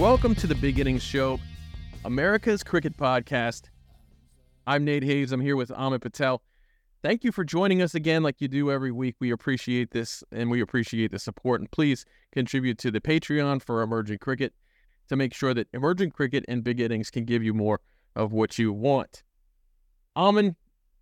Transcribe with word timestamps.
Welcome 0.00 0.34
to 0.36 0.46
the 0.46 0.54
Big 0.54 0.78
Innings 0.78 1.02
Show, 1.02 1.38
America's 2.06 2.64
cricket 2.64 2.96
podcast. 2.96 3.64
I'm 4.66 4.82
Nate 4.82 5.02
Hayes. 5.02 5.30
I'm 5.30 5.42
here 5.42 5.56
with 5.56 5.70
Aaman 5.72 6.00
Patel. 6.00 6.40
Thank 7.02 7.22
you 7.22 7.30
for 7.30 7.44
joining 7.44 7.82
us 7.82 7.94
again, 7.94 8.22
like 8.22 8.40
you 8.40 8.48
do 8.48 8.70
every 8.70 8.92
week. 8.92 9.16
We 9.20 9.30
appreciate 9.30 9.90
this 9.90 10.24
and 10.32 10.50
we 10.50 10.62
appreciate 10.62 11.10
the 11.10 11.18
support. 11.18 11.60
And 11.60 11.70
please 11.70 12.06
contribute 12.32 12.78
to 12.78 12.90
the 12.90 13.02
Patreon 13.02 13.60
for 13.60 13.82
Emerging 13.82 14.20
Cricket 14.20 14.54
to 15.10 15.16
make 15.16 15.34
sure 15.34 15.52
that 15.52 15.68
Emerging 15.74 16.12
Cricket 16.12 16.46
and 16.48 16.64
Big 16.64 16.80
Innings 16.80 17.10
can 17.10 17.26
give 17.26 17.44
you 17.44 17.52
more 17.52 17.78
of 18.16 18.32
what 18.32 18.58
you 18.58 18.72
want. 18.72 19.22
Aaman, 20.16 20.56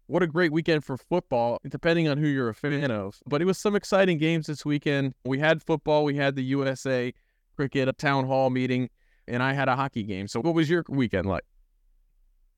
what 0.09 0.24
a 0.24 0.27
great 0.27 0.51
weekend 0.51 0.84
for 0.84 0.96
football, 0.96 1.60
depending 1.69 2.09
on 2.09 2.19
who 2.19 2.27
you're 2.27 2.48
a 2.48 2.55
fan 2.55 2.91
of. 2.91 3.20
But 3.27 3.42
it 3.42 3.45
was 3.45 3.59
some 3.59 3.77
exciting 3.77 4.19
games 4.19 4.48
this 4.48 4.65
weekend. 4.65 5.15
We 5.24 5.38
had 5.38 5.62
football, 5.62 6.02
we 6.02 6.16
had 6.16 6.34
the 6.34 6.42
USA 6.42 7.15
cricket, 7.59 7.89
a 7.89 7.93
town 7.93 8.25
hall 8.25 8.51
meeting, 8.51 8.89
and 9.27 9.43
I 9.43 9.53
had 9.53 9.69
a 9.69 9.75
hockey 9.75 10.05
game. 10.05 10.29
So, 10.29 10.41
what 10.41 10.55
was 10.55 10.71
your 10.71 10.85
weekend 10.89 11.27
like? 11.27 11.43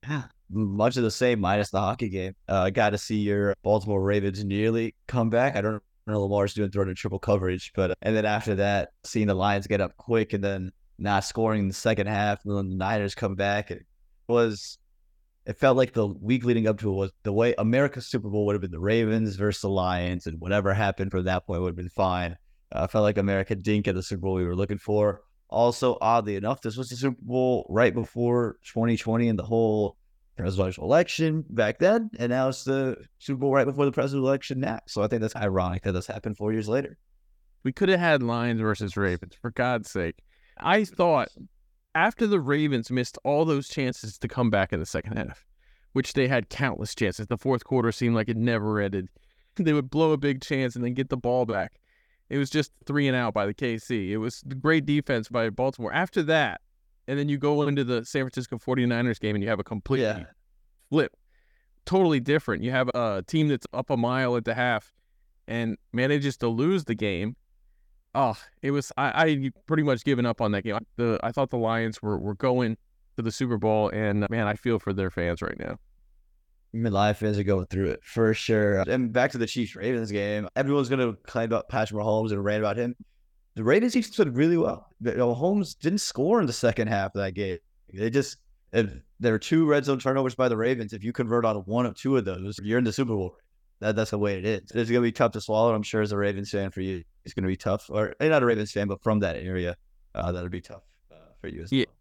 Yeah, 0.07 0.25
much 0.51 0.95
of 0.95 1.01
the 1.01 1.09
same, 1.09 1.39
minus 1.39 1.71
the 1.71 1.79
hockey 1.79 2.09
game. 2.09 2.35
Uh, 2.47 2.51
I 2.51 2.67
uh, 2.67 2.69
got 2.69 2.91
to 2.91 2.99
see 2.99 3.17
your 3.17 3.55
Baltimore 3.63 4.01
Ravens 4.01 4.43
nearly 4.43 4.93
come 5.07 5.31
back. 5.31 5.55
I 5.55 5.61
don't 5.61 5.81
know 6.05 6.21
Lamar's 6.21 6.53
doing 6.53 6.69
throwing 6.69 6.89
a 6.89 6.93
triple 6.93 7.17
coverage, 7.17 7.71
but 7.75 7.97
and 8.03 8.15
then 8.15 8.25
after 8.25 8.53
that, 8.55 8.89
seeing 9.03 9.25
the 9.25 9.33
Lions 9.33 9.65
get 9.65 9.81
up 9.81 9.97
quick 9.97 10.33
and 10.33 10.43
then 10.43 10.71
not 10.99 11.23
scoring 11.23 11.61
in 11.61 11.67
the 11.67 11.73
second 11.73 12.05
half, 12.05 12.45
and 12.45 12.55
then 12.55 12.69
the 12.69 12.75
Niners 12.75 13.15
come 13.15 13.33
back. 13.33 13.71
It 13.71 13.83
was 14.27 14.77
it 15.47 15.57
felt 15.57 15.77
like 15.77 15.93
the 15.93 16.05
week 16.05 16.45
leading 16.45 16.67
up 16.67 16.77
to 16.79 16.91
it 16.91 16.95
was 16.95 17.11
the 17.23 17.33
way 17.33 17.55
America's 17.57 18.05
Super 18.05 18.29
Bowl 18.29 18.45
would 18.45 18.53
have 18.53 18.61
been 18.61 18.69
the 18.69 18.79
Ravens 18.79 19.35
versus 19.35 19.61
the 19.61 19.69
Lions, 19.69 20.27
and 20.27 20.39
whatever 20.39 20.75
happened 20.75 21.09
from 21.09 21.25
that 21.25 21.47
point 21.47 21.61
would 21.61 21.69
have 21.69 21.75
been 21.75 21.89
fine. 21.89 22.37
I 22.71 22.87
felt 22.87 23.03
like 23.03 23.17
America 23.17 23.55
didn't 23.55 23.85
get 23.85 23.95
the 23.95 24.03
Super 24.03 24.21
Bowl 24.21 24.33
we 24.35 24.45
were 24.45 24.55
looking 24.55 24.77
for. 24.77 25.21
Also, 25.49 25.97
oddly 25.99 26.37
enough, 26.37 26.61
this 26.61 26.77
was 26.77 26.89
the 26.89 26.95
Super 26.95 27.21
Bowl 27.21 27.65
right 27.69 27.93
before 27.93 28.57
2020 28.63 29.27
and 29.27 29.37
the 29.37 29.43
whole 29.43 29.97
presidential 30.37 30.85
election 30.85 31.43
back 31.49 31.77
then, 31.79 32.09
and 32.17 32.29
now 32.29 32.49
it's 32.49 32.63
the 32.63 32.95
Super 33.19 33.39
Bowl 33.39 33.53
right 33.53 33.65
before 33.65 33.85
the 33.85 33.91
presidential 33.91 34.27
election 34.27 34.59
now. 34.59 34.79
So 34.87 35.03
I 35.03 35.07
think 35.07 35.21
that's 35.21 35.35
ironic 35.35 35.83
that 35.83 35.91
this 35.91 36.07
happened 36.07 36.37
four 36.37 36.53
years 36.53 36.69
later. 36.69 36.97
We 37.63 37.71
could 37.71 37.89
have 37.89 37.99
had 37.99 38.23
Lions 38.23 38.61
versus 38.61 38.97
Ravens, 38.97 39.35
for 39.39 39.51
God's 39.51 39.91
sake. 39.91 40.15
I 40.57 40.85
thought 40.85 41.29
after 41.93 42.25
the 42.27 42.39
Ravens 42.39 42.89
missed 42.89 43.17
all 43.23 43.45
those 43.45 43.67
chances 43.67 44.17
to 44.19 44.27
come 44.27 44.49
back 44.49 44.73
in 44.73 44.79
the 44.79 44.85
second 44.85 45.17
half, 45.17 45.45
which 45.93 46.13
they 46.13 46.27
had 46.27 46.49
countless 46.49 46.95
chances. 46.95 47.27
The 47.27 47.37
fourth 47.37 47.63
quarter 47.63 47.91
seemed 47.91 48.15
like 48.15 48.29
it 48.29 48.37
never 48.37 48.79
ended. 48.79 49.09
They 49.57 49.73
would 49.73 49.89
blow 49.89 50.13
a 50.13 50.17
big 50.17 50.41
chance 50.41 50.77
and 50.77 50.85
then 50.85 50.93
get 50.93 51.09
the 51.09 51.17
ball 51.17 51.45
back. 51.45 51.73
It 52.31 52.37
was 52.37 52.49
just 52.49 52.71
three 52.85 53.07
and 53.07 53.15
out 53.15 53.33
by 53.33 53.45
the 53.45 53.53
KC. 53.53 54.09
It 54.09 54.17
was 54.17 54.43
great 54.59 54.85
defense 54.85 55.29
by 55.29 55.49
Baltimore. 55.49 55.93
After 55.93 56.23
that, 56.23 56.61
and 57.07 57.19
then 57.19 57.29
you 57.29 57.37
go 57.37 57.61
into 57.63 57.83
the 57.83 58.05
San 58.05 58.23
Francisco 58.23 58.57
49ers 58.57 59.19
game 59.19 59.35
and 59.35 59.43
you 59.43 59.49
have 59.49 59.59
a 59.59 59.63
complete 59.63 60.01
yeah. 60.01 60.23
flip. 60.89 61.15
Totally 61.85 62.19
different. 62.19 62.63
You 62.63 62.71
have 62.71 62.89
a 62.93 63.23
team 63.27 63.47
that's 63.49 63.67
up 63.73 63.89
a 63.89 63.97
mile 63.97 64.37
at 64.37 64.45
the 64.45 64.53
half 64.53 64.93
and 65.47 65.77
manages 65.91 66.37
to 66.37 66.47
lose 66.47 66.85
the 66.85 66.95
game 66.95 67.35
oh, 68.15 68.37
it 68.61 68.71
was 68.71 68.91
I, 68.97 69.25
I 69.25 69.51
pretty 69.67 69.83
much 69.83 70.03
given 70.03 70.25
up 70.25 70.41
on 70.41 70.51
that 70.51 70.63
game. 70.63 70.77
The 70.97 71.19
I 71.23 71.31
thought 71.31 71.49
the 71.49 71.57
Lions 71.57 72.01
were 72.01 72.17
were 72.17 72.35
going 72.35 72.77
to 73.17 73.21
the 73.21 73.31
Super 73.31 73.57
Bowl, 73.57 73.89
and 73.89 74.27
man, 74.29 74.47
I 74.47 74.55
feel 74.55 74.79
for 74.79 74.93
their 74.93 75.09
fans 75.09 75.41
right 75.41 75.57
now. 75.59 75.77
Live 76.73 77.17
fans 77.17 77.37
are 77.37 77.43
going 77.43 77.65
through 77.65 77.89
it 77.89 77.99
for 78.03 78.33
sure. 78.33 78.79
And 78.87 79.11
back 79.11 79.31
to 79.31 79.37
the 79.37 79.47
Chiefs 79.47 79.75
Ravens 79.75 80.11
game, 80.11 80.47
everyone's 80.55 80.89
gonna 80.89 81.13
claim 81.25 81.45
about 81.45 81.67
Patrick 81.69 81.99
Mahomes 81.99 82.31
and 82.31 82.43
rant 82.43 82.63
about 82.63 82.77
him. 82.77 82.95
The 83.55 83.63
Ravens 83.63 83.93
Chiefs 83.93 84.15
played 84.15 84.29
really 84.29 84.57
well. 84.57 84.87
Mahomes 85.03 85.77
didn't 85.77 85.99
score 85.99 86.39
in 86.39 86.47
the 86.47 86.53
second 86.53 86.87
half 86.87 87.13
of 87.15 87.21
that 87.21 87.33
game. 87.33 87.57
They 87.93 88.09
just 88.09 88.37
if 88.71 88.89
there 89.19 89.33
are 89.33 89.39
two 89.39 89.65
red 89.65 89.83
zone 89.83 89.99
turnovers 89.99 90.35
by 90.35 90.47
the 90.47 90.55
Ravens. 90.55 90.93
If 90.93 91.03
you 91.03 91.11
convert 91.11 91.45
on 91.45 91.57
one 91.57 91.85
of 91.85 91.95
two 91.95 92.15
of 92.15 92.25
those, 92.25 92.59
you're 92.63 92.77
in 92.77 92.85
the 92.85 92.93
Super 92.93 93.15
Bowl. 93.15 93.35
That, 93.81 93.95
that's 93.95 94.11
the 94.11 94.19
way 94.19 94.37
it 94.37 94.45
is. 94.45 94.71
It's 94.71 94.89
gonna 94.89 95.01
be 95.01 95.11
tough 95.11 95.33
to 95.33 95.41
swallow. 95.41 95.73
I'm 95.73 95.83
sure 95.83 96.01
as 96.01 96.11
a 96.11 96.17
Ravens 96.17 96.51
fan 96.51 96.71
for 96.71 96.81
you, 96.81 97.03
it's 97.25 97.33
gonna 97.33 97.47
be 97.47 97.57
tough. 97.57 97.89
Or 97.89 98.15
eh, 98.19 98.29
not 98.29 98.43
a 98.43 98.45
Ravens 98.45 98.71
fan, 98.71 98.87
but 98.87 99.03
from 99.03 99.19
that 99.19 99.35
area, 99.35 99.75
uh, 100.15 100.31
that'll 100.31 100.49
be 100.49 100.61
tough 100.61 100.83
uh, 101.11 101.15
for 101.41 101.49
you 101.49 101.63
as 101.63 101.71
yeah. 101.71 101.85
well. 101.87 101.95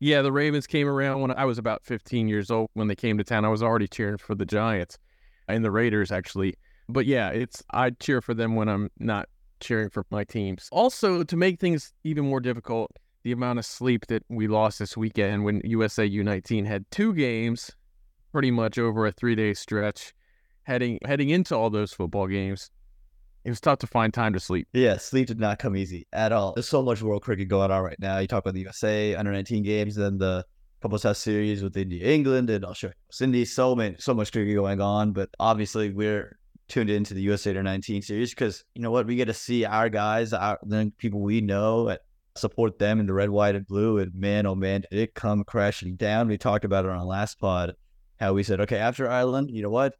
Yeah, 0.00 0.22
the 0.22 0.32
Ravens 0.32 0.66
came 0.66 0.88
around 0.88 1.20
when 1.20 1.32
I 1.32 1.44
was 1.44 1.58
about 1.58 1.84
15 1.84 2.28
years 2.28 2.50
old. 2.50 2.70
When 2.74 2.88
they 2.88 2.94
came 2.94 3.18
to 3.18 3.24
town, 3.24 3.44
I 3.44 3.48
was 3.48 3.62
already 3.62 3.88
cheering 3.88 4.18
for 4.18 4.34
the 4.34 4.46
Giants 4.46 4.98
and 5.48 5.64
the 5.64 5.70
Raiders, 5.70 6.12
actually. 6.12 6.54
But 6.88 7.06
yeah, 7.06 7.30
it's 7.30 7.62
I 7.72 7.90
cheer 7.90 8.20
for 8.20 8.34
them 8.34 8.54
when 8.54 8.68
I'm 8.68 8.90
not 8.98 9.28
cheering 9.60 9.90
for 9.90 10.04
my 10.10 10.24
teams. 10.24 10.68
Also, 10.70 11.22
to 11.24 11.36
make 11.36 11.58
things 11.58 11.92
even 12.04 12.24
more 12.26 12.40
difficult, 12.40 12.92
the 13.24 13.32
amount 13.32 13.58
of 13.58 13.66
sleep 13.66 14.06
that 14.06 14.22
we 14.28 14.46
lost 14.46 14.78
this 14.78 14.96
weekend 14.96 15.44
when 15.44 15.60
USA 15.64 16.08
U19 16.08 16.64
had 16.66 16.88
two 16.90 17.12
games, 17.12 17.70
pretty 18.32 18.50
much 18.50 18.78
over 18.78 19.06
a 19.06 19.12
three 19.12 19.34
day 19.34 19.52
stretch 19.52 20.14
heading 20.62 20.98
heading 21.04 21.30
into 21.30 21.56
all 21.56 21.70
those 21.70 21.92
football 21.92 22.26
games, 22.26 22.70
it 23.48 23.52
was 23.52 23.60
tough 23.60 23.78
to 23.78 23.86
find 23.86 24.12
time 24.12 24.34
to 24.34 24.40
sleep. 24.40 24.68
Yeah, 24.72 24.98
sleep 24.98 25.26
did 25.26 25.40
not 25.40 25.58
come 25.58 25.74
easy 25.74 26.06
at 26.12 26.32
all. 26.32 26.52
There's 26.52 26.68
so 26.68 26.82
much 26.82 27.00
world 27.00 27.22
cricket 27.22 27.48
going 27.48 27.70
on 27.70 27.82
right 27.82 27.98
now. 27.98 28.18
You 28.18 28.26
talk 28.26 28.44
about 28.44 28.54
the 28.54 28.60
USA 28.60 29.14
under 29.14 29.32
19 29.32 29.62
games, 29.62 29.96
then 29.96 30.18
the 30.18 30.44
couple 30.82 30.98
test 30.98 31.22
series 31.22 31.62
with 31.62 31.76
India, 31.76 32.06
England, 32.06 32.50
and 32.50 32.64
Australia, 32.64 32.94
Windies. 33.20 33.54
So 33.54 33.74
many, 33.74 33.96
so 33.98 34.12
much 34.12 34.32
cricket 34.32 34.54
going 34.54 34.80
on. 34.80 35.12
But 35.12 35.30
obviously, 35.40 35.92
we're 35.92 36.38
tuned 36.68 36.90
into 36.90 37.14
the 37.14 37.22
USA 37.22 37.50
under 37.50 37.62
19 37.62 38.02
series 38.02 38.30
because 38.30 38.64
you 38.74 38.82
know 38.82 38.90
what, 38.90 39.06
we 39.06 39.16
get 39.16 39.24
to 39.24 39.34
see 39.34 39.64
our 39.64 39.88
guys, 39.88 40.34
our 40.34 40.58
the 40.62 40.92
people 40.98 41.20
we 41.20 41.40
know, 41.40 41.96
support 42.36 42.78
them 42.78 43.00
in 43.00 43.06
the 43.06 43.14
red, 43.14 43.30
white, 43.30 43.54
and 43.54 43.66
blue. 43.66 43.98
And 43.98 44.14
man, 44.14 44.44
oh 44.44 44.54
man, 44.54 44.84
did 44.90 45.00
it 45.00 45.14
come 45.14 45.42
crashing 45.42 45.96
down. 45.96 46.28
We 46.28 46.36
talked 46.36 46.66
about 46.66 46.84
it 46.84 46.90
on 46.90 46.98
our 46.98 47.04
last 47.04 47.40
pod. 47.40 47.74
How 48.20 48.34
we 48.34 48.42
said, 48.42 48.60
okay, 48.60 48.78
after 48.78 49.08
Ireland, 49.08 49.50
you 49.50 49.62
know 49.62 49.70
what? 49.70 49.94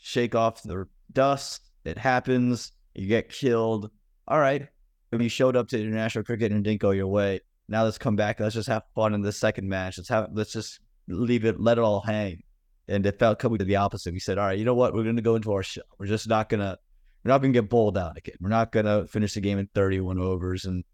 shake 0.00 0.34
off 0.34 0.62
the 0.62 0.86
dust. 1.12 1.70
It 1.84 1.98
happens. 1.98 2.72
You 2.94 3.06
get 3.06 3.28
killed. 3.28 3.90
All 4.28 4.38
right. 4.38 4.68
if 5.12 5.20
You 5.20 5.28
showed 5.28 5.56
up 5.56 5.68
to 5.68 5.80
international 5.80 6.24
cricket 6.24 6.52
and 6.52 6.64
didn't 6.64 6.80
go 6.80 6.90
your 6.90 7.08
way. 7.08 7.40
Now 7.68 7.84
let's 7.84 7.98
come 7.98 8.16
back. 8.16 8.40
Let's 8.40 8.54
just 8.54 8.68
have 8.68 8.82
fun 8.94 9.14
in 9.14 9.22
the 9.22 9.32
second 9.32 9.68
match. 9.68 9.96
Let's 9.98 10.08
have 10.08 10.30
let's 10.32 10.52
just 10.52 10.80
leave 11.08 11.44
it, 11.44 11.60
let 11.60 11.78
it 11.78 11.82
all 11.82 12.00
hang. 12.00 12.42
And 12.88 13.06
it 13.06 13.18
felt 13.18 13.38
coming 13.38 13.58
to 13.58 13.64
the 13.64 13.76
opposite. 13.76 14.12
We 14.12 14.18
said, 14.18 14.38
all 14.38 14.46
right, 14.46 14.58
you 14.58 14.64
know 14.64 14.74
what? 14.74 14.92
We're 14.92 15.04
gonna 15.04 15.22
go 15.22 15.36
into 15.36 15.52
our 15.52 15.62
show. 15.62 15.82
We're 15.98 16.06
just 16.06 16.28
not 16.28 16.48
gonna 16.48 16.78
we're 17.24 17.30
not 17.30 17.38
gonna 17.38 17.52
get 17.52 17.68
bowled 17.68 17.96
out 17.96 18.16
again. 18.16 18.34
We're 18.40 18.48
not 18.48 18.72
gonna 18.72 19.06
finish 19.06 19.34
the 19.34 19.40
game 19.40 19.58
in 19.58 19.68
31 19.74 20.18
overs. 20.18 20.64
And 20.64 20.84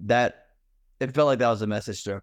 that 0.00 0.46
it 1.00 1.12
felt 1.12 1.26
like 1.26 1.40
that 1.40 1.50
was 1.50 1.62
a 1.62 1.66
message 1.66 2.02
to 2.04 2.22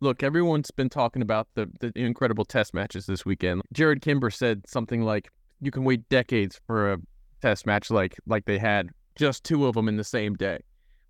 Look, 0.00 0.22
everyone's 0.22 0.70
been 0.70 0.90
talking 0.90 1.22
about 1.22 1.48
the, 1.54 1.68
the 1.80 1.92
incredible 1.94 2.44
test 2.44 2.74
matches 2.74 3.06
this 3.06 3.24
weekend. 3.24 3.62
Jarrod 3.74 4.02
Kimber 4.02 4.30
said 4.30 4.62
something 4.66 5.02
like, 5.02 5.30
"You 5.60 5.70
can 5.70 5.84
wait 5.84 6.08
decades 6.08 6.60
for 6.66 6.92
a 6.92 6.98
test 7.40 7.66
match 7.66 7.90
like 7.90 8.16
like 8.26 8.44
they 8.44 8.58
had 8.58 8.90
just 9.16 9.44
two 9.44 9.66
of 9.66 9.74
them 9.74 9.88
in 9.88 9.96
the 9.96 10.04
same 10.04 10.34
day." 10.34 10.60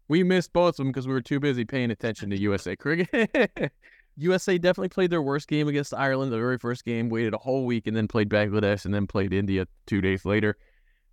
We 0.09 0.23
missed 0.23 0.53
both 0.53 0.71
of 0.71 0.77
them 0.77 0.89
because 0.89 1.07
we 1.07 1.13
were 1.13 1.21
too 1.21 1.39
busy 1.39 1.65
paying 1.65 1.91
attention 1.91 2.31
to 2.31 2.39
USA 2.39 2.77
cricket. 2.77 3.73
USA 4.17 4.59
definitely 4.59 4.89
played 4.89 5.11
their 5.11 5.23
worst 5.23 5.49
game 5.49 5.69
against 5.69 5.95
Ireland, 5.95 6.33
the 6.33 6.39
very 6.39 6.59
first 6.59 6.85
game, 6.85 7.09
waited 7.09 7.35
a 7.35 7.39
whole 7.39 7.67
week 7.67 7.87
and 7.87 7.97
then 7.97 8.09
played 8.09 8.29
Bangladesh 8.29 8.85
and 8.85 8.93
then 8.93 9.07
played 9.07 9.33
India 9.33 9.67
two 9.87 10.01
days 10.01 10.25
later. 10.25 10.57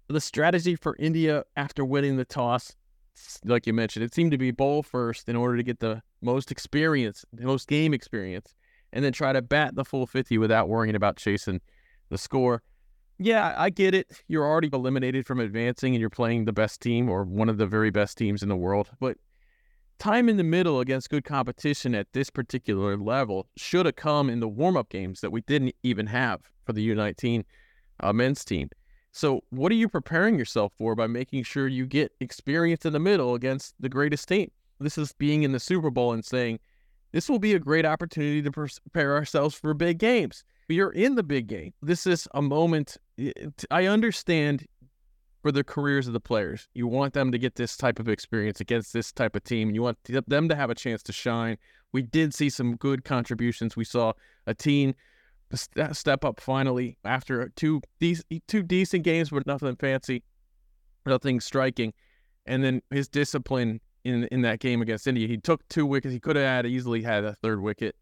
The 0.08 0.22
strategy 0.22 0.76
for 0.76 0.96
India 0.98 1.44
after 1.56 1.84
winning 1.84 2.18
the 2.18 2.26
toss 2.26 2.76
like 3.44 3.68
you 3.68 3.74
mentioned, 3.74 4.03
it 4.03 4.14
seemed 4.14 4.32
to 4.32 4.38
be 4.38 4.52
bowl 4.52 4.84
first 4.84 5.30
in 5.30 5.36
order 5.36 5.58
to 5.58 5.64
get 5.64 5.80
the 5.80 6.02
most 6.22 6.52
experience, 6.52 7.26
the 7.34 7.46
most 7.46 7.68
game 7.68 7.94
experience, 7.94 8.53
and 8.94 9.03
then 9.03 9.14
try 9.14 9.34
to 9.34 9.42
bat 9.42 9.76
the 9.76 9.86
full 9.86 10.06
50 10.06 10.38
without 10.38 10.70
worrying 10.70 10.96
about 10.96 11.18
chasing 11.18 11.62
the 12.09 12.18
score. 12.18 12.61
Yeah, 13.17 13.53
I 13.58 13.70
get 13.70 13.96
it. 13.96 14.22
You're 14.28 14.46
already 14.46 14.70
eliminated 14.72 15.26
from 15.26 15.40
advancing 15.40 15.96
and 15.96 16.02
you're 16.02 16.09
playing 16.09 16.46
the 16.46 16.53
best 16.53 16.82
team 16.82 17.09
or 17.09 17.23
one 17.23 17.47
of 17.47 17.58
the 17.58 17.66
very 17.66 17.90
best 17.90 18.17
teams 18.17 18.44
in 18.44 18.50
the 18.50 18.56
world. 18.58 18.90
But 19.00 19.17
time 20.00 20.28
in 20.28 20.38
the 20.38 20.44
middle 20.44 20.82
against 20.82 21.09
good 21.09 21.23
competition 21.23 21.96
at 21.96 22.12
this 22.12 22.29
particular 22.29 22.97
level 22.97 23.47
should 23.56 23.85
have 23.85 23.96
come 23.96 24.29
in 24.29 24.41
the 24.41 24.50
warm 24.50 24.76
up 24.76 24.90
games 24.90 25.22
that 25.22 25.32
we 25.32 25.41
didn't 25.41 25.76
even 25.84 26.08
have 26.08 26.41
for 26.66 26.73
the 26.73 26.90
U19 26.90 27.46
uh, 28.02 28.12
men's 28.12 28.44
team. 28.44 28.70
So, 29.14 29.46
what 29.50 29.72
are 29.72 29.76
you 29.76 29.88
preparing 29.88 30.38
yourself 30.38 30.73
for 30.78 30.94
by 30.94 31.08
making 31.08 31.44
sure 31.44 31.70
you 31.70 31.85
get 31.85 32.11
experience 32.20 32.85
in 32.85 32.91
the 32.91 33.00
middle 33.00 33.34
against 33.34 33.73
the 33.79 33.88
greatest 33.88 34.28
team? 34.28 34.52
This 34.82 34.97
is 34.97 35.14
being 35.14 35.44
in 35.44 35.53
the 35.53 35.59
Super 35.59 35.90
Bowl 35.90 36.11
and 36.11 36.26
saying, 36.26 36.59
this 37.14 37.29
will 37.29 37.40
be 37.40 37.53
a 37.53 37.59
great 37.59 37.85
opportunity 37.85 38.41
to 38.41 38.52
prepare 38.52 39.16
ourselves 39.16 39.56
for 39.56 39.73
big 39.73 40.00
games. 40.00 40.44
Are 40.72 40.91
in 40.91 41.16
the 41.16 41.23
big 41.23 41.47
game. 41.47 41.73
This 41.82 42.08
is 42.08 42.28
a 42.34 42.41
moment. 42.41 42.97
I 43.70 43.85
understand 43.85 44.66
for 45.44 45.52
the 45.52 45.64
careers 45.64 46.08
of 46.08 46.14
the 46.14 46.20
players. 46.20 46.67
You 46.73 46.88
want 46.88 47.14
them 47.14 47.32
to 47.32 47.38
get 47.38 47.53
this 47.53 47.78
type 47.78 48.00
of 48.00 48.09
experience 48.09 48.62
against 48.62 48.94
this 48.94 49.12
type 49.12 49.35
of 49.35 49.44
team. 49.44 49.70
You 49.70 49.84
want 49.84 50.00
them 50.03 50.50
to 50.50 50.56
have 50.56 50.72
a 50.72 50.76
chance 50.76 51.03
to 51.03 51.14
shine. 51.14 51.58
We 51.91 52.02
did 52.02 52.34
see 52.34 52.50
some 52.50 52.78
good 52.78 53.03
contributions. 53.06 53.76
We 53.76 53.84
saw 53.84 54.14
a 54.47 54.56
team 54.56 54.96
step 55.91 56.26
up 56.26 56.40
finally 56.40 56.97
after 57.06 57.50
two 57.50 57.82
these 58.00 58.23
two 58.47 58.64
decent 58.64 59.03
games, 59.03 59.29
but 59.29 59.46
nothing 59.46 59.76
fancy, 59.76 60.23
nothing 61.06 61.40
striking. 61.40 61.94
And 62.47 62.64
then 62.64 62.82
his 62.90 63.08
discipline 63.08 63.79
in 64.03 64.23
in 64.32 64.41
that 64.41 64.59
game 64.59 64.82
against 64.82 65.06
India. 65.06 65.28
He 65.28 65.38
took 65.38 65.68
two 65.70 65.85
wickets. 65.85 66.11
He 66.11 66.20
could 66.20 66.35
have 66.38 66.46
had 66.46 66.66
easily 66.66 67.03
had 67.03 67.23
a 67.23 67.35
third 67.35 67.61
wicket 67.61 67.96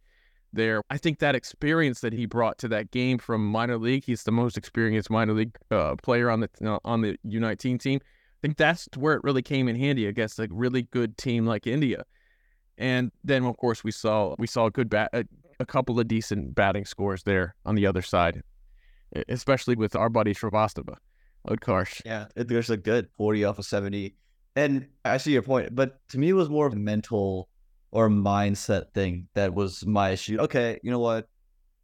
there. 0.53 0.81
I 0.89 0.97
think 0.97 1.19
that 1.19 1.35
experience 1.35 2.01
that 2.01 2.13
he 2.13 2.25
brought 2.25 2.57
to 2.59 2.67
that 2.69 2.91
game 2.91 3.17
from 3.17 3.45
minor 3.45 3.77
league, 3.77 4.05
he's 4.05 4.23
the 4.23 4.31
most 4.31 4.57
experienced 4.57 5.09
minor 5.09 5.33
league 5.33 5.55
uh, 5.71 5.95
player 5.97 6.29
on 6.29 6.41
the 6.41 6.49
uh, 6.65 6.79
on 6.85 7.01
the 7.01 7.17
U19 7.25 7.79
team. 7.79 7.99
I 8.03 8.39
think 8.41 8.57
that's 8.57 8.87
where 8.97 9.13
it 9.13 9.23
really 9.23 9.41
came 9.41 9.67
in 9.67 9.75
handy 9.75 10.05
against 10.05 10.39
a 10.39 10.47
really 10.51 10.83
good 10.83 11.17
team 11.17 11.45
like 11.45 11.67
India. 11.67 12.03
And 12.77 13.11
then 13.23 13.45
of 13.45 13.57
course 13.57 13.83
we 13.83 13.91
saw 13.91 14.35
we 14.37 14.47
saw 14.47 14.65
a 14.65 14.71
good 14.71 14.89
bat 14.89 15.09
a, 15.13 15.25
a 15.59 15.65
couple 15.65 15.99
of 15.99 16.07
decent 16.07 16.55
batting 16.55 16.85
scores 16.85 17.23
there 17.23 17.55
on 17.65 17.75
the 17.75 17.85
other 17.85 18.01
side, 18.01 18.41
especially 19.29 19.75
with 19.75 19.95
our 19.95 20.09
buddy 20.09 20.33
Srivastava. 20.33 20.95
Utkarsh. 21.47 22.01
Yeah, 22.05 22.27
it 22.35 22.49
was 22.49 22.69
a 22.69 22.77
good 22.77 23.09
40 23.17 23.43
off 23.43 23.59
of 23.59 23.65
70. 23.65 24.15
And 24.55 24.87
I 25.03 25.17
see 25.17 25.33
your 25.33 25.41
point, 25.41 25.75
but 25.75 26.07
to 26.09 26.19
me, 26.19 26.29
it 26.29 26.33
was 26.33 26.49
more 26.49 26.67
of 26.67 26.73
a 26.73 26.77
mental 26.77 27.49
or 27.93 28.09
mindset 28.09 28.91
thing 28.93 29.27
that 29.35 29.53
was 29.53 29.85
my 29.85 30.09
issue. 30.09 30.39
Okay, 30.39 30.79
you 30.81 30.89
know 30.89 30.99
what? 30.99 31.27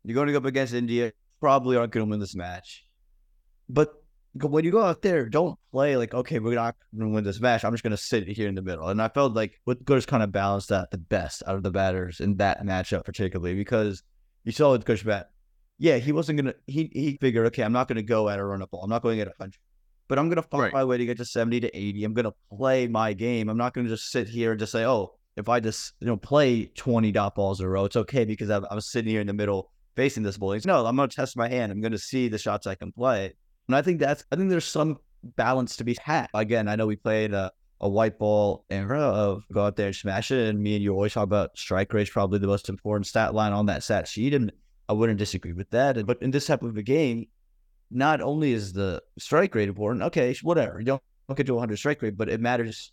You're 0.04 0.16
going 0.16 0.26
to 0.26 0.34
go 0.34 0.40
up 0.40 0.46
against 0.46 0.74
India, 0.74 1.12
probably 1.40 1.78
aren't 1.78 1.92
going 1.92 2.08
to 2.08 2.10
win 2.10 2.20
this 2.20 2.36
match. 2.36 2.84
But 3.70 3.94
when 4.34 4.66
you 4.66 4.72
go 4.72 4.82
out 4.82 5.04
there, 5.04 5.30
don't 5.30 5.58
play 5.72 5.98
like, 5.98 6.16
okay, 6.16 6.40
we're 6.40 6.56
not 6.56 6.76
going 6.98 7.10
to 7.10 7.14
win 7.14 7.24
this 7.24 7.40
match. 7.40 7.64
I'm 7.64 7.74
just 7.74 7.84
going 7.84 7.92
to 7.92 7.98
sit 7.98 8.28
here 8.28 8.48
in 8.48 8.56
the 8.56 8.64
middle. 8.64 8.88
And 8.88 9.00
I 9.00 9.08
felt 9.10 9.36
like 9.36 9.62
Utkarsh 9.68 10.08
kind 10.08 10.24
of 10.24 10.32
balanced 10.32 10.70
that 10.70 10.90
the 10.90 10.98
best 10.98 11.44
out 11.46 11.56
of 11.56 11.62
the 11.62 11.70
batters 11.70 12.20
in 12.20 12.38
that 12.38 12.66
matchup, 12.66 13.06
particularly 13.06 13.54
because 13.54 14.02
you 14.46 14.52
saw 14.52 14.76
Utkarsh 14.76 15.06
bat. 15.06 15.30
Yeah, 15.78 15.98
he 15.98 16.12
wasn't 16.12 16.42
going 16.42 16.54
to, 16.54 16.56
he, 16.66 16.90
he 16.92 17.18
figured, 17.22 17.46
okay, 17.48 17.62
I'm 17.62 17.72
not 17.72 17.88
going 17.88 17.98
to 17.98 18.04
go 18.04 18.30
at 18.30 18.40
a 18.40 18.44
run 18.44 18.64
up 18.64 18.72
ball. 18.72 18.84
I'm 18.84 18.90
not 18.90 19.04
going 19.04 19.22
at 19.22 19.28
a 19.28 19.34
100 19.38 19.56
but 20.08 20.18
I'm 20.18 20.28
going 20.28 20.42
to 20.42 20.50
find 20.50 20.64
right. 20.64 20.74
my 20.74 20.84
way 20.84 20.98
to 20.98 21.06
get 21.06 21.18
to 21.18 21.26
70 21.26 21.60
to 21.60 21.78
80. 21.78 22.04
I'm 22.04 22.14
going 22.16 22.26
to 22.26 22.34
play 22.52 22.88
my 22.88 23.14
game. 23.14 23.48
I'm 23.48 23.58
not 23.58 23.76
going 23.76 23.86
to 23.86 23.94
just 23.94 24.10
sit 24.10 24.28
here 24.28 24.50
and 24.50 24.60
just 24.60 24.72
say, 24.72 24.84
oh, 24.84 25.19
if 25.40 25.50
I 25.50 25.60
just, 25.60 25.94
you 26.00 26.08
know, 26.08 26.18
play 26.18 26.66
20 26.66 27.12
dot 27.12 27.36
balls 27.36 27.60
in 27.60 27.66
a 27.66 27.70
row, 27.70 27.86
it's 27.86 27.96
okay 27.96 28.26
because 28.26 28.50
I'm, 28.50 28.66
I'm 28.70 28.82
sitting 28.82 29.10
here 29.10 29.22
in 29.22 29.28
the 29.28 29.34
middle 29.34 29.72
facing 29.96 30.24
this 30.24 30.38
bowling. 30.38 30.62
No, 30.66 30.86
I'm 30.86 30.96
going 30.96 31.10
to 31.10 31.16
test 31.16 31.38
my 31.38 31.48
hand. 31.48 31.72
I'm 31.72 31.82
going 31.82 31.94
to 31.94 31.98
see 31.98 32.28
the 32.28 32.38
shots 32.38 32.68
I 32.68 32.76
can 32.76 32.92
play. 32.92 33.34
And 33.68 33.76
I 33.76 33.82
think 33.82 34.00
that's, 34.00 34.24
I 34.32 34.36
think 34.36 34.50
there's 34.50 34.66
some 34.66 34.98
balance 35.24 35.78
to 35.78 35.84
be 35.84 35.98
had. 36.02 36.28
Again, 36.34 36.68
I 36.68 36.76
know 36.76 36.88
we 36.88 36.96
played 36.96 37.34
a, 37.34 37.52
a 37.82 37.90
white 37.90 38.20
ball 38.20 38.66
era 38.70 39.00
of 39.00 39.44
go 39.52 39.66
out 39.66 39.76
there 39.76 39.88
and 39.88 39.96
smash 39.96 40.32
it. 40.32 40.50
And 40.50 40.60
me 40.62 40.76
and 40.76 40.84
you 40.84 40.94
always 40.94 41.14
talk 41.14 41.24
about 41.24 41.58
strike 41.58 41.94
rate, 41.94 42.04
is 42.04 42.10
probably 42.10 42.40
the 42.40 42.48
most 42.48 42.70
important 42.70 43.08
stat 43.08 43.34
line 43.34 43.54
on 43.54 43.66
that 43.68 43.84
stat 43.84 44.08
sheet. 44.08 44.34
And 44.34 44.52
I 44.88 44.94
wouldn't 44.94 45.20
disagree 45.20 45.54
with 45.54 45.70
that. 45.72 46.06
But 46.06 46.22
in 46.22 46.32
this 46.32 46.48
type 46.48 46.64
of 46.64 46.76
a 46.78 46.84
game, 46.84 47.28
not 47.92 48.22
only 48.22 48.54
is 48.54 48.74
the 48.74 49.02
strike 49.18 49.56
rate 49.56 49.70
important, 49.70 50.04
okay, 50.04 50.36
whatever, 50.42 50.80
you 50.80 50.86
don't, 50.86 51.02
don't 51.28 51.38
get 51.38 51.48
to 51.48 51.54
100 51.54 51.78
strike 51.78 52.02
rate, 52.02 52.18
but 52.18 52.30
it 52.30 52.40
matters 52.40 52.92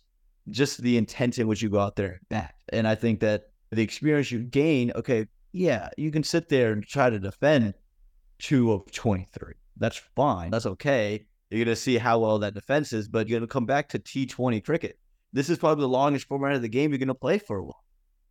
just 0.49 0.81
the 0.81 0.97
intent 0.97 1.39
in 1.39 1.47
which 1.47 1.61
you 1.61 1.69
go 1.69 1.79
out 1.79 1.95
there 1.95 2.11
and 2.11 2.29
bat. 2.29 2.55
And 2.69 2.87
I 2.87 2.95
think 2.95 3.19
that 3.21 3.43
the 3.71 3.81
experience 3.81 4.31
you 4.31 4.39
gain, 4.39 4.91
okay, 4.95 5.27
yeah, 5.51 5.89
you 5.97 6.11
can 6.11 6.23
sit 6.23 6.49
there 6.49 6.71
and 6.71 6.85
try 6.85 7.09
to 7.09 7.19
defend 7.19 7.73
two 8.39 8.71
of 8.71 8.91
23. 8.91 9.53
That's 9.77 10.01
fine. 10.15 10.51
That's 10.51 10.65
okay. 10.65 11.25
You're 11.49 11.65
going 11.65 11.75
to 11.75 11.81
see 11.81 11.97
how 11.97 12.19
well 12.19 12.39
that 12.39 12.53
defense 12.53 12.93
is, 12.93 13.07
but 13.07 13.27
you're 13.27 13.39
going 13.39 13.47
to 13.47 13.51
come 13.51 13.65
back 13.65 13.89
to 13.89 13.99
T20 13.99 14.63
cricket. 14.63 14.99
This 15.33 15.49
is 15.49 15.57
probably 15.57 15.81
the 15.81 15.89
longest 15.89 16.27
format 16.27 16.53
of 16.53 16.61
the 16.61 16.69
game 16.69 16.91
you're 16.91 16.99
going 16.99 17.07
to 17.07 17.13
play 17.13 17.37
for 17.37 17.57
a 17.57 17.63
while. 17.63 17.83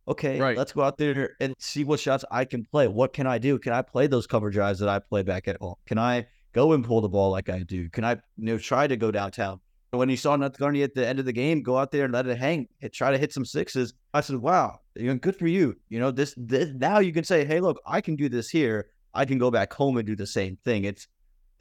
Okay, 0.07 0.39
right. 0.39 0.57
let's 0.57 0.71
go 0.71 0.83
out 0.83 0.97
there 0.97 1.35
and 1.41 1.53
see 1.59 1.83
what 1.83 1.99
shots 1.99 2.23
I 2.31 2.45
can 2.45 2.63
play. 2.63 2.87
What 2.87 3.11
can 3.11 3.27
I 3.27 3.37
do? 3.39 3.59
Can 3.59 3.73
I 3.73 3.81
play 3.81 4.07
those 4.07 4.25
cover 4.25 4.49
drives 4.49 4.79
that 4.79 4.87
I 4.87 4.99
play 4.99 5.21
back 5.21 5.49
at 5.49 5.57
home? 5.59 5.75
Can 5.85 5.97
I 5.97 6.27
go 6.53 6.71
and 6.71 6.83
pull 6.83 7.01
the 7.01 7.09
ball 7.09 7.29
like 7.29 7.49
I 7.49 7.59
do? 7.59 7.89
Can 7.89 8.05
I 8.05 8.11
you 8.11 8.19
know 8.37 8.57
try 8.57 8.87
to 8.87 8.95
go 8.95 9.11
downtown? 9.11 9.59
When 9.91 10.09
he 10.09 10.17
saw 10.17 10.35
Nadkarni 10.35 10.83
at 10.83 10.93
the 10.95 11.07
end 11.07 11.19
of 11.19 11.25
the 11.25 11.33
game, 11.33 11.63
go 11.63 11.77
out 11.77 11.91
there 11.91 12.03
and 12.03 12.13
let 12.13 12.27
it 12.27 12.37
hang, 12.37 12.67
hit, 12.79 12.93
try 12.93 13.09
to 13.09 13.17
hit 13.17 13.31
some 13.31 13.45
sixes. 13.45 13.93
I 14.13 14.21
said, 14.21 14.37
"Wow, 14.37 14.79
good 14.95 15.35
for 15.35 15.47
you." 15.47 15.75
You 15.89 15.99
know, 15.99 16.11
this, 16.11 16.33
this 16.35 16.69
now 16.75 16.99
you 16.99 17.13
can 17.13 17.23
say, 17.23 17.45
"Hey, 17.45 17.61
look, 17.61 17.79
I 17.85 18.01
can 18.01 18.15
do 18.15 18.27
this 18.27 18.49
here. 18.49 18.87
I 19.13 19.25
can 19.25 19.37
go 19.37 19.49
back 19.49 19.71
home 19.73 19.97
and 19.97 20.05
do 20.05 20.15
the 20.15 20.27
same 20.27 20.57
thing." 20.65 20.83
It's 20.83 21.07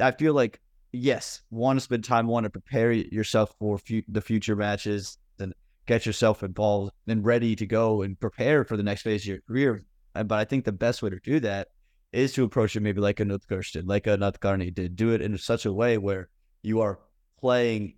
I 0.01 0.11
feel 0.11 0.35
like 0.35 0.61
yes, 0.93 1.43
want 1.51 1.79
to 1.79 1.85
spend 1.85 2.05
time, 2.05 2.27
want 2.27 2.45
to 2.45 2.51
prepare 2.51 2.93
yourself 2.93 3.55
for 3.59 3.79
fu- 3.79 4.03
the 4.09 4.21
future 4.21 4.57
matches 4.57 5.19
and 5.39 5.55
get 5.87 6.07
yourself 6.07 6.43
involved 6.43 6.93
and 7.07 7.25
ready 7.25 7.55
to 7.57 7.67
go 7.67 8.03
and 8.03 8.19
prepare 8.19 8.65
for 8.65 8.77
the 8.77 8.83
next 8.83 9.03
phase 9.03 9.23
of 9.23 9.29
your 9.29 9.41
career. 9.43 9.85
Uh, 10.15 10.25
but 10.25 10.39
I 10.39 10.45
think 10.45 10.65
the 10.65 10.73
best 10.73 11.03
way 11.03 11.11
to 11.11 11.21
do 11.21 11.41
that 11.41 11.69
is 12.13 12.33
to 12.33 12.45
approach 12.45 12.77
it 12.77 12.81
maybe 12.81 13.01
like 13.01 13.21
a 13.21 13.25
did, 13.25 13.87
like 13.87 14.07
a 14.07 14.17
Nadkarni 14.17 14.75
did. 14.75 14.97
Do 14.97 15.11
it 15.11 15.21
in 15.21 15.37
such 15.39 15.67
a 15.67 15.73
way 15.73 15.99
where 15.99 16.29
you 16.63 16.81
are 16.81 17.01
playing 17.39 17.95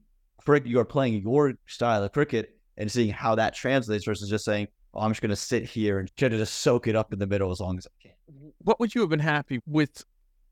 you 0.64 0.78
are 0.78 0.84
playing 0.84 1.22
your 1.22 1.54
style 1.66 2.02
of 2.02 2.12
cricket 2.12 2.56
and 2.76 2.90
seeing 2.90 3.10
how 3.10 3.34
that 3.34 3.54
translates 3.54 4.04
versus 4.04 4.28
just 4.30 4.44
saying, 4.44 4.68
oh, 4.94 5.00
I'm 5.00 5.10
just 5.10 5.20
going 5.20 5.30
to 5.30 5.36
sit 5.36 5.64
here 5.64 5.98
and 5.98 6.14
try 6.16 6.28
to 6.28 6.38
just 6.38 6.54
soak 6.54 6.86
it 6.86 6.96
up 6.96 7.12
in 7.12 7.18
the 7.18 7.26
middle 7.26 7.50
as 7.50 7.60
long 7.60 7.76
as 7.78 7.86
I 7.86 8.08
can. 8.08 8.12
What 8.58 8.80
would 8.80 8.94
you 8.94 9.00
have 9.00 9.10
been 9.10 9.18
happy 9.18 9.60
with 9.66 10.04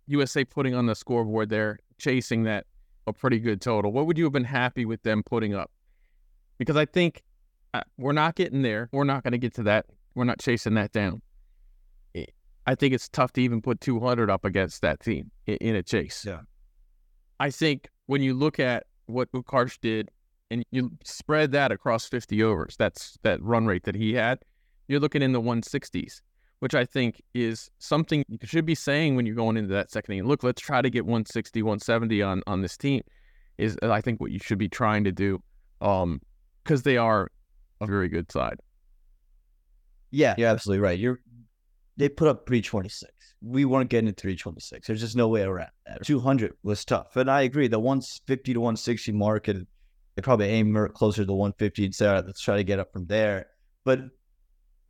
USA 0.07 0.45
putting 0.45 0.75
on 0.75 0.87
the 0.87 0.95
scoreboard 0.95 1.49
there, 1.49 1.79
chasing 1.99 2.43
that 2.45 2.67
a 3.07 3.13
pretty 3.13 3.39
good 3.39 3.61
total? 3.61 3.93
What 3.93 4.07
would 4.07 4.19
you 4.19 4.25
have 4.25 4.33
been 4.33 4.45
happy 4.45 4.85
with 4.85 5.03
them 5.03 5.23
putting 5.25 5.55
up? 5.55 5.71
Because 6.59 6.77
I 6.77 6.85
think 6.85 7.23
uh, 7.75 7.83
we're 7.99 8.13
not 8.13 8.35
getting 8.35 8.63
there. 8.63 8.89
We're 8.93 9.05
not 9.05 9.23
going 9.23 9.33
to 9.33 9.39
get 9.39 9.55
to 9.55 9.63
that. 9.65 9.87
We're 10.15 10.25
not 10.25 10.39
chasing 10.39 10.75
that 10.75 10.93
down. 10.93 11.23
I 12.67 12.75
think 12.75 12.95
it's 12.95 13.09
tough 13.09 13.33
to 13.35 13.41
even 13.43 13.63
put 13.63 13.81
200 13.81 14.29
up 14.29 14.45
against 14.45 14.83
that 14.83 15.01
team 15.01 15.31
in, 15.47 15.57
in 15.57 15.77
a 15.77 15.83
chase. 15.83 16.25
Yeah. 16.27 16.41
I 17.39 17.51
think 17.51 17.89
when 18.07 18.23
you 18.23 18.35
look 18.35 18.59
at 18.59 18.87
what 19.07 19.31
Utkarsh 19.33 19.79
did 19.81 20.11
and 20.51 20.65
you 20.71 20.93
spread 21.05 21.53
that 21.53 21.73
across 21.73 22.07
50 22.07 22.43
overs, 22.43 22.77
that's 22.79 23.19
that 23.23 23.43
run 23.43 23.67
rate 23.67 23.85
that 23.85 23.95
he 23.95 24.15
had, 24.15 24.39
you're 24.89 25.01
looking 25.01 25.23
in 25.23 25.33
the 25.33 25.41
160s, 25.41 26.21
which 26.61 26.75
I 26.75 26.85
think 26.85 27.21
is 27.35 27.71
something 27.79 28.25
you 28.29 28.39
should 28.45 28.67
be 28.67 28.75
saying 28.75 29.17
when 29.17 29.27
you're 29.27 29.35
going 29.35 29.57
into 29.57 29.75
that 29.75 29.91
second 29.91 30.15
inning. 30.15 30.29
Look, 30.29 30.43
let's 30.45 30.61
try 30.61 30.83
to 30.83 30.91
get 30.91 31.05
160, 31.05 31.63
170 31.63 32.23
on 32.23 32.43
on 32.47 32.63
this 32.63 32.77
team. 32.77 33.03
Is 33.59 33.77
I 33.83 34.01
think 34.01 34.21
what 34.21 34.31
you 34.31 34.39
should 34.39 34.59
be 34.59 34.69
trying 34.69 35.05
to 35.05 35.13
do, 35.13 35.43
um, 35.81 36.21
because 36.63 36.83
they 36.83 36.99
are 36.99 37.29
a 37.81 37.87
very 37.87 38.09
good 38.09 38.31
side. 38.31 38.61
Yeah, 40.11 40.35
you're 40.39 40.49
absolutely 40.49 40.81
right. 40.81 40.99
You're 40.99 41.21
they 41.97 42.09
put 42.09 42.29
up 42.29 42.47
326. 42.47 43.11
We 43.49 43.65
weren't 43.65 43.91
getting 43.91 44.13
to 44.13 44.21
326. 44.21 44.87
There's 44.87 45.01
just 45.01 45.17
no 45.17 45.29
way 45.29 45.43
around 45.43 45.71
that. 45.87 46.05
200 46.05 46.55
was 46.63 46.85
tough. 46.85 47.17
And 47.17 47.31
I 47.31 47.43
agree, 47.43 47.69
the 47.69 47.79
150 47.79 48.55
to 48.55 48.61
160 48.61 49.13
market, 49.13 49.57
they 50.15 50.23
probably 50.23 50.49
aim 50.49 50.89
closer 50.95 51.25
to 51.25 51.33
150 51.33 51.85
and 51.85 51.95
say, 51.95 52.11
let's 52.11 52.41
try 52.41 52.57
to 52.57 52.65
get 52.65 52.81
up 52.81 52.93
from 52.93 53.07
there. 53.07 53.47
But 53.85 54.01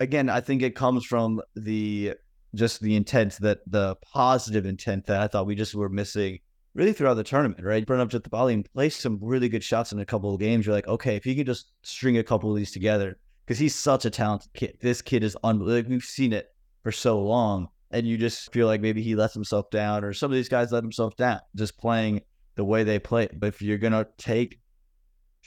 again, 0.00 0.30
I 0.30 0.40
think 0.40 0.62
it 0.62 0.74
comes 0.74 1.04
from 1.04 1.42
the 1.54 2.14
just 2.54 2.80
the 2.80 2.96
intent 2.96 3.36
that 3.40 3.58
the 3.66 3.96
positive 3.96 4.64
intent 4.64 5.06
that 5.06 5.20
I 5.20 5.26
thought 5.26 5.46
we 5.46 5.54
just 5.54 5.74
were 5.74 5.90
missing 5.90 6.38
really 6.74 6.92
throughout 6.92 7.14
the 7.14 7.24
tournament, 7.24 7.64
right? 7.64 7.86
Pranav 7.86 8.08
Jayapali 8.08 8.64
placed 8.72 9.00
some 9.00 9.18
really 9.20 9.48
good 9.48 9.64
shots 9.64 9.92
in 9.92 9.98
a 9.98 10.06
couple 10.06 10.32
of 10.32 10.40
games. 10.40 10.64
You're 10.64 10.74
like, 10.74 10.88
okay, 10.88 11.16
if 11.16 11.24
he 11.24 11.34
can 11.34 11.44
just 11.44 11.72
string 11.82 12.18
a 12.18 12.24
couple 12.24 12.50
of 12.50 12.56
these 12.56 12.70
together, 12.70 13.18
because 13.44 13.58
he's 13.58 13.74
such 13.74 14.04
a 14.04 14.10
talented 14.10 14.52
kid. 14.54 14.76
This 14.80 15.02
kid 15.02 15.22
is 15.22 15.36
unbelievable. 15.44 15.76
Like, 15.76 15.88
we've 15.88 16.04
seen 16.04 16.32
it 16.32 16.48
for 16.82 16.92
so 16.92 17.20
long. 17.20 17.68
And 17.90 18.06
you 18.06 18.18
just 18.18 18.52
feel 18.52 18.66
like 18.66 18.80
maybe 18.80 19.02
he 19.02 19.14
lets 19.14 19.34
himself 19.34 19.70
down, 19.70 20.04
or 20.04 20.12
some 20.12 20.30
of 20.30 20.34
these 20.34 20.48
guys 20.48 20.72
let 20.72 20.82
themselves 20.82 21.14
down 21.14 21.40
just 21.54 21.78
playing 21.78 22.22
the 22.56 22.64
way 22.64 22.82
they 22.82 22.98
play. 22.98 23.28
But 23.32 23.48
if 23.48 23.62
you're 23.62 23.78
going 23.78 23.92
to 23.92 24.06
take 24.18 24.58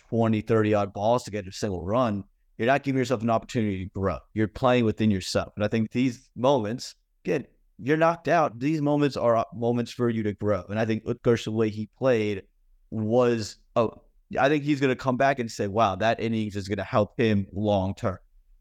20, 0.09 0.41
30 0.41 0.73
odd 0.73 0.93
balls 0.93 1.23
to 1.23 1.31
get 1.31 1.47
a 1.47 1.51
single 1.51 1.83
run, 1.83 2.23
you're 2.57 2.67
not 2.67 2.83
giving 2.83 2.97
yourself 2.97 3.21
an 3.21 3.29
opportunity 3.29 3.85
to 3.85 3.89
grow. 3.91 4.19
You're 4.33 4.47
playing 4.47 4.85
within 4.85 5.11
yourself. 5.11 5.53
And 5.55 5.65
I 5.65 5.67
think 5.67 5.91
these 5.91 6.29
moments, 6.35 6.95
again, 7.25 7.45
you're 7.77 7.97
knocked 7.97 8.27
out. 8.27 8.59
These 8.59 8.81
moments 8.81 9.15
are 9.17 9.45
moments 9.53 9.91
for 9.91 10.09
you 10.09 10.23
to 10.23 10.33
grow. 10.33 10.63
And 10.69 10.79
I 10.79 10.85
think 10.85 11.05
Utkarsh, 11.05 11.45
the 11.45 11.51
way 11.51 11.69
he 11.69 11.89
played 11.97 12.43
was, 12.91 13.57
oh, 13.75 14.01
I 14.37 14.49
think 14.49 14.63
he's 14.63 14.79
going 14.79 14.89
to 14.89 14.95
come 14.95 15.17
back 15.17 15.39
and 15.39 15.49
say, 15.49 15.67
wow, 15.67 15.95
that 15.95 16.19
innings 16.19 16.55
is 16.55 16.67
going 16.67 16.77
to 16.77 16.83
help 16.83 17.17
him 17.17 17.47
long 17.53 17.95
term. 17.95 18.17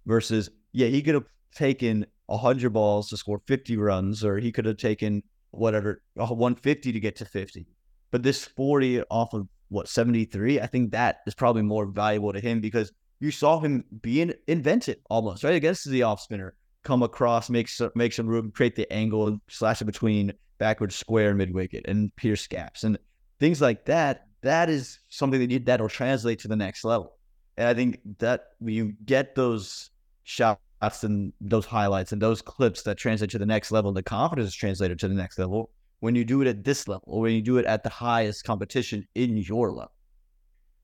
Versus, 0.06 0.49
yeah, 0.73 0.87
he 0.87 1.02
could 1.02 1.14
have 1.14 1.26
taken 1.54 2.06
100 2.28 2.70
balls 2.70 3.08
to 3.08 3.16
score 3.16 3.40
50 3.47 3.76
runs, 3.76 4.25
or 4.25 4.38
he 4.38 4.52
could 4.52 4.66
have 4.66 4.76
taken 4.76 5.23
whatever 5.50 6.02
150 6.14 6.92
to 6.92 7.00
get 7.00 7.16
to 7.16 7.25
50. 7.25 7.66
But 8.11 8.23
this 8.23 8.44
40 8.44 9.02
off 9.11 9.35
of 9.35 9.49
what 9.68 9.88
73, 9.88 10.61
I 10.61 10.66
think 10.66 10.92
that 10.92 11.18
is 11.26 11.35
probably 11.35 11.62
more 11.62 11.87
valuable 11.87 12.32
to 12.32 12.40
him 12.40 12.61
because 12.61 12.92
you 13.20 13.30
saw 13.30 13.61
him 13.61 13.85
being 14.02 14.32
invented 14.47 14.99
almost 15.11 15.42
right 15.42 15.54
against 15.54 15.88
the 15.88 16.02
off 16.02 16.20
spinner, 16.20 16.54
come 16.85 17.02
across, 17.02 17.50
make 17.50 17.68
some, 17.68 17.90
make 17.94 18.12
some 18.12 18.26
room, 18.26 18.52
create 18.52 18.76
the 18.76 18.90
angle, 18.92 19.38
slash 19.49 19.80
it 19.80 19.87
between 19.87 20.32
backward 20.58 20.92
square 20.92 21.30
and 21.30 21.38
mid 21.38 21.52
wicket, 21.52 21.85
and 21.88 22.14
pierce 22.16 22.47
gaps 22.47 22.85
and 22.85 22.99
things 23.40 23.61
like 23.61 23.87
that. 23.87 24.26
That 24.42 24.68
is 24.68 25.00
something 25.08 25.40
that 25.40 25.50
you, 25.50 25.58
that'll 25.61 25.88
translate 25.88 26.40
to 26.40 26.49
the 26.49 26.56
next 26.56 26.85
level. 26.85 27.14
And 27.56 27.66
I 27.66 27.75
think 27.75 28.00
that 28.18 28.44
when 28.58 28.75
you 28.75 28.92
get 29.04 29.35
those 29.35 29.90
shots 30.23 30.61
and 30.80 31.32
those 31.40 31.66
highlights 31.66 32.12
and 32.12 32.23
those 32.23 32.42
clips 32.42 32.82
that 32.82 32.97
translate 32.97 33.30
to 33.30 33.38
the 33.38 33.47
next 33.47 33.70
level, 33.70 33.92
the 33.92 34.02
confidence 34.02 34.49
is 34.49 34.54
translated 34.54 34.99
to 35.00 35.08
the 35.08 35.14
next 35.14 35.38
level 35.38 35.70
when 36.00 36.14
you 36.14 36.25
do 36.25 36.40
it 36.42 36.47
at 36.47 36.64
this 36.64 36.87
level 36.87 37.04
or 37.06 37.23
when 37.23 37.35
you 37.35 37.42
do 37.42 37.58
it 37.58 37.66
at 37.66 37.82
the 37.82 37.88
highest 37.88 38.44
competition 38.44 39.06
in 39.14 39.37
your 39.37 39.73
level. 39.73 39.92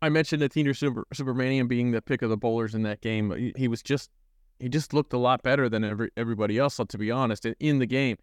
I 0.02 0.08
mentioned 0.08 0.42
Ateendra 0.42 0.76
Super, 0.76 1.06
Subramanian 1.14 1.68
being 1.68 1.90
the 1.90 2.02
pick 2.02 2.22
of 2.22 2.30
the 2.30 2.36
bowlers 2.36 2.74
in 2.74 2.82
that 2.82 3.00
game. 3.00 3.34
He, 3.34 3.52
he 3.56 3.68
was 3.68 3.82
just 3.82 4.10
he 4.58 4.68
just 4.68 4.92
looked 4.92 5.12
a 5.12 5.18
lot 5.18 5.42
better 5.42 5.68
than 5.68 5.82
every, 5.82 6.10
everybody 6.16 6.58
else, 6.58 6.76
to 6.76 6.98
be 6.98 7.10
honest, 7.10 7.44
in, 7.44 7.54
in 7.58 7.78
the 7.78 7.86
game. 7.86 8.16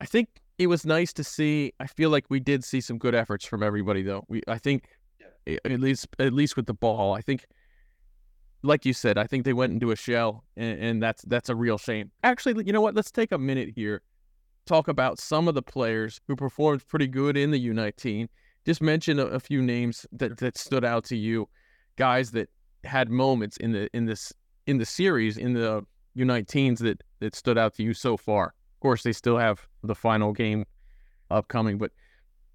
I 0.00 0.06
think 0.06 0.28
it 0.58 0.66
was 0.66 0.84
nice 0.84 1.12
to 1.14 1.24
see. 1.24 1.72
I 1.78 1.86
feel 1.86 2.10
like 2.10 2.26
we 2.28 2.40
did 2.40 2.64
see 2.64 2.80
some 2.80 2.98
good 2.98 3.14
efforts 3.14 3.44
from 3.44 3.62
everybody, 3.62 4.02
though. 4.02 4.24
We, 4.28 4.42
I 4.48 4.58
think, 4.58 4.84
yeah. 5.46 5.58
at 5.64 5.80
least 5.80 6.08
at 6.18 6.32
least 6.32 6.56
with 6.56 6.66
the 6.66 6.74
ball, 6.74 7.12
I 7.12 7.20
think, 7.20 7.44
like 8.64 8.86
you 8.86 8.94
said, 8.94 9.18
I 9.18 9.26
think 9.26 9.44
they 9.44 9.52
went 9.52 9.72
into 9.72 9.90
a 9.90 9.96
shell, 9.96 10.42
and, 10.56 10.80
and 10.80 11.02
that's 11.02 11.22
that's 11.26 11.50
a 11.50 11.54
real 11.54 11.78
shame. 11.78 12.10
Actually, 12.22 12.64
you 12.66 12.72
know 12.72 12.80
what? 12.80 12.94
Let's 12.94 13.10
take 13.10 13.30
a 13.30 13.38
minute 13.38 13.68
here, 13.76 14.02
talk 14.66 14.88
about 14.88 15.18
some 15.20 15.46
of 15.48 15.54
the 15.54 15.62
players 15.62 16.20
who 16.26 16.34
performed 16.34 16.86
pretty 16.88 17.06
good 17.06 17.36
in 17.36 17.50
the 17.50 17.68
U19. 17.68 18.28
Just 18.64 18.80
mention 18.80 19.18
a, 19.18 19.26
a 19.26 19.40
few 19.40 19.60
names 19.60 20.06
that 20.12 20.38
that 20.38 20.56
stood 20.56 20.84
out 20.84 21.04
to 21.04 21.16
you, 21.16 21.48
guys 21.96 22.30
that 22.32 22.48
had 22.84 23.10
moments 23.10 23.58
in 23.58 23.72
the 23.72 23.88
in 23.94 24.06
this 24.06 24.32
in 24.66 24.78
the 24.78 24.86
series 24.86 25.36
in 25.36 25.52
the 25.52 25.84
U19s 26.16 26.78
that 26.78 27.02
that 27.20 27.34
stood 27.34 27.58
out 27.58 27.74
to 27.74 27.82
you 27.82 27.92
so 27.92 28.16
far? 28.16 28.46
Of 28.46 28.80
course, 28.80 29.02
they 29.02 29.12
still 29.12 29.36
have 29.36 29.68
the 29.82 29.94
final 29.94 30.32
game 30.32 30.64
upcoming, 31.30 31.76
but 31.76 31.92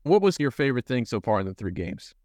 what 0.04 0.24
was 0.24 0.38
your 0.40 0.52
favorite 0.52 0.86
thing 0.86 1.06
so 1.06 1.22
far 1.22 1.40
in 1.40 1.46
the 1.46 1.54
three 1.54 1.72
games? 1.72 2.16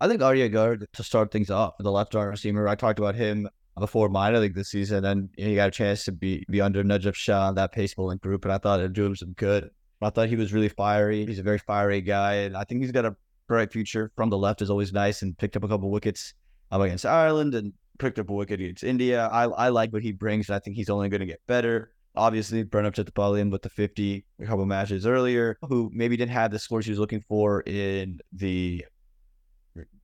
I 0.00 0.06
think 0.06 0.22
Arya 0.22 0.48
Garg 0.48 0.84
to 0.92 1.02
start 1.02 1.32
things 1.32 1.50
off, 1.50 1.74
the 1.78 1.90
left 1.90 2.14
arm 2.14 2.34
seamer. 2.34 2.68
I 2.68 2.76
talked 2.76 3.00
about 3.00 3.16
him 3.16 3.48
before 3.78 4.08
minor 4.08 4.38
league 4.38 4.54
this 4.54 4.70
season, 4.70 5.04
and 5.04 5.28
he 5.36 5.56
got 5.56 5.68
a 5.68 5.72
chance 5.72 6.04
to 6.04 6.12
be 6.12 6.44
be 6.48 6.60
under 6.60 6.84
Najib 6.84 7.14
Shah 7.14 7.48
on 7.48 7.56
that 7.56 7.72
pace 7.72 7.94
bowling 7.94 8.18
group, 8.18 8.44
and 8.44 8.52
I 8.52 8.58
thought 8.58 8.78
it'd 8.78 8.92
do 8.92 9.06
him 9.06 9.16
some 9.16 9.32
good. 9.32 9.70
I 10.00 10.10
thought 10.10 10.28
he 10.28 10.36
was 10.36 10.52
really 10.52 10.68
fiery. 10.68 11.26
He's 11.26 11.40
a 11.40 11.42
very 11.42 11.58
fiery 11.58 12.00
guy, 12.00 12.34
and 12.34 12.56
I 12.56 12.62
think 12.62 12.82
he's 12.82 12.92
got 12.92 13.04
a 13.04 13.16
bright 13.48 13.72
future. 13.72 14.12
From 14.14 14.30
the 14.30 14.38
left 14.38 14.62
is 14.62 14.70
always 14.70 14.92
nice, 14.92 15.22
and 15.22 15.36
picked 15.36 15.56
up 15.56 15.64
a 15.64 15.68
couple 15.68 15.90
wickets 15.90 16.34
um, 16.70 16.80
against 16.82 17.04
Ireland, 17.04 17.54
and 17.56 17.72
picked 17.98 18.20
up 18.20 18.30
a 18.30 18.34
wicket 18.34 18.60
against 18.60 18.84
India. 18.84 19.26
I, 19.26 19.44
I 19.44 19.68
like 19.70 19.92
what 19.92 20.02
he 20.02 20.12
brings, 20.12 20.48
and 20.48 20.54
I 20.54 20.60
think 20.60 20.76
he's 20.76 20.90
only 20.90 21.08
going 21.08 21.20
to 21.20 21.26
get 21.26 21.40
better. 21.48 21.90
Obviously, 22.14 22.64
Pranav 22.64 22.94
Chettipalayam 22.94 23.50
with 23.50 23.62
the 23.62 23.70
50 23.70 24.24
a 24.40 24.46
couple 24.46 24.64
matches 24.64 25.06
earlier, 25.06 25.58
who 25.68 25.90
maybe 25.92 26.16
didn't 26.16 26.32
have 26.32 26.52
the 26.52 26.58
scores 26.58 26.84
he 26.84 26.92
was 26.92 26.98
looking 26.98 27.20
for 27.28 27.62
in 27.62 28.20
the 28.32 28.84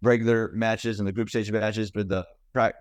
regular 0.03 0.51
matches 0.55 0.99
and 0.99 1.09
the 1.09 1.13
group 1.13 1.29
stage 1.29 1.51
matches, 1.51 1.91
but 1.91 2.09
the 2.09 2.27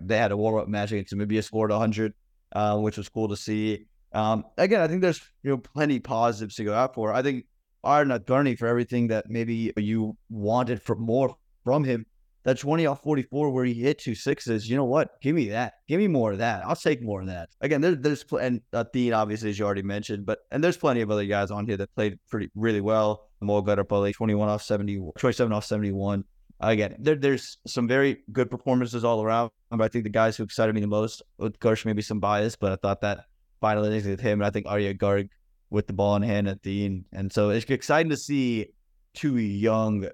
they 0.00 0.16
had 0.16 0.30
a 0.30 0.36
warm 0.36 0.60
up 0.60 0.68
match 0.68 0.92
against 0.92 1.12
Namibia, 1.12 1.42
scored 1.42 1.70
100, 1.70 2.14
uh, 2.52 2.78
which 2.78 2.96
was 2.96 3.08
cool 3.08 3.28
to 3.28 3.36
see. 3.36 3.86
Um, 4.12 4.44
again, 4.56 4.80
I 4.80 4.86
think 4.86 5.02
there's 5.02 5.20
you 5.42 5.50
know 5.50 5.58
plenty 5.58 5.98
positives 5.98 6.54
to 6.56 6.64
go 6.64 6.72
out 6.72 6.94
for. 6.94 7.12
I 7.12 7.22
think 7.22 7.46
Aarin 7.84 8.08
Nadkarni 8.08 8.56
for 8.58 8.66
everything 8.66 9.08
that 9.08 9.28
maybe 9.28 9.72
you 9.76 10.16
wanted 10.30 10.80
for 10.80 10.94
more 10.94 11.36
from 11.64 11.82
him 11.82 12.06
that 12.44 12.58
20 12.58 12.86
off 12.86 13.02
44 13.02 13.50
where 13.50 13.64
he 13.64 13.74
hit 13.74 13.98
two 13.98 14.14
sixes, 14.14 14.68
you 14.68 14.76
know 14.76 14.84
what? 14.84 15.20
Give 15.22 15.34
me 15.34 15.48
that. 15.48 15.74
Give 15.88 15.98
me 15.98 16.08
more 16.08 16.32
of 16.32 16.38
that. 16.38 16.64
I'll 16.64 16.76
take 16.76 17.02
more 17.02 17.20
of 17.20 17.26
that. 17.26 17.48
Again, 17.62 17.80
there, 17.80 17.94
there's 17.94 18.22
pl- 18.22 18.38
and 18.38 18.60
Dean 18.92 19.14
obviously 19.14 19.50
as 19.50 19.58
you 19.58 19.64
already 19.64 19.82
mentioned, 19.82 20.26
but 20.26 20.40
and 20.50 20.62
there's 20.62 20.76
plenty 20.76 21.00
of 21.00 21.10
other 21.10 21.24
guys 21.24 21.50
on 21.50 21.66
here 21.66 21.78
that 21.78 21.94
played 21.94 22.18
pretty 22.30 22.50
really 22.54 22.82
well. 22.82 23.28
Amogh 23.42 23.66
Arepally, 23.66 24.14
21 24.14 24.48
off 24.48 24.62
70, 24.62 25.10
27 25.18 25.52
off 25.52 25.64
71. 25.64 26.24
Again, 26.70 26.96
there, 26.98 27.16
there's 27.16 27.58
some 27.66 27.86
very 27.88 28.18
good 28.32 28.50
performances 28.50 29.04
all 29.04 29.22
around. 29.22 29.50
But 29.70 29.82
I 29.82 29.88
think 29.88 30.04
the 30.04 30.10
guys 30.10 30.36
who 30.36 30.42
excited 30.42 30.74
me 30.74 30.80
the 30.80 30.86
most, 30.86 31.22
Utkarsh, 31.40 31.84
maybe 31.84 32.02
some 32.02 32.20
bias, 32.20 32.56
but 32.56 32.72
I 32.72 32.76
thought 32.76 33.00
that 33.00 33.24
final 33.60 33.82
finally 33.82 34.10
with 34.10 34.20
him, 34.20 34.40
and 34.40 34.46
I 34.46 34.50
think 34.50 34.66
Arya 34.66 34.94
Garg 34.94 35.28
with 35.70 35.86
the 35.86 35.92
ball 35.92 36.16
in 36.16 36.22
hand 36.22 36.48
at 36.48 36.62
the 36.62 36.84
end. 36.84 37.04
And 37.12 37.32
so 37.32 37.50
it's 37.50 37.64
exciting 37.64 38.10
to 38.10 38.16
see 38.16 38.68
two 39.14 39.38
young 39.38 40.08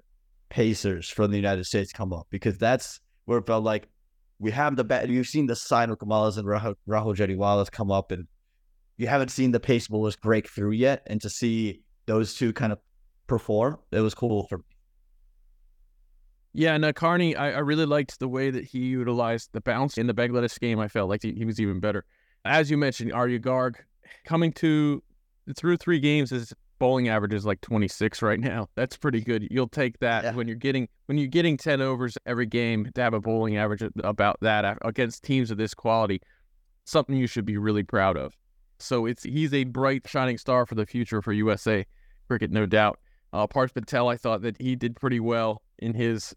Pacers 0.49 1.07
from 1.07 1.31
the 1.31 1.37
United 1.37 1.65
States 1.65 1.93
come 1.93 2.11
up 2.11 2.27
because 2.29 2.57
that's 2.57 2.99
where 3.25 3.37
it 3.39 3.47
felt 3.47 3.63
like 3.63 3.87
we 4.39 4.51
have 4.51 4.75
the 4.75 4.83
bat. 4.83 5.07
You've 5.07 5.27
seen 5.27 5.45
the 5.45 5.55
sign 5.55 5.89
of 5.89 5.97
Kamalas 5.97 6.37
and 6.37 6.45
Rahul, 6.45 6.75
Rahul 6.87 7.71
come 7.71 7.91
up, 7.91 8.11
and 8.11 8.27
you 8.97 9.07
haven't 9.07 9.29
seen 9.29 9.51
the 9.51 9.59
pace 9.59 9.87
bowlers 9.87 10.17
break 10.17 10.49
through 10.49 10.71
yet. 10.71 11.03
And 11.07 11.21
to 11.21 11.29
see 11.29 11.83
those 12.05 12.35
two 12.35 12.51
kind 12.51 12.73
of 12.73 12.79
perform, 13.27 13.77
it 13.91 14.01
was 14.01 14.13
cool 14.13 14.45
for 14.47 14.57
me. 14.57 14.63
Yeah, 16.53 16.77
Nadkarni, 16.77 17.37
I, 17.37 17.53
I, 17.53 17.59
really 17.59 17.85
liked 17.85 18.19
the 18.19 18.27
way 18.27 18.51
that 18.51 18.65
he 18.65 18.79
utilized 18.79 19.49
the 19.53 19.61
bounce 19.61 19.97
in 19.97 20.07
the 20.07 20.13
Bangladesh 20.13 20.59
game. 20.59 20.79
I 20.79 20.89
felt 20.89 21.09
like 21.09 21.23
he, 21.23 21.31
he 21.31 21.45
was 21.45 21.61
even 21.61 21.79
better. 21.79 22.03
As 22.43 22.69
you 22.69 22.77
mentioned, 22.77 23.13
Arya 23.13 23.39
Garg 23.39 23.75
coming 24.25 24.51
to 24.53 25.01
through 25.55 25.77
three 25.77 25.99
games 25.99 26.29
his 26.29 26.53
bowling 26.81 27.09
average 27.09 27.33
is 27.33 27.45
like 27.45 27.61
26 27.61 28.21
right 28.21 28.39
now. 28.39 28.67
That's 28.75 28.97
pretty 28.97 29.21
good. 29.21 29.47
You'll 29.51 29.67
take 29.67 29.99
that 29.99 30.23
yeah. 30.23 30.33
when 30.33 30.47
you're 30.47 30.57
getting 30.57 30.89
when 31.05 31.17
you're 31.17 31.27
getting 31.27 31.55
10 31.55 31.79
overs 31.79 32.17
every 32.25 32.47
game 32.47 32.89
to 32.95 33.01
have 33.01 33.13
a 33.13 33.19
bowling 33.21 33.55
average 33.55 33.83
about 34.03 34.37
that 34.41 34.77
against 34.83 35.23
teams 35.23 35.51
of 35.51 35.57
this 35.57 35.73
quality. 35.73 36.21
Something 36.85 37.15
you 37.15 37.27
should 37.27 37.45
be 37.45 37.57
really 37.57 37.83
proud 37.83 38.17
of. 38.17 38.35
So 38.79 39.05
it's 39.05 39.23
he's 39.23 39.53
a 39.53 39.63
bright 39.63 40.07
shining 40.07 40.39
star 40.39 40.65
for 40.65 40.73
the 40.73 40.87
future 40.87 41.21
for 41.21 41.31
USA 41.31 41.85
cricket, 42.27 42.49
no 42.49 42.65
doubt. 42.65 42.99
Uh, 43.33 43.47
Parth 43.47 43.73
Patel, 43.73 44.09
I 44.09 44.17
thought 44.17 44.41
that 44.41 44.61
he 44.61 44.75
did 44.75 44.95
pretty 44.95 45.19
well 45.19 45.61
in 45.79 45.93
his 45.93 46.35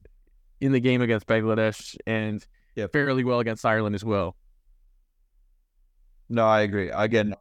in 0.60 0.72
the 0.72 0.80
game 0.80 1.02
against 1.02 1.26
Bangladesh 1.26 1.96
and 2.06 2.44
yeah. 2.76 2.86
fairly 2.92 3.24
well 3.24 3.40
against 3.40 3.64
Ireland 3.64 3.94
as 3.94 4.04
well. 4.04 4.36
No, 6.28 6.46
I 6.46 6.62
agree. 6.62 6.90
Again, 6.90 7.34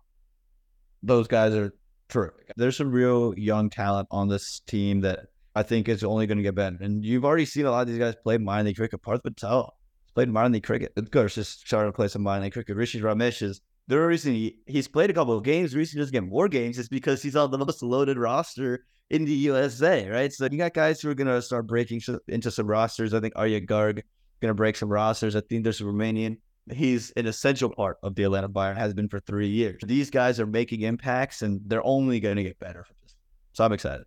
those 1.01 1.27
guys 1.27 1.53
are 1.53 1.73
terrific. 2.09 2.51
There's 2.57 2.77
some 2.77 2.91
real 2.91 3.33
young 3.37 3.69
talent 3.69 4.07
on 4.11 4.27
this 4.27 4.61
team 4.67 5.01
that 5.01 5.27
I 5.55 5.63
think 5.63 5.87
is 5.87 6.03
only 6.03 6.27
going 6.27 6.37
to 6.37 6.43
get 6.43 6.55
better. 6.55 6.77
And 6.81 7.03
you've 7.03 7.25
already 7.25 7.45
seen 7.45 7.65
a 7.65 7.71
lot 7.71 7.81
of 7.81 7.87
these 7.87 7.99
guys 7.99 8.15
play 8.23 8.37
minor 8.37 8.65
league 8.65 8.75
cricket. 8.75 9.01
Parth 9.01 9.23
Patel 9.23 9.73
played 10.15 10.29
minor 10.29 10.49
league 10.49 10.63
cricket. 10.63 10.93
Of 10.97 11.11
course, 11.11 11.35
just 11.35 11.65
started 11.65 11.87
to 11.91 11.93
play 11.93 12.07
some 12.07 12.23
minor 12.23 12.43
league 12.45 12.53
cricket. 12.53 12.75
Rishi 12.75 12.99
Ramesh 12.99 13.41
is 13.41 13.61
the 13.87 13.99
reason 13.99 14.33
he, 14.33 14.57
he's 14.65 14.87
played 14.87 15.09
a 15.09 15.13
couple 15.13 15.35
of 15.35 15.43
games. 15.43 15.71
The 15.71 15.77
reason 15.77 15.97
he 15.97 16.01
doesn't 16.01 16.13
get 16.13 16.23
more 16.23 16.47
games 16.47 16.77
is 16.77 16.87
because 16.87 17.21
he's 17.21 17.35
on 17.35 17.51
the 17.51 17.57
most 17.57 17.83
loaded 17.83 18.17
roster 18.17 18.85
in 19.09 19.25
the 19.25 19.33
USA, 19.33 20.07
right? 20.09 20.31
So 20.31 20.47
you 20.49 20.57
got 20.57 20.73
guys 20.73 21.01
who 21.01 21.09
are 21.09 21.15
going 21.15 21.27
to 21.27 21.41
start 21.41 21.67
breaking 21.67 22.01
into 22.27 22.51
some 22.51 22.67
rosters. 22.67 23.13
I 23.13 23.19
think 23.19 23.33
Arya 23.35 23.61
Garg 23.61 24.01
going 24.41 24.49
to 24.49 24.53
break 24.53 24.75
some 24.75 24.89
rosters. 24.89 25.35
I 25.35 25.41
think 25.41 25.63
there's 25.63 25.81
a 25.81 25.83
Romanian 25.83 26.37
he's 26.71 27.11
an 27.11 27.27
essential 27.27 27.69
part 27.69 27.97
of 28.03 28.15
the 28.15 28.23
Atlanta 28.23 28.49
Bayern, 28.49 28.77
has 28.77 28.93
been 28.93 29.09
for 29.09 29.19
three 29.19 29.49
years. 29.49 29.81
These 29.85 30.09
guys 30.09 30.39
are 30.39 30.45
making 30.45 30.81
impacts 30.81 31.41
and 31.41 31.61
they're 31.65 31.85
only 31.85 32.19
going 32.19 32.37
to 32.37 32.43
get 32.43 32.59
better 32.59 32.85
this. 33.01 33.15
So 33.53 33.65
I'm 33.65 33.73
excited. 33.73 34.05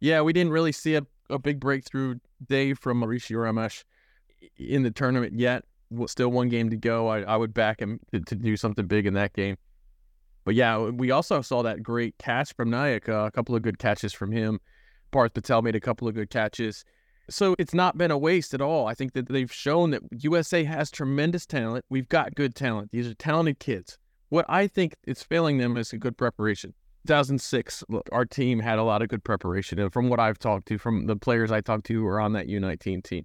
Yeah, 0.00 0.20
we 0.20 0.32
didn't 0.32 0.52
really 0.52 0.72
see 0.72 0.96
a, 0.96 1.06
a 1.30 1.38
big 1.38 1.60
breakthrough 1.60 2.16
day 2.46 2.74
from 2.74 3.02
Rishi 3.02 3.34
Ramesh 3.34 3.84
in 4.56 4.82
the 4.82 4.90
tournament 4.90 5.38
yet. 5.38 5.64
Still 6.06 6.30
one 6.30 6.48
game 6.48 6.70
to 6.70 6.76
go. 6.76 7.08
I, 7.08 7.22
I 7.22 7.36
would 7.36 7.54
back 7.54 7.80
him 7.80 8.00
to, 8.12 8.20
to, 8.20 8.34
do 8.34 8.56
something 8.56 8.86
big 8.86 9.06
in 9.06 9.14
that 9.14 9.32
game. 9.32 9.56
But 10.44 10.54
yeah, 10.54 10.78
we 10.78 11.10
also 11.10 11.40
saw 11.40 11.62
that 11.62 11.82
great 11.82 12.16
catch 12.18 12.54
from 12.54 12.70
Nayak, 12.70 13.08
uh, 13.08 13.26
a 13.26 13.30
couple 13.30 13.54
of 13.54 13.62
good 13.62 13.78
catches 13.78 14.12
from 14.12 14.32
him. 14.32 14.60
Parth 15.10 15.34
Patel 15.34 15.62
made 15.62 15.76
a 15.76 15.80
couple 15.80 16.08
of 16.08 16.14
good 16.14 16.30
catches. 16.30 16.84
So 17.30 17.54
it's 17.58 17.72
not 17.72 17.96
been 17.96 18.10
a 18.10 18.18
waste 18.18 18.52
at 18.52 18.60
all. 18.60 18.86
I 18.86 18.94
think 18.94 19.14
that 19.14 19.28
they've 19.28 19.52
shown 19.52 19.90
that 19.90 20.02
USA 20.10 20.64
has 20.64 20.90
tremendous 20.90 21.46
talent. 21.46 21.84
We've 21.88 22.08
got 22.08 22.34
good 22.34 22.54
talent. 22.54 22.90
These 22.92 23.06
are 23.06 23.14
talented 23.14 23.58
kids. 23.58 23.96
What 24.28 24.44
I 24.48 24.66
think 24.66 24.94
is 25.06 25.22
failing 25.22 25.58
them 25.58 25.76
is 25.76 25.92
a 25.92 25.98
good 25.98 26.18
preparation. 26.18 26.74
2006, 27.06 27.84
our 28.12 28.24
team 28.24 28.58
had 28.58 28.78
a 28.78 28.82
lot 28.82 29.02
of 29.02 29.08
good 29.08 29.22
preparation. 29.22 29.78
And 29.78 29.92
from 29.92 30.08
what 30.08 30.20
I've 30.20 30.38
talked 30.38 30.66
to, 30.68 30.78
from 30.78 31.06
the 31.06 31.16
players 31.16 31.52
I 31.52 31.60
talked 31.60 31.86
to 31.86 31.94
who 31.94 32.06
are 32.06 32.20
on 32.20 32.32
that 32.32 32.46
U19 32.46 33.04
team, 33.04 33.24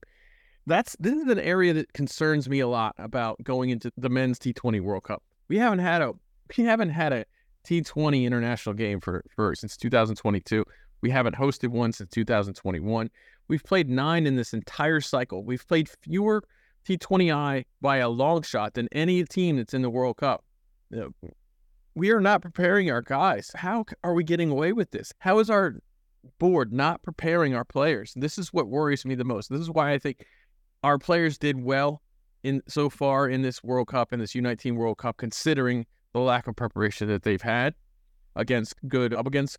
that's 0.66 0.96
this 1.00 1.14
is 1.14 1.28
an 1.28 1.40
area 1.40 1.74
that 1.74 1.94
concerns 1.94 2.50
me 2.50 2.60
a 2.60 2.68
lot 2.68 2.96
about 2.98 3.42
going 3.44 3.70
into 3.70 3.92
the 3.98 4.10
men's 4.10 4.40
T20 4.40 4.82
World 4.82 5.04
Cup. 5.04 5.24
We 5.48 5.58
haven't 5.58 5.80
had 5.80 6.02
a 6.02 6.14
we 6.58 6.64
haven't 6.64 6.90
had 6.90 7.14
a 7.14 7.26
T20 7.66 8.24
international 8.24 8.74
game 8.74 9.00
for, 9.00 9.24
for 9.36 9.56
since 9.56 9.78
2022. 9.78 10.64
We 11.02 11.10
haven't 11.10 11.36
hosted 11.36 11.70
one 11.70 11.94
since 11.94 12.10
2021. 12.12 13.10
We've 13.48 13.64
played 13.64 13.90
nine 13.90 14.28
in 14.28 14.36
this 14.36 14.54
entire 14.54 15.02
cycle. 15.02 15.44
We've 15.44 15.66
played 15.68 15.90
fewer 15.90 16.44
T20I 16.88 17.66
by 17.82 17.98
a 17.98 18.10
long 18.10 18.42
shot 18.42 18.74
than 18.74 18.88
any 18.92 19.24
team 19.24 19.58
that's 19.58 19.74
in 19.74 19.82
the 19.82 19.90
World 19.90 20.18
Cup. 20.18 20.44
We 21.96 22.12
are 22.12 22.22
not 22.22 22.42
preparing 22.42 22.92
our 22.92 23.02
guys. 23.02 23.52
How 23.56 23.86
are 24.04 24.14
we 24.14 24.24
getting 24.24 24.52
away 24.52 24.74
with 24.74 24.92
this? 24.92 25.14
How 25.20 25.40
is 25.40 25.50
our 25.50 25.76
board 26.38 26.72
not 26.72 27.02
preparing 27.02 27.56
our 27.56 27.66
players? 27.66 28.14
This 28.16 28.38
is 28.38 28.54
what 28.54 28.68
worries 28.68 29.06
me 29.06 29.16
the 29.16 29.24
most. 29.24 29.50
This 29.50 29.62
is 29.62 29.70
why 29.70 29.92
I 29.92 30.00
think 30.00 30.26
our 30.84 30.98
players 30.98 31.38
did 31.38 31.62
well 31.64 32.02
in 32.44 32.62
so 32.68 32.90
far 32.90 33.28
in 33.28 33.42
this 33.42 33.64
World 33.64 33.88
Cup 33.88 34.14
in 34.14 34.20
this 34.20 34.34
U19 34.34 34.76
World 34.76 34.98
Cup, 34.98 35.18
considering 35.18 35.86
the 36.14 36.20
lack 36.20 36.48
of 36.48 36.56
preparation 36.56 37.08
that 37.10 37.24
they've 37.24 37.42
had 37.42 37.76
against 38.36 38.76
good 38.88 39.14
up 39.14 39.28
against 39.28 39.58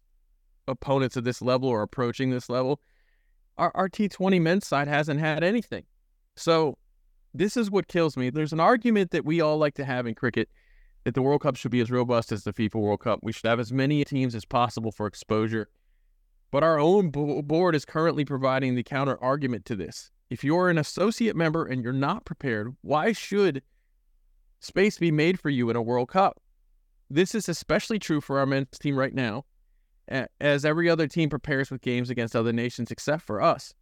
opponents 0.66 1.16
at 1.16 1.24
this 1.24 1.42
level 1.42 1.68
or 1.68 1.82
approaching 1.82 2.30
this 2.30 2.48
level 2.48 2.80
our, 3.60 3.70
our 3.74 3.88
T20 3.88 4.40
men's 4.40 4.66
side 4.66 4.88
hasn't 4.88 5.20
had 5.20 5.44
anything. 5.44 5.84
So 6.34 6.78
this 7.34 7.56
is 7.56 7.70
what 7.70 7.86
kills 7.86 8.16
me. 8.16 8.30
There's 8.30 8.54
an 8.54 8.60
argument 8.60 9.10
that 9.10 9.24
we 9.24 9.40
all 9.40 9.58
like 9.58 9.74
to 9.74 9.84
have 9.84 10.06
in 10.06 10.14
cricket 10.14 10.48
that 11.04 11.14
the 11.14 11.22
World 11.22 11.42
Cup 11.42 11.56
should 11.56 11.70
be 11.70 11.80
as 11.80 11.90
robust 11.90 12.32
as 12.32 12.44
the 12.44 12.52
FIFA 12.52 12.76
World 12.76 13.00
Cup. 13.00 13.20
We 13.22 13.32
should 13.32 13.46
have 13.46 13.60
as 13.60 13.72
many 13.72 14.02
teams 14.04 14.34
as 14.34 14.44
possible 14.44 14.90
for 14.90 15.06
exposure. 15.06 15.68
But 16.50 16.64
our 16.64 16.78
own 16.78 17.10
board 17.10 17.74
is 17.76 17.84
currently 17.84 18.24
providing 18.24 18.74
the 18.74 18.82
counter 18.82 19.22
argument 19.22 19.66
to 19.66 19.76
this. 19.76 20.10
If 20.30 20.44
you're 20.44 20.70
an 20.70 20.78
associate 20.78 21.34
member 21.34 21.66
and 21.66 21.82
you're 21.82 21.92
not 21.92 22.24
prepared, 22.24 22.76
why 22.82 23.12
should 23.12 23.62
space 24.60 24.96
be 24.96 25.10
made 25.10 25.40
for 25.40 25.50
you 25.50 25.68
in 25.70 25.76
a 25.76 25.82
World 25.82 26.08
Cup? 26.08 26.40
This 27.10 27.34
is 27.34 27.48
especially 27.48 27.98
true 27.98 28.20
for 28.20 28.38
our 28.38 28.46
men's 28.46 28.78
team 28.78 28.96
right 28.96 29.12
now, 29.12 29.44
as 30.40 30.64
every 30.64 30.88
other 30.88 31.08
team 31.08 31.28
prepares 31.28 31.68
with 31.68 31.82
games 31.82 32.10
against 32.10 32.36
other 32.36 32.52
nations 32.52 32.92
except 32.92 33.22
for 33.22 33.42
us. 33.42 33.74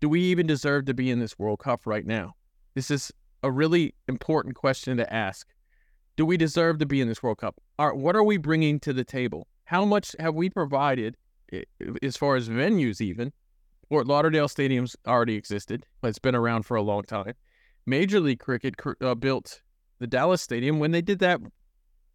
Do 0.00 0.08
we 0.08 0.20
even 0.20 0.46
deserve 0.46 0.84
to 0.86 0.94
be 0.94 1.10
in 1.10 1.18
this 1.18 1.36
World 1.36 1.58
Cup 1.58 1.80
right 1.84 2.06
now? 2.06 2.34
This 2.74 2.90
is 2.90 3.12
a 3.42 3.50
really 3.50 3.94
important 4.06 4.54
question 4.54 4.96
to 4.98 5.12
ask. 5.12 5.48
Do 6.16 6.24
we 6.24 6.36
deserve 6.36 6.78
to 6.78 6.86
be 6.86 7.00
in 7.00 7.08
this 7.08 7.22
World 7.22 7.38
Cup? 7.38 7.56
Are, 7.80 7.94
what 7.94 8.14
are 8.14 8.22
we 8.22 8.36
bringing 8.36 8.78
to 8.80 8.92
the 8.92 9.04
table? 9.04 9.48
How 9.64 9.84
much 9.84 10.14
have 10.20 10.36
we 10.36 10.48
provided 10.48 11.16
as 12.02 12.16
far 12.16 12.36
as 12.36 12.48
venues, 12.48 13.00
even? 13.00 13.32
Fort 13.92 14.06
Lauderdale 14.06 14.48
Stadium's 14.48 14.96
already 15.06 15.34
existed, 15.34 15.84
but 16.00 16.08
it's 16.08 16.18
been 16.18 16.34
around 16.34 16.62
for 16.62 16.78
a 16.78 16.82
long 16.82 17.02
time. 17.02 17.34
Major 17.84 18.20
League 18.20 18.38
Cricket 18.38 18.74
uh, 19.02 19.14
built 19.14 19.60
the 19.98 20.06
Dallas 20.06 20.40
Stadium 20.40 20.78
when 20.78 20.92
they 20.92 21.02
did 21.02 21.18
that 21.18 21.40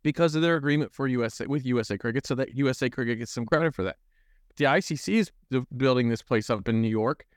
because 0.01 0.33
of 0.33 0.41
their 0.41 0.55
agreement 0.55 0.91
for 0.91 1.07
USA 1.07 1.45
with 1.45 1.67
USA 1.67 1.95
Cricket, 1.95 2.25
so 2.25 2.33
that 2.33 2.55
USA 2.55 2.89
Cricket 2.89 3.19
gets 3.19 3.31
some 3.31 3.45
credit 3.45 3.75
for 3.75 3.83
that. 3.83 3.97
The 4.55 4.65
ICC 4.65 5.13
is 5.13 5.31
building 5.77 6.09
this 6.09 6.23
place 6.23 6.49
up 6.49 6.67
in 6.67 6.81
New 6.81 6.87
York. 6.87 7.27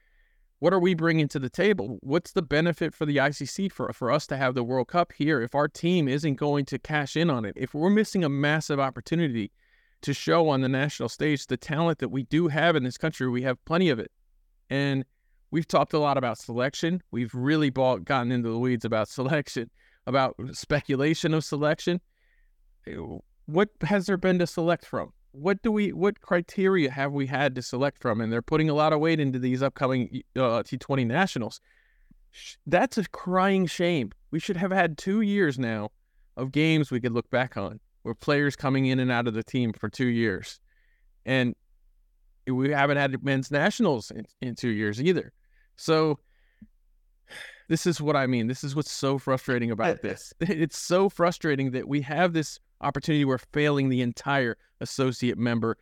What 0.61 0.73
are 0.73 0.81
we 0.81 0.95
bringing 0.95 1.29
to 1.29 1.39
the 1.39 1.51
table? 1.51 1.99
What's 2.01 2.33
the 2.33 2.41
benefit 2.41 2.95
for 2.95 3.05
the 3.05 3.19
ICC 3.19 3.71
for 3.71 3.93
for 3.93 4.11
us 4.11 4.27
to 4.29 4.39
have 4.39 4.55
the 4.55 4.65
World 4.65 4.89
Cup 4.89 5.13
here 5.13 5.43
if 5.43 5.55
our 5.55 5.69
team 5.69 6.09
isn't 6.09 6.37
going 6.37 6.65
to 6.65 6.79
cash 6.79 7.15
in 7.15 7.29
on 7.29 7.45
it? 7.45 7.53
If 7.59 7.75
we're 7.75 7.91
missing 7.91 8.25
a 8.25 8.31
massive 8.31 8.81
opportunity 8.81 9.53
to 10.01 10.15
show 10.15 10.49
on 10.49 10.63
the 10.63 10.69
national 10.71 11.11
stage 11.11 11.47
the 11.47 11.59
talent 11.59 11.99
that 11.99 12.09
we 12.09 12.23
do 12.23 12.49
have 12.49 12.75
in 12.75 12.85
this 12.85 12.97
country, 12.97 13.29
we 13.29 13.43
have 13.43 13.63
plenty 13.67 13.91
of 13.91 13.99
it. 13.99 14.11
And 14.71 15.05
we've 15.51 15.67
talked 15.67 15.93
a 15.93 15.99
lot 15.99 16.17
about 16.17 16.39
selection. 16.39 17.03
We've 17.11 17.35
really 17.35 17.71
bought, 17.71 18.05
gotten 18.05 18.33
into 18.33 18.49
the 18.49 18.59
weeds 18.59 18.85
about 18.85 19.09
selection, 19.09 19.69
about 20.07 20.37
speculation 20.53 21.35
of 21.35 21.45
selection. 21.45 22.01
What 23.47 23.69
has 23.83 24.07
there 24.07 24.17
been 24.17 24.39
to 24.39 24.47
select 24.47 24.87
from? 24.87 25.13
What 25.33 25.63
do 25.63 25.71
we? 25.71 25.93
What 25.93 26.21
criteria 26.21 26.91
have 26.91 27.13
we 27.13 27.27
had 27.27 27.55
to 27.55 27.63
select 27.63 28.01
from? 28.01 28.21
And 28.21 28.33
they're 28.33 28.43
putting 28.43 28.69
a 28.69 28.75
lot 28.75 28.93
of 28.93 29.01
weight 29.01 29.21
into 29.21 29.39
these 29.39 29.63
upcoming 29.63 30.23
uh, 30.35 30.63
T20 30.63 31.07
nationals. 31.07 31.61
That's 32.67 32.99
a 32.99 33.05
crying 33.09 33.67
shame. 33.67 34.11
We 34.31 34.41
should 34.41 34.57
have 34.57 34.73
had 34.73 34.99
two 34.99 35.21
years 35.21 35.59
now 35.59 35.91
of 36.37 36.53
games 36.53 36.91
we 36.91 37.01
could 37.01 37.13
look 37.13 37.31
back 37.31 37.57
on, 37.57 37.79
where 38.03 38.15
players 38.15 38.57
coming 38.57 38.87
in 38.87 38.99
and 38.99 39.11
out 39.11 39.29
of 39.29 39.35
the 39.35 39.45
team 39.45 39.73
for 39.73 39.89
two 39.89 40.07
years, 40.07 40.59
and 41.25 41.55
we 42.51 42.71
haven't 42.71 42.97
had 42.97 43.23
men's 43.25 43.51
nationals 43.51 44.11
in, 44.11 44.25
in 44.41 44.55
two 44.55 44.71
years 44.71 45.01
either. 45.03 45.33
So 45.77 46.19
this 47.69 47.87
is 47.87 48.01
what 48.01 48.17
I 48.17 48.27
mean. 48.27 48.47
This 48.47 48.65
is 48.65 48.75
what's 48.75 48.91
so 48.91 49.19
frustrating 49.19 49.71
about 49.71 50.03
this. 50.03 50.33
It's 50.41 50.79
so 50.79 51.09
frustrating 51.09 51.71
that 51.71 51.87
we 51.87 52.01
have 52.03 52.33
this 52.33 52.59
opportunity. 52.81 53.25
We're 53.25 53.39
failing 53.39 53.89
the 53.89 54.03
entire 54.03 54.57
associate 54.81 55.39
member 55.39 55.77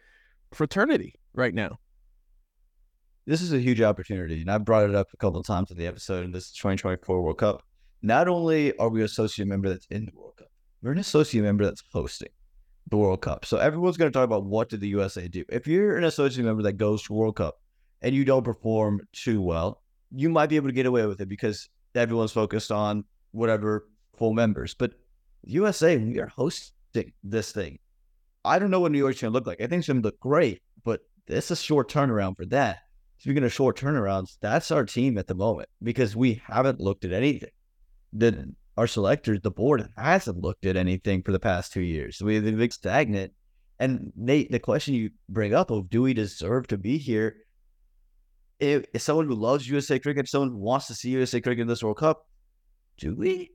fraternity 0.53 1.15
right 1.35 1.55
now. 1.55 1.79
This 3.27 3.43
is 3.43 3.53
a 3.53 3.61
huge 3.61 3.83
opportunity, 3.83 4.41
and 4.41 4.51
I've 4.51 4.65
brought 4.65 4.89
it 4.89 4.95
up 4.95 5.09
a 5.13 5.17
couple 5.19 5.41
of 5.41 5.47
times 5.47 5.71
in 5.71 5.77
the 5.77 5.87
episode 5.87 6.25
in 6.25 6.33
this 6.33 6.51
2024 6.53 7.23
World 7.23 7.39
Cup. 7.39 7.63
Not 8.01 8.29
only 8.29 8.77
are 8.79 8.89
we 8.89 9.01
an 9.01 9.05
associate 9.05 9.49
member 9.49 9.69
that's 9.69 9.87
in 9.91 10.07
the 10.07 10.13
World 10.15 10.37
Cup, 10.39 10.49
we're 10.83 10.93
an 10.93 10.99
associate 10.99 11.43
member 11.43 11.65
that's 11.65 11.83
hosting 11.93 12.31
the 12.91 12.97
World 12.97 13.21
Cup. 13.21 13.45
So 13.45 13.59
everyone's 13.59 13.97
going 13.97 14.11
to 14.11 14.17
talk 14.17 14.25
about 14.25 14.45
what 14.45 14.69
did 14.69 14.81
the 14.81 14.89
USA 14.89 15.29
do. 15.29 15.45
If 15.49 15.67
you're 15.67 15.97
an 15.97 16.05
associate 16.05 16.45
member 16.45 16.63
that 16.63 16.75
goes 16.75 17.03
to 17.05 17.13
World 17.13 17.37
Cup 17.37 17.61
and 18.03 18.15
you 18.15 18.25
don't 18.25 18.45
perform 18.45 19.01
too 19.13 19.43
well, 19.43 19.83
you 20.11 20.29
might 20.29 20.49
be 20.49 20.57
able 20.57 20.69
to 20.69 20.75
get 20.75 20.87
away 20.87 21.07
with 21.07 21.21
it 21.21 21.29
because 21.29 21.69
everyone's 21.95 22.33
focused 22.33 22.73
on 22.73 23.05
whatever 23.33 23.89
full 24.17 24.33
members. 24.33 24.75
But 24.75 24.93
USA, 25.45 25.97
we 25.97 26.19
are 26.19 26.29
hosting 26.29 27.13
this 27.23 27.53
thing. 27.53 27.79
I 28.45 28.59
don't 28.59 28.71
know 28.71 28.81
what 28.81 28.93
New 28.93 28.99
York's 28.99 29.21
going 29.21 29.33
to 29.33 29.35
look 29.35 29.47
like. 29.47 29.61
I 29.61 29.67
think 29.67 29.81
it's 29.81 29.89
going 29.89 30.03
to 30.03 30.07
look 30.07 30.21
great, 30.21 30.63
but 30.85 31.01
it's 31.27 31.51
a 31.51 31.57
short 31.57 31.91
turnaround 31.91 32.37
for 32.37 32.47
that. 32.47 32.79
Speaking 33.19 33.43
of 33.45 33.53
short 33.53 33.77
turnarounds, 33.77 34.39
that's 34.41 34.71
our 34.71 34.85
team 34.85 35.19
at 35.19 35.27
the 35.27 35.35
moment 35.35 35.69
because 35.83 36.15
we 36.15 36.41
haven't 36.47 36.81
looked 36.81 37.05
at 37.05 37.13
anything. 37.13 37.51
The, 38.13 38.55
our 38.79 38.87
selectors, 38.87 39.41
the 39.43 39.51
board 39.51 39.89
hasn't 39.97 40.41
looked 40.41 40.65
at 40.65 40.77
anything 40.77 41.23
for 41.23 41.33
the 41.33 41.41
past 41.41 41.73
two 41.73 41.83
years. 41.83 42.23
We've 42.23 42.45
been 42.45 42.71
stagnant. 42.71 43.33
And 43.81 44.13
Nate, 44.17 44.53
the 44.53 44.61
question 44.61 44.95
you 44.95 45.11
bring 45.29 45.53
up 45.53 45.71
of 45.73 45.91
do 45.91 46.03
we 46.03 46.15
deserve 46.15 46.69
to 46.69 46.79
be 46.79 46.97
here? 46.97 47.37
If, 48.61 48.85
if 48.95 49.03
someone 49.03 49.27
who 49.27 49.35
loves 49.35 49.69
USA 49.69 49.99
cricket, 49.99 50.27
if 50.27 50.31
someone 50.31 50.59
wants 50.59 50.87
to 50.87 50.95
see 50.95 51.11
USA 51.11 51.41
cricket 51.41 51.63
in 51.63 51.67
this 51.67 51.83
World 51.83 51.99
Cup, 51.99 52.25
do 52.99 53.17
we? 53.17 53.51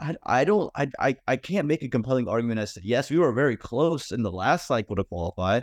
I, 0.00 0.16
I 0.24 0.44
don't 0.44 0.70
I, 0.74 0.88
I 0.98 1.16
I 1.26 1.36
can't 1.36 1.66
make 1.66 1.82
a 1.82 1.88
compelling 1.88 2.28
argument 2.28 2.60
as 2.60 2.74
to 2.74 2.80
yes, 2.84 3.10
we 3.10 3.18
were 3.18 3.32
very 3.32 3.56
close 3.56 4.12
in 4.12 4.22
the 4.22 4.30
last 4.30 4.66
cycle 4.66 4.96
to 4.96 5.04
qualify, 5.04 5.60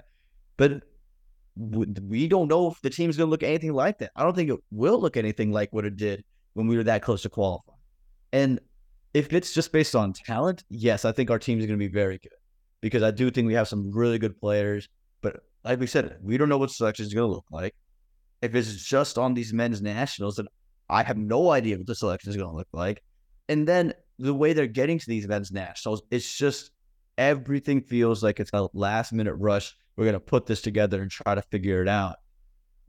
but 0.58 0.82
we 1.56 2.28
don't 2.28 2.48
know 2.48 2.72
if 2.72 2.82
the 2.82 2.90
team's 2.90 3.18
going 3.18 3.28
to 3.28 3.32
look 3.32 3.44
anything 3.44 3.74
like 3.74 4.00
that. 4.00 4.12
I 4.16 4.24
don't 4.24 4.36
think 4.36 4.50
it 4.50 4.60
will 4.72 5.00
look 5.00 5.16
anything 5.16 5.52
like 5.52 5.72
what 5.72 5.86
it 5.86 5.96
did 5.96 6.24
when 6.54 6.68
we 6.68 6.76
were 6.76 6.84
that 6.84 7.04
close 7.04 7.22
to 7.22 7.30
qualify. 7.30 7.74
And 8.34 8.60
if 9.16 9.32
it's 9.32 9.54
just 9.54 9.72
based 9.72 9.96
on 9.96 10.12
talent, 10.12 10.66
yes, 10.70 11.06
I 11.06 11.14
think 11.14 11.32
our 11.32 11.40
team 11.40 11.58
is 11.58 11.66
going 11.66 11.80
to 11.80 11.84
be 11.84 11.92
very 11.92 12.18
good 12.18 12.34
because 12.82 13.02
I 13.02 13.12
do 13.12 13.32
think 13.32 13.48
we 13.48 13.54
have 13.54 13.70
some 13.70 13.90
really 13.92 14.20
good 14.20 14.38
players. 14.38 14.90
But 15.22 15.38
like 15.64 15.80
we 15.80 15.88
said, 15.88 16.18
we 16.22 16.38
don't 16.38 16.50
know 16.50 16.58
what 16.58 16.70
selection 16.70 17.06
is 17.06 17.14
going 17.14 17.30
to 17.30 17.34
look 17.34 17.46
like. 17.50 17.74
If 18.42 18.54
it's 18.56 18.76
just 18.84 19.18
on 19.18 19.34
these 19.34 19.54
men's 19.54 19.82
nationals, 19.82 20.36
then 20.36 20.48
I 20.90 21.02
have 21.04 21.16
no 21.16 21.52
idea 21.52 21.78
what 21.78 21.88
the 21.88 21.96
selection 21.96 22.30
is 22.30 22.36
going 22.36 22.50
to 22.50 22.58
look 22.58 22.68
like. 22.74 23.02
And 23.48 23.66
then 23.66 23.94
the 24.20 24.34
way 24.34 24.52
they're 24.52 24.68
getting 24.68 25.00
to 25.00 25.08
these 25.08 25.30
men's 25.30 25.50
nationals, 25.50 26.02
it's 26.12 26.38
just 26.38 26.72
everything 27.18 27.80
feels 27.80 28.22
like 28.22 28.42
it's 28.42 28.52
a 28.52 28.68
last 28.74 29.14
minute 29.14 29.36
rush. 29.36 29.74
We're 29.96 30.04
going 30.04 30.16
to 30.16 30.20
put 30.20 30.46
this 30.46 30.62
together 30.62 31.02
and 31.02 31.10
try 31.10 31.36
to 31.36 31.42
figure 31.42 31.82
it 31.82 31.88
out. 31.88 32.18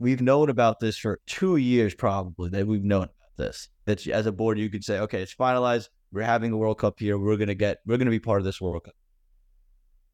We've 0.00 0.20
known 0.20 0.50
about 0.50 0.80
this 0.80 0.98
for 0.98 1.20
two 1.28 1.56
years, 1.56 1.94
probably, 1.94 2.50
that 2.50 2.66
we've 2.66 2.82
known 2.82 3.04
about 3.04 3.36
this. 3.36 3.68
That 3.84 4.04
as 4.08 4.26
a 4.26 4.32
board, 4.32 4.58
you 4.58 4.68
could 4.70 4.82
say, 4.82 4.98
okay, 4.98 5.22
it's 5.22 5.32
finalized. 5.32 5.86
We're 6.12 6.22
having 6.22 6.52
a 6.52 6.56
World 6.56 6.78
Cup 6.78 6.98
here. 6.98 7.18
We're 7.18 7.36
to 7.48 7.54
get, 7.54 7.78
we're 7.86 7.98
to 8.06 8.10
be 8.10 8.20
part 8.20 8.40
of 8.40 8.44
this 8.44 8.60
World 8.60 8.84
Cup. 8.84 8.94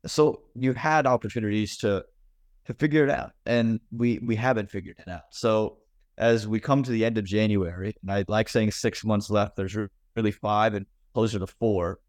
So 0.06 0.42
you 0.54 0.72
had 0.72 1.06
opportunities 1.06 1.76
to, 1.78 2.04
to 2.66 2.74
figure 2.74 3.04
it 3.04 3.10
out. 3.10 3.32
And 3.46 3.80
we, 3.90 4.18
we 4.18 4.36
haven't 4.36 4.70
figured 4.70 4.96
it 4.98 5.08
out. 5.08 5.22
So 5.30 5.78
as 6.18 6.46
we 6.46 6.60
come 6.60 6.82
to 6.82 6.90
the 6.90 7.04
end 7.04 7.18
of 7.18 7.24
January, 7.24 7.94
and 8.02 8.10
I 8.10 8.24
like 8.28 8.48
saying 8.48 8.70
six 8.72 9.04
months 9.04 9.30
left, 9.30 9.56
there's 9.56 9.76
really 10.16 10.30
five. 10.30 10.74
And 10.74 10.86
closer 11.14 11.38
to 11.38 11.46
four, 11.46 12.00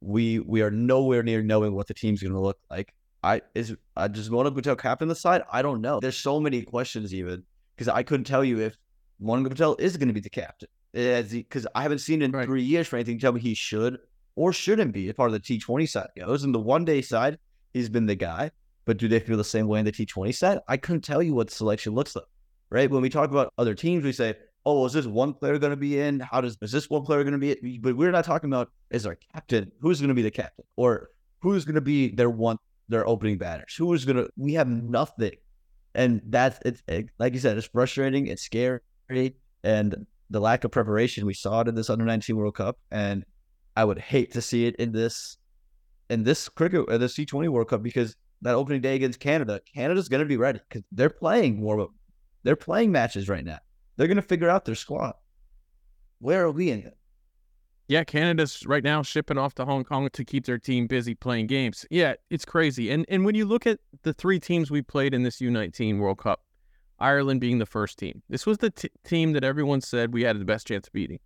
we 0.00 0.40
we 0.40 0.62
are 0.62 0.70
nowhere 0.70 1.22
near 1.22 1.42
knowing 1.42 1.74
what 1.74 1.86
the 1.86 1.94
team's 1.94 2.22
going 2.22 2.34
to 2.34 2.40
look 2.40 2.58
like. 2.70 2.92
I 3.22 3.42
is 3.54 3.74
uh, 3.96 4.08
does 4.08 4.30
Monank 4.30 4.54
Patel 4.54 4.76
captain 4.76 5.08
the 5.08 5.14
side? 5.14 5.42
I 5.50 5.62
don't 5.62 5.80
know. 5.80 6.00
There's 6.00 6.16
so 6.16 6.40
many 6.40 6.62
questions 6.62 7.14
even 7.14 7.44
because 7.74 7.88
I 7.88 8.02
couldn't 8.02 8.24
tell 8.24 8.44
you 8.44 8.60
if 8.60 8.76
Monank 9.22 9.48
Patel 9.48 9.76
is 9.78 9.96
going 9.96 10.08
to 10.08 10.14
be 10.14 10.20
the 10.20 10.30
captain 10.30 10.68
because 10.96 11.66
I 11.74 11.82
haven't 11.82 11.98
seen 11.98 12.22
in 12.22 12.32
right. 12.32 12.46
three 12.46 12.62
years 12.62 12.88
for 12.88 12.96
anything 12.96 13.18
to 13.18 13.22
tell 13.22 13.32
me 13.32 13.40
he 13.40 13.54
should 13.54 13.98
or 14.34 14.52
shouldn't 14.52 14.92
be 14.92 15.08
as 15.08 15.14
part 15.14 15.30
of 15.30 15.34
the 15.34 15.40
T20 15.40 15.88
side 15.88 16.08
goes. 16.16 16.42
And 16.42 16.54
the 16.54 16.60
one 16.60 16.84
day 16.84 17.02
side, 17.02 17.38
he's 17.72 17.88
been 17.88 18.06
the 18.06 18.14
guy. 18.14 18.50
But 18.86 18.98
do 18.98 19.08
they 19.08 19.18
feel 19.18 19.36
the 19.36 19.44
same 19.44 19.66
way 19.66 19.80
in 19.80 19.84
the 19.84 19.92
T20 19.92 20.34
side? 20.34 20.60
I 20.68 20.76
couldn't 20.76 21.02
tell 21.02 21.22
you 21.22 21.34
what 21.34 21.48
the 21.48 21.54
selection 21.54 21.92
looks 21.94 22.14
like. 22.14 22.24
Right? 22.70 22.90
When 22.90 23.02
we 23.02 23.08
talk 23.08 23.30
about 23.30 23.52
other 23.58 23.74
teams, 23.74 24.04
we 24.04 24.12
say, 24.12 24.34
oh, 24.64 24.84
is 24.86 24.92
this 24.92 25.06
one 25.06 25.34
player 25.34 25.58
going 25.58 25.70
to 25.70 25.76
be 25.76 26.00
in? 26.00 26.20
How 26.20 26.40
does 26.40 26.56
is 26.62 26.72
this 26.72 26.88
one 26.88 27.02
player 27.02 27.22
going 27.22 27.32
to 27.32 27.38
be? 27.38 27.52
In? 27.52 27.80
But 27.80 27.96
we're 27.96 28.10
not 28.10 28.24
talking 28.24 28.50
about 28.50 28.70
is 28.90 29.06
our 29.06 29.16
captain 29.32 29.70
who's 29.80 30.00
going 30.00 30.08
to 30.08 30.14
be 30.14 30.22
the 30.22 30.30
captain 30.30 30.64
or 30.76 31.10
who's 31.40 31.64
going 31.64 31.76
to 31.76 31.80
be 31.80 32.08
their 32.14 32.30
one 32.30 32.58
their 32.88 33.06
opening 33.06 33.38
batters. 33.38 33.74
Who 33.76 33.92
is 33.94 34.04
going 34.04 34.16
to? 34.16 34.28
We 34.36 34.54
have 34.54 34.68
nothing, 34.68 35.36
and 35.94 36.20
that's 36.26 36.58
it's 36.64 36.82
it, 36.88 37.06
like 37.18 37.34
you 37.34 37.40
said, 37.40 37.56
it's 37.56 37.68
frustrating, 37.68 38.26
it's 38.26 38.42
scary, 38.42 38.80
and 39.62 40.06
the 40.30 40.40
lack 40.40 40.64
of 40.64 40.70
preparation 40.70 41.26
we 41.26 41.34
saw 41.34 41.60
it 41.60 41.68
in 41.68 41.74
this 41.74 41.90
under 41.90 42.04
nineteen 42.04 42.36
World 42.36 42.56
Cup, 42.56 42.78
and 42.90 43.24
I 43.76 43.84
would 43.84 43.98
hate 43.98 44.32
to 44.32 44.42
see 44.42 44.66
it 44.66 44.76
in 44.76 44.92
this 44.92 45.38
in 46.10 46.24
this 46.24 46.48
cricket 46.48 46.88
uh, 46.88 46.98
the 46.98 47.08
T 47.08 47.26
twenty 47.26 47.48
World 47.48 47.68
Cup 47.68 47.82
because 47.82 48.16
that 48.42 48.54
opening 48.54 48.80
day 48.80 48.96
against 48.96 49.20
Canada, 49.20 49.60
Canada's 49.74 50.08
going 50.08 50.20
to 50.20 50.26
be 50.26 50.36
ready 50.36 50.60
because 50.68 50.84
they're 50.92 51.10
playing 51.10 51.60
more. 51.60 51.88
They're 52.42 52.56
playing 52.56 52.92
matches 52.92 53.28
right 53.28 53.44
now. 53.44 53.58
They're 53.96 54.06
going 54.06 54.16
to 54.16 54.22
figure 54.22 54.48
out 54.48 54.64
their 54.64 54.74
squad. 54.74 55.14
Where 56.18 56.44
are 56.44 56.50
we 56.50 56.70
in 56.70 56.80
it? 56.80 56.96
Yeah, 57.88 58.02
Canada's 58.04 58.66
right 58.66 58.82
now 58.82 59.02
shipping 59.02 59.38
off 59.38 59.54
to 59.54 59.64
Hong 59.64 59.84
Kong 59.84 60.08
to 60.12 60.24
keep 60.24 60.44
their 60.44 60.58
team 60.58 60.86
busy 60.86 61.14
playing 61.14 61.46
games. 61.46 61.86
Yeah, 61.90 62.14
it's 62.30 62.44
crazy. 62.44 62.90
And 62.90 63.06
and 63.08 63.24
when 63.24 63.34
you 63.34 63.46
look 63.46 63.66
at 63.66 63.78
the 64.02 64.12
three 64.12 64.40
teams 64.40 64.70
we 64.70 64.82
played 64.82 65.14
in 65.14 65.22
this 65.22 65.38
U19 65.38 65.98
World 65.98 66.18
Cup, 66.18 66.42
Ireland 66.98 67.40
being 67.40 67.58
the 67.58 67.66
first 67.66 67.98
team. 67.98 68.22
This 68.28 68.46
was 68.46 68.58
the 68.58 68.70
t- 68.70 68.90
team 69.04 69.32
that 69.32 69.44
everyone 69.44 69.80
said 69.80 70.12
we 70.14 70.22
had 70.22 70.38
the 70.40 70.44
best 70.44 70.66
chance 70.66 70.86
of 70.86 70.92
beating. 70.92 71.18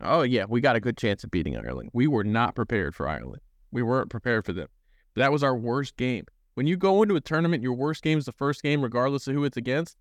Oh 0.00 0.22
yeah, 0.22 0.44
we 0.48 0.60
got 0.60 0.76
a 0.76 0.80
good 0.80 0.96
chance 0.96 1.24
of 1.24 1.30
beating 1.30 1.56
Ireland. 1.56 1.90
We 1.92 2.06
were 2.06 2.24
not 2.24 2.54
prepared 2.54 2.94
for 2.94 3.08
Ireland. 3.08 3.42
We 3.72 3.82
weren't 3.82 4.10
prepared 4.10 4.44
for 4.44 4.52
them. 4.52 4.68
That 5.16 5.32
was 5.32 5.42
our 5.42 5.56
worst 5.56 5.96
game. 5.96 6.24
When 6.54 6.66
you 6.66 6.76
go 6.76 7.02
into 7.02 7.16
a 7.16 7.20
tournament, 7.20 7.62
your 7.62 7.74
worst 7.74 8.02
game 8.02 8.18
is 8.18 8.24
the 8.26 8.32
first 8.32 8.62
game, 8.62 8.82
regardless 8.82 9.26
of 9.26 9.34
who 9.34 9.44
it's 9.44 9.56
against. 9.56 9.96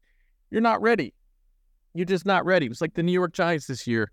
You're 0.51 0.61
not 0.61 0.81
ready 0.81 1.13
You're 1.93 2.05
just 2.05 2.25
not 2.25 2.45
ready. 2.45 2.67
It's 2.67 2.81
like 2.81 2.93
the 2.93 3.03
New 3.03 3.11
York 3.11 3.33
Giants 3.33 3.67
this 3.67 3.87
year. 3.87 4.11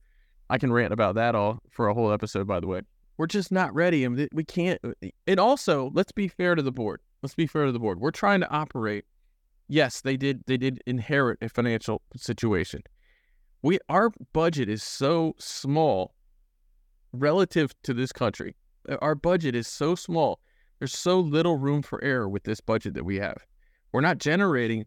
I 0.49 0.59
can 0.59 0.73
rant 0.73 0.93
about 0.93 1.15
that 1.17 1.35
all 1.35 1.61
for 1.71 1.89
a 1.89 1.95
whole 1.95 2.13
episode, 2.13 2.47
by 2.47 2.61
the 2.61 2.67
way. 2.67 2.83
We're 3.19 3.27
just 3.27 3.51
not 3.51 3.75
ready. 3.75 4.05
And 4.05 4.29
we 4.33 4.45
can't. 4.45 4.81
And 5.27 5.41
also, 5.41 5.91
let's 5.95 6.13
be 6.13 6.29
fair 6.29 6.55
to 6.55 6.63
the 6.63 6.73
board. 6.73 7.01
Let's 7.23 7.35
be 7.35 7.47
fair 7.47 7.67
to 7.67 7.73
the 7.73 7.79
board. 7.79 8.01
We're 8.01 8.11
trying 8.11 8.41
to 8.41 8.51
operate. 8.51 9.05
Yes, 9.69 10.01
they 10.01 10.17
did. 10.17 10.43
They 10.47 10.57
did 10.57 10.83
inherit 10.87 11.39
a 11.43 11.49
financial 11.49 12.03
situation. 12.17 12.83
We 13.63 13.79
our 13.89 14.11
budget 14.33 14.69
is 14.69 14.83
so 14.83 15.35
small 15.39 16.15
relative 17.13 17.75
to 17.83 17.95
this 17.95 18.13
country. 18.13 18.55
Uh, 18.89 18.97
our 19.03 19.15
budget 19.15 19.55
is 19.55 19.67
so 19.67 19.95
small. 19.95 20.41
There's 20.79 20.97
so 20.97 21.19
little 21.19 21.57
room 21.57 21.83
for 21.83 22.03
error 22.05 22.29
with 22.29 22.45
this 22.45 22.61
budget 22.61 22.95
that 22.95 23.05
we 23.05 23.17
have. 23.17 23.39
We're 23.93 24.03
not 24.03 24.19
generating 24.19 24.85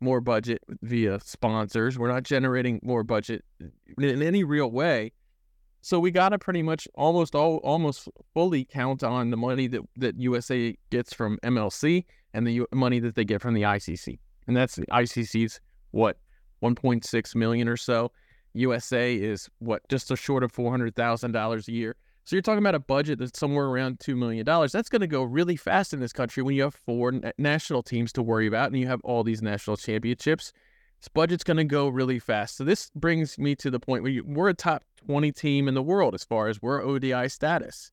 more 0.00 0.20
budget 0.20 0.62
via 0.82 1.20
sponsors. 1.20 1.98
We're 1.98 2.12
not 2.12 2.22
generating 2.22 2.80
more 2.82 3.02
budget 3.02 3.44
in 3.98 4.22
any 4.22 4.44
real 4.44 4.70
way. 4.70 5.12
So 5.80 5.98
we 5.98 6.10
got 6.10 6.30
to 6.30 6.38
pretty 6.38 6.62
much 6.62 6.86
almost 6.94 7.34
all 7.34 7.56
almost 7.58 8.08
fully 8.34 8.64
count 8.64 9.02
on 9.02 9.30
the 9.30 9.36
money 9.36 9.66
that 9.66 9.82
that 9.96 10.18
USA 10.18 10.76
gets 10.90 11.12
from 11.12 11.38
MLC 11.42 12.04
and 12.34 12.46
the 12.46 12.66
money 12.72 12.98
that 13.00 13.14
they 13.14 13.24
get 13.24 13.40
from 13.40 13.54
the 13.54 13.62
ICC. 13.62 14.18
And 14.46 14.56
that's 14.56 14.76
the 14.76 14.86
ICC's 14.86 15.60
what 15.90 16.18
1.6 16.62 17.34
million 17.34 17.68
or 17.68 17.76
so. 17.76 18.12
USA 18.54 19.14
is 19.14 19.48
what 19.58 19.86
just 19.88 20.10
a 20.10 20.16
short 20.16 20.42
of 20.42 20.52
$400,000 20.52 21.68
a 21.68 21.72
year. 21.72 21.96
So 22.24 22.36
you're 22.36 22.42
talking 22.42 22.58
about 22.58 22.74
a 22.74 22.80
budget 22.80 23.18
that's 23.18 23.38
somewhere 23.38 23.66
around 23.66 23.98
$2 23.98 24.16
million. 24.16 24.44
That's 24.44 24.88
going 24.88 25.00
to 25.00 25.08
go 25.08 25.22
really 25.24 25.56
fast 25.56 25.92
in 25.92 26.00
this 26.00 26.12
country 26.12 26.42
when 26.42 26.54
you 26.54 26.62
have 26.62 26.74
four 26.74 27.12
national 27.36 27.82
teams 27.82 28.12
to 28.12 28.22
worry 28.22 28.46
about 28.46 28.70
and 28.70 28.78
you 28.78 28.86
have 28.86 29.00
all 29.02 29.24
these 29.24 29.42
national 29.42 29.76
championships. 29.76 30.52
This 31.00 31.08
budget's 31.08 31.42
going 31.42 31.56
to 31.56 31.64
go 31.64 31.88
really 31.88 32.20
fast. 32.20 32.56
So 32.56 32.64
this 32.64 32.90
brings 32.94 33.38
me 33.38 33.56
to 33.56 33.70
the 33.70 33.80
point 33.80 34.04
where 34.04 34.12
you, 34.12 34.24
we're 34.24 34.50
a 34.50 34.54
top 34.54 34.84
20 35.06 35.32
team 35.32 35.66
in 35.66 35.74
the 35.74 35.82
world 35.82 36.14
as 36.14 36.22
far 36.22 36.46
as 36.46 36.62
we're 36.62 36.84
ODI 36.84 37.28
status. 37.28 37.90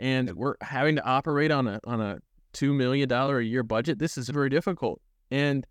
And 0.00 0.34
we're 0.34 0.56
having 0.62 0.96
to 0.96 1.04
operate 1.04 1.52
on 1.52 1.68
a 1.68 1.78
on 1.84 2.00
a 2.00 2.20
$2 2.52 2.74
million 2.74 3.10
a 3.10 3.40
year 3.40 3.62
budget. 3.62 3.98
This 3.98 4.18
is 4.18 4.28
very 4.28 4.48
difficult. 4.48 5.00
And 5.30 5.66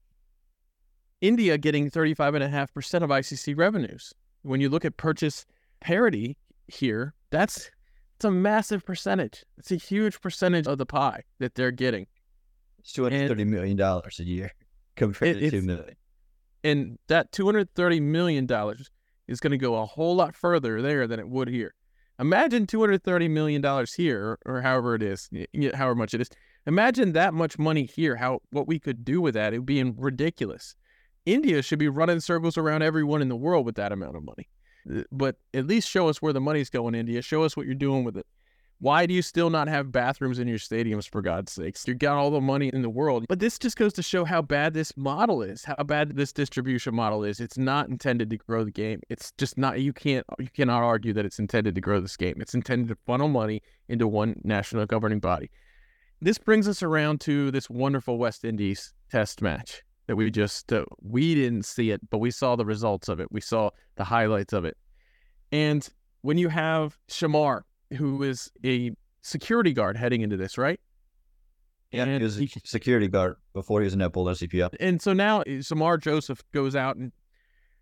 India 1.22 1.58
getting 1.58 1.90
35.5% 1.90 3.04
of 3.04 3.10
ICC 3.10 3.58
revenues. 3.58 4.14
When 4.44 4.62
you 4.62 4.70
look 4.70 4.86
at 4.86 4.98
purchase 4.98 5.46
parity 5.82 6.38
here, 6.68 7.14
that's 7.30 7.70
it's 8.16 8.26
a 8.26 8.32
massive 8.32 8.86
percentage. 8.86 9.46
It's 9.58 9.72
a 9.72 9.76
huge 9.76 10.20
percentage 10.20 10.68
of 10.68 10.78
the 10.78 10.86
pie 10.86 11.24
that 11.40 11.56
they're 11.56 11.72
getting. 11.72 12.06
It's 12.80 12.94
two 12.94 13.04
hundred 13.04 13.30
thirty 13.30 13.46
million 13.46 13.78
dollars 13.78 14.20
a 14.20 14.24
year 14.24 14.52
compared 14.96 15.38
it, 15.38 15.40
to 15.40 15.52
two 15.52 15.62
million. 15.62 15.96
And 16.64 16.98
that 17.08 17.32
two 17.32 17.46
hundred 17.46 17.70
thirty 17.76 18.00
million 18.00 18.46
dollars 18.46 18.90
is 19.28 19.40
going 19.40 19.52
to 19.52 19.58
go 19.58 19.76
a 19.76 19.86
whole 19.86 20.16
lot 20.16 20.36
further 20.36 20.82
there 20.82 21.08
than 21.08 21.20
it 21.20 21.30
would 21.30 21.48
here. 21.48 21.74
Imagine 22.20 22.68
two 22.68 22.82
hundred 22.82 23.04
thirty 23.04 23.30
million 23.30 23.62
dollars 23.62 23.94
here, 23.94 24.38
or, 24.46 24.58
or 24.58 24.62
however 24.62 24.96
it 24.96 25.04
is, 25.04 25.30
however 25.74 25.96
much 25.96 26.14
it 26.14 26.22
is. 26.22 26.30
Imagine 26.70 27.14
that 27.14 27.34
much 27.34 27.58
money 27.58 27.88
here. 27.88 28.16
How 28.16 28.44
what 28.52 28.68
we 28.68 28.78
could 28.78 29.04
do 29.04 29.22
with 29.22 29.34
that? 29.34 29.56
It 29.56 29.58
would 29.58 29.66
be 29.66 29.82
ridiculous. 29.84 30.76
India 31.26 31.64
should 31.64 31.80
be 31.80 31.88
running 31.88 32.20
circles 32.20 32.60
around 32.60 32.84
everyone 32.84 33.24
in 33.24 33.28
the 33.28 33.36
world 33.36 33.66
with 33.66 33.74
that 33.78 33.92
amount 33.92 34.16
of 34.16 34.24
money. 34.24 34.48
Uh, 34.88 35.02
but 35.12 35.38
at 35.56 35.66
least 35.66 35.90
show 35.90 36.10
us 36.10 36.22
where 36.22 36.32
the 36.32 36.40
money's 36.40 36.70
going, 36.70 36.94
India. 36.94 37.24
Show 37.24 37.42
us 37.42 37.58
what 37.58 37.66
you're 37.66 37.74
doing 37.74 38.04
with 38.04 38.18
it. 38.18 38.28
Why 38.78 39.08
do 39.08 39.16
you 39.16 39.24
still 39.24 39.50
not 39.50 39.68
have 39.68 39.92
bathrooms 39.92 40.38
in 40.38 40.48
your 40.48 40.60
stadiums, 40.60 41.10
for 41.10 41.24
God's 41.24 41.52
sakes? 41.52 41.88
you've 41.88 41.98
got 41.98 42.18
all 42.18 42.30
the 42.30 42.40
money 42.40 42.70
in 42.72 42.84
the 42.84 42.90
world. 42.90 43.26
But 43.28 43.40
this 43.40 43.58
just 43.58 43.76
goes 43.76 43.92
to 43.94 44.04
show 44.04 44.24
how 44.24 44.44
bad 44.44 44.76
this 44.76 44.96
model 44.96 45.42
is, 45.42 45.66
how 45.66 45.84
bad 45.84 46.16
this 46.16 46.32
distribution 46.32 46.94
model 46.94 47.24
is. 47.24 47.40
It's 47.40 47.58
not 47.58 47.90
intended 47.90 48.30
to 48.30 48.38
grow 48.38 48.64
the 48.64 48.70
game. 48.70 49.02
It's 49.10 49.34
just 49.40 49.58
not, 49.58 49.82
you 49.82 49.92
can't, 49.92 50.24
you 50.38 50.50
cannot 50.56 50.84
argue 50.84 51.14
that 51.14 51.26
it's 51.26 51.40
intended 51.40 51.74
to 51.74 51.82
grow 51.82 52.00
this 52.00 52.16
game. 52.16 52.36
It's 52.40 52.54
intended 52.54 52.90
to 52.90 52.98
funnel 53.08 53.28
money 53.28 53.64
into 53.88 54.08
one 54.08 54.40
national 54.44 54.86
governing 54.86 55.20
body. 55.20 55.50
This 56.22 56.38
brings 56.38 56.68
us 56.68 56.84
around 56.84 57.22
to 57.22 57.50
this 57.52 57.70
wonderful 57.70 58.18
West 58.18 58.44
Indies 58.44 58.94
test 59.10 59.42
match 59.42 59.84
that 60.08 60.18
we 60.18 60.30
just 60.30 60.74
uh, 60.74 60.84
we 61.02 61.34
didn't 61.36 61.66
see 61.66 61.92
it, 61.92 62.02
but 62.10 62.18
we 62.18 62.32
saw 62.32 62.56
the 62.56 62.66
results 62.66 63.08
of 63.08 63.20
it. 63.20 63.32
We 63.32 63.42
saw 63.42 63.70
the 63.96 64.04
highlights 64.04 64.52
of 64.52 64.66
it. 64.66 64.76
And 65.52 65.88
when 66.22 66.38
you 66.38 66.50
have 66.50 66.98
Shamar, 67.10 67.62
who 67.96 68.24
is 68.24 68.52
a 68.66 68.92
security 69.22 69.72
guard 69.72 69.96
heading 69.96 70.22
into 70.22 70.36
this, 70.36 70.58
right? 70.58 70.80
Yeah, 71.92 72.04
and 72.04 72.18
he 72.18 72.24
was 72.24 72.40
a 72.40 72.48
security 72.66 73.08
guard 73.08 73.36
before 73.54 73.80
he 73.80 73.86
was 73.86 73.94
a 73.94 73.98
netball 73.98 74.30
SCPF. 74.30 74.76
And 74.80 75.02
so 75.02 75.14
now 75.14 75.42
eh, 75.42 75.60
Shamar 75.60 76.00
Joseph 76.00 76.44
goes 76.52 76.76
out 76.76 76.98
and 76.98 77.12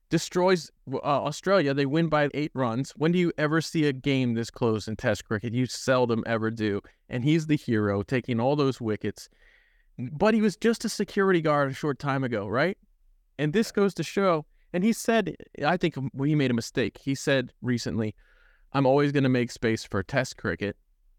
destroys 0.10 0.72
uh, 0.92 0.98
Australia. 1.04 1.74
They 1.74 1.86
win 1.86 2.08
by 2.08 2.30
eight 2.34 2.52
runs. 2.54 2.92
When 2.92 3.12
do 3.12 3.20
you 3.20 3.32
ever 3.38 3.62
see 3.62 3.86
a 3.86 3.94
game 3.94 4.34
this 4.34 4.50
close 4.50 4.88
in 4.88 4.96
Test 4.96 5.26
cricket? 5.26 5.54
You 5.54 5.66
seldom 5.66 6.24
ever 6.26 6.52
do. 6.52 6.82
And 7.10 7.24
he's 7.24 7.48
the 7.48 7.58
hero, 7.58 8.04
taking 8.04 8.40
all 8.40 8.56
those 8.56 8.80
wickets 8.80 9.30
but 9.98 10.34
he 10.34 10.42
was 10.42 10.56
just 10.56 10.86
a 10.86 10.90
security 10.90 11.42
guard 11.42 11.72
a 11.72 11.74
short 11.74 12.00
time 12.00 12.24
ago, 12.24 12.48
right? 12.48 12.78
And 13.40 13.54
this 13.54 13.72
goes 13.72 13.94
to 13.96 14.04
show, 14.04 14.46
and 14.74 14.84
he 14.84 14.94
said, 14.94 15.36
I 15.66 15.78
think 15.78 15.96
he 15.96 16.36
made 16.36 16.52
a 16.52 16.56
mistake. 16.56 17.00
He 17.02 17.16
said 17.16 17.52
recently, 17.62 18.16
I'm 18.74 18.86
always 18.86 19.12
going 19.12 19.24
to 19.24 19.30
make 19.30 19.52
space 19.52 19.84
for 19.84 20.04
test 20.04 20.38
cricket, 20.38 20.76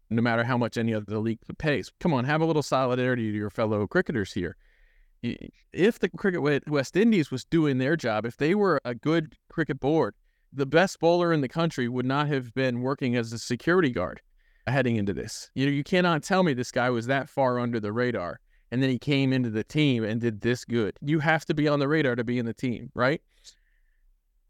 no 0.09 0.21
matter 0.21 0.43
how 0.43 0.57
much 0.57 0.77
any 0.77 0.93
other 0.93 1.17
league 1.19 1.39
pays. 1.57 1.91
Come 1.99 2.13
on, 2.13 2.25
have 2.25 2.41
a 2.41 2.45
little 2.45 2.63
solidarity 2.63 3.31
to 3.31 3.37
your 3.37 3.49
fellow 3.49 3.85
cricketers 3.87 4.33
here. 4.33 4.55
If 5.21 5.99
the 5.99 6.09
Cricket 6.09 6.69
West 6.69 6.95
Indies 6.95 7.29
was 7.31 7.43
doing 7.45 7.77
their 7.77 7.95
job, 7.95 8.25
if 8.25 8.37
they 8.37 8.55
were 8.55 8.79
a 8.85 8.95
good 8.95 9.35
cricket 9.49 9.79
board, 9.79 10.15
the 10.53 10.65
best 10.65 10.99
bowler 10.99 11.33
in 11.33 11.41
the 11.41 11.49
country 11.49 11.87
would 11.87 12.05
not 12.05 12.27
have 12.27 12.53
been 12.53 12.81
working 12.81 13.15
as 13.15 13.33
a 13.33 13.39
security 13.39 13.91
guard 13.91 14.21
heading 14.67 14.95
into 14.95 15.13
this. 15.13 15.49
You 15.55 15.65
know, 15.65 15.71
you 15.71 15.83
cannot 15.83 16.23
tell 16.23 16.43
me 16.43 16.53
this 16.53 16.71
guy 16.71 16.89
was 16.89 17.07
that 17.07 17.27
far 17.27 17.59
under 17.59 17.79
the 17.79 17.91
radar 17.91 18.39
and 18.71 18.81
then 18.81 18.89
he 18.89 18.99
came 18.99 19.33
into 19.33 19.49
the 19.49 19.63
team 19.63 20.03
and 20.03 20.21
did 20.21 20.41
this 20.41 20.63
good. 20.65 20.97
You 21.01 21.19
have 21.19 21.45
to 21.45 21.53
be 21.53 21.67
on 21.67 21.79
the 21.79 21.87
radar 21.87 22.15
to 22.15 22.23
be 22.23 22.37
in 22.37 22.45
the 22.45 22.53
team, 22.53 22.91
right? 22.93 23.21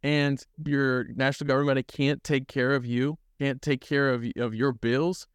And 0.04 0.44
your 0.66 1.06
national 1.16 1.48
government 1.48 1.88
can't 1.88 2.24
take 2.24 2.48
care 2.48 2.76
of 2.76 2.86
you, 2.86 3.18
can't 3.40 3.62
take 3.62 3.82
care 3.82 4.10
of 4.10 4.26
of 4.38 4.54
your 4.54 4.72
bills. 4.72 5.28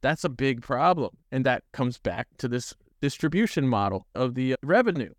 That's 0.00 0.24
a 0.24 0.28
big 0.28 0.60
problem, 0.60 1.16
and 1.32 1.46
that 1.46 1.64
comes 1.72 1.98
back 1.98 2.28
to 2.38 2.48
this 2.48 2.74
distribution 3.04 3.68
model 3.68 4.06
of 4.14 4.34
the 4.34 4.56
revenue. 4.62 5.12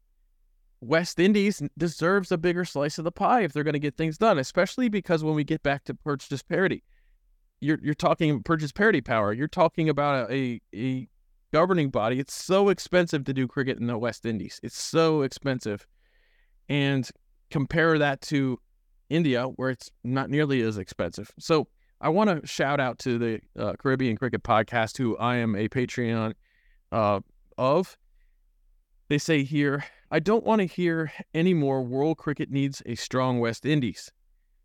West 0.82 1.20
Indies 1.20 1.62
deserves 1.78 2.32
a 2.32 2.38
bigger 2.38 2.66
slice 2.66 2.98
of 2.98 3.04
the 3.04 3.12
pie 3.12 3.42
if 3.42 3.54
they're 3.54 3.64
going 3.64 3.74
to 3.74 3.80
get 3.80 3.96
things 3.96 4.18
done, 4.18 4.40
especially 4.40 4.90
because 4.90 5.24
when 5.24 5.36
we 5.36 5.44
get 5.44 5.62
back 5.62 5.84
to 5.84 5.94
purchase 5.94 6.42
parity, 6.42 6.84
you're 7.60 7.78
you're 7.84 7.94
talking 7.94 8.42
purchase 8.42 8.72
parity 8.72 9.02
power. 9.02 9.32
You're 9.34 9.48
talking 9.48 9.88
about 9.88 10.32
a, 10.32 10.60
a 10.74 11.08
governing 11.54 11.92
body. 11.92 12.20
It's 12.20 12.34
so 12.34 12.70
expensive 12.70 13.24
to 13.26 13.34
do 13.34 13.48
cricket 13.48 13.78
in 13.78 13.86
the 13.86 14.00
West 14.00 14.26
Indies. 14.26 14.60
It's 14.64 14.82
so 14.82 15.22
expensive. 15.22 15.86
And 16.68 17.08
compare 17.52 18.00
that 18.00 18.22
to 18.22 18.60
India, 19.12 19.44
where 19.44 19.70
it's 19.70 19.92
not 20.04 20.32
nearly 20.32 20.62
as 20.62 20.80
expensive. 20.80 21.32
So 21.38 21.68
I 22.02 22.10
want 22.10 22.32
to 22.32 22.48
shout 22.48 22.80
out 22.80 22.98
to 23.00 23.20
the 23.20 23.42
uh, 23.60 23.74
Caribbean 23.74 24.18
Cricket 24.18 24.42
Podcast, 24.42 24.98
who 24.98 25.16
I 25.18 25.36
am 25.36 25.56
a 25.56 25.70
Patreon 25.70 26.34
uh, 26.92 27.20
of. 27.58 27.98
They 29.08 29.18
say 29.18 29.44
here, 29.44 29.86
I 30.12 30.20
don't 30.20 30.46
want 30.46 30.62
to 30.62 30.66
hear 30.66 31.12
any 31.34 31.54
more 31.54 31.82
world 31.82 32.18
cricket 32.18 32.50
needs 32.50 32.82
a 32.86 32.96
strong 32.96 33.40
West 33.40 33.66
Indies. 33.66 34.12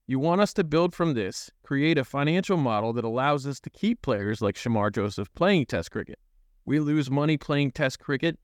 You 0.06 0.18
want 0.18 0.40
us 0.40 0.52
to 0.54 0.64
build 0.64 0.94
from 0.94 1.14
this, 1.14 1.50
create 1.62 1.96
a 1.96 2.04
financial 2.04 2.56
model 2.56 2.92
that 2.94 3.04
allows 3.04 3.46
us 3.46 3.60
to 3.60 3.70
keep 3.70 4.02
players 4.02 4.42
like 4.42 4.56
Shamar 4.56 4.92
Joseph 4.92 5.32
playing 5.34 5.66
Test 5.66 5.92
cricket. 5.92 6.18
We 6.64 6.80
lose 6.80 7.10
money 7.10 7.36
playing 7.36 7.72
Test 7.72 8.00
cricket. 8.00 8.38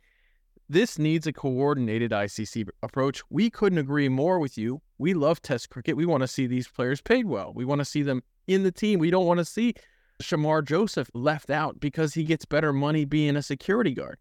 This 0.68 0.98
needs 0.98 1.26
a 1.26 1.32
coordinated 1.32 2.12
ICC 2.12 2.68
approach. 2.82 3.22
We 3.30 3.50
couldn't 3.50 3.78
agree 3.78 4.08
more 4.08 4.38
with 4.38 4.56
you. 4.56 4.80
We 4.98 5.14
love 5.14 5.42
Test 5.42 5.70
cricket. 5.70 5.96
We 5.96 6.06
want 6.06 6.22
to 6.22 6.28
see 6.28 6.46
these 6.46 6.68
players 6.68 7.00
paid 7.00 7.26
well. 7.26 7.52
We 7.54 7.64
want 7.64 7.80
to 7.80 7.84
see 7.84 8.02
them 8.02 8.22
in 8.46 8.62
the 8.62 8.72
team. 8.72 8.98
We 8.98 9.10
don't 9.10 9.26
want 9.26 9.38
to 9.38 9.44
see 9.44 9.74
Shamar 10.22 10.64
Joseph 10.64 11.10
left 11.14 11.50
out 11.50 11.80
because 11.80 12.14
he 12.14 12.24
gets 12.24 12.44
better 12.44 12.72
money 12.72 13.04
being 13.04 13.36
a 13.36 13.42
security 13.42 13.92
guard. 13.92 14.18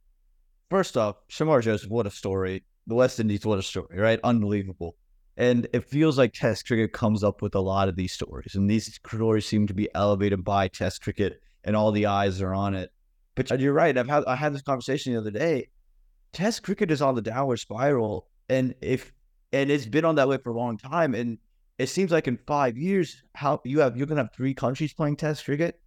First 0.69 0.97
off, 0.97 1.17
Shamar 1.29 1.61
Joseph, 1.61 1.89
what 1.89 2.07
a 2.07 2.11
story. 2.11 2.63
The 2.87 2.95
West 2.95 3.19
Indies, 3.19 3.45
what 3.45 3.59
a 3.59 3.63
story, 3.63 3.97
right? 3.97 4.19
Unbelievable. 4.23 4.95
And 5.37 5.67
it 5.73 5.83
feels 5.83 6.17
like 6.17 6.33
Test 6.33 6.65
cricket 6.65 6.93
comes 6.93 7.23
up 7.23 7.41
with 7.41 7.55
a 7.55 7.59
lot 7.59 7.89
of 7.89 7.95
these 7.95 8.13
stories, 8.13 8.55
and 8.55 8.69
these 8.69 8.99
stories 9.05 9.45
seem 9.45 9.67
to 9.67 9.73
be 9.73 9.89
elevated 9.93 10.43
by 10.43 10.67
Test 10.67 11.01
cricket, 11.01 11.41
and 11.63 11.75
all 11.75 11.91
the 11.91 12.05
eyes 12.05 12.41
are 12.41 12.53
on 12.53 12.73
it. 12.73 12.91
But 13.35 13.59
you're 13.59 13.73
right. 13.73 13.97
I've 13.97 14.07
had 14.07 14.23
I 14.25 14.35
had 14.35 14.53
this 14.53 14.61
conversation 14.61 15.13
the 15.13 15.19
other 15.19 15.31
day. 15.31 15.69
Test 16.31 16.63
cricket 16.63 16.89
is 16.89 17.01
on 17.01 17.15
the 17.15 17.21
downward 17.21 17.57
spiral, 17.57 18.29
and 18.47 18.73
if 18.81 19.11
and 19.51 19.69
it's 19.69 19.85
been 19.85 20.05
on 20.05 20.15
that 20.15 20.29
way 20.29 20.37
for 20.37 20.51
a 20.51 20.57
long 20.57 20.77
time. 20.77 21.13
And 21.13 21.37
it 21.77 21.87
seems 21.87 22.11
like 22.11 22.27
in 22.27 22.37
five 22.47 22.77
years, 22.77 23.21
how 23.33 23.61
you 23.65 23.81
have 23.81 23.97
you're 23.97 24.07
gonna 24.07 24.21
have 24.21 24.33
three 24.33 24.53
countries 24.53 24.93
playing 24.93 25.17
Test 25.17 25.43
cricket: 25.43 25.81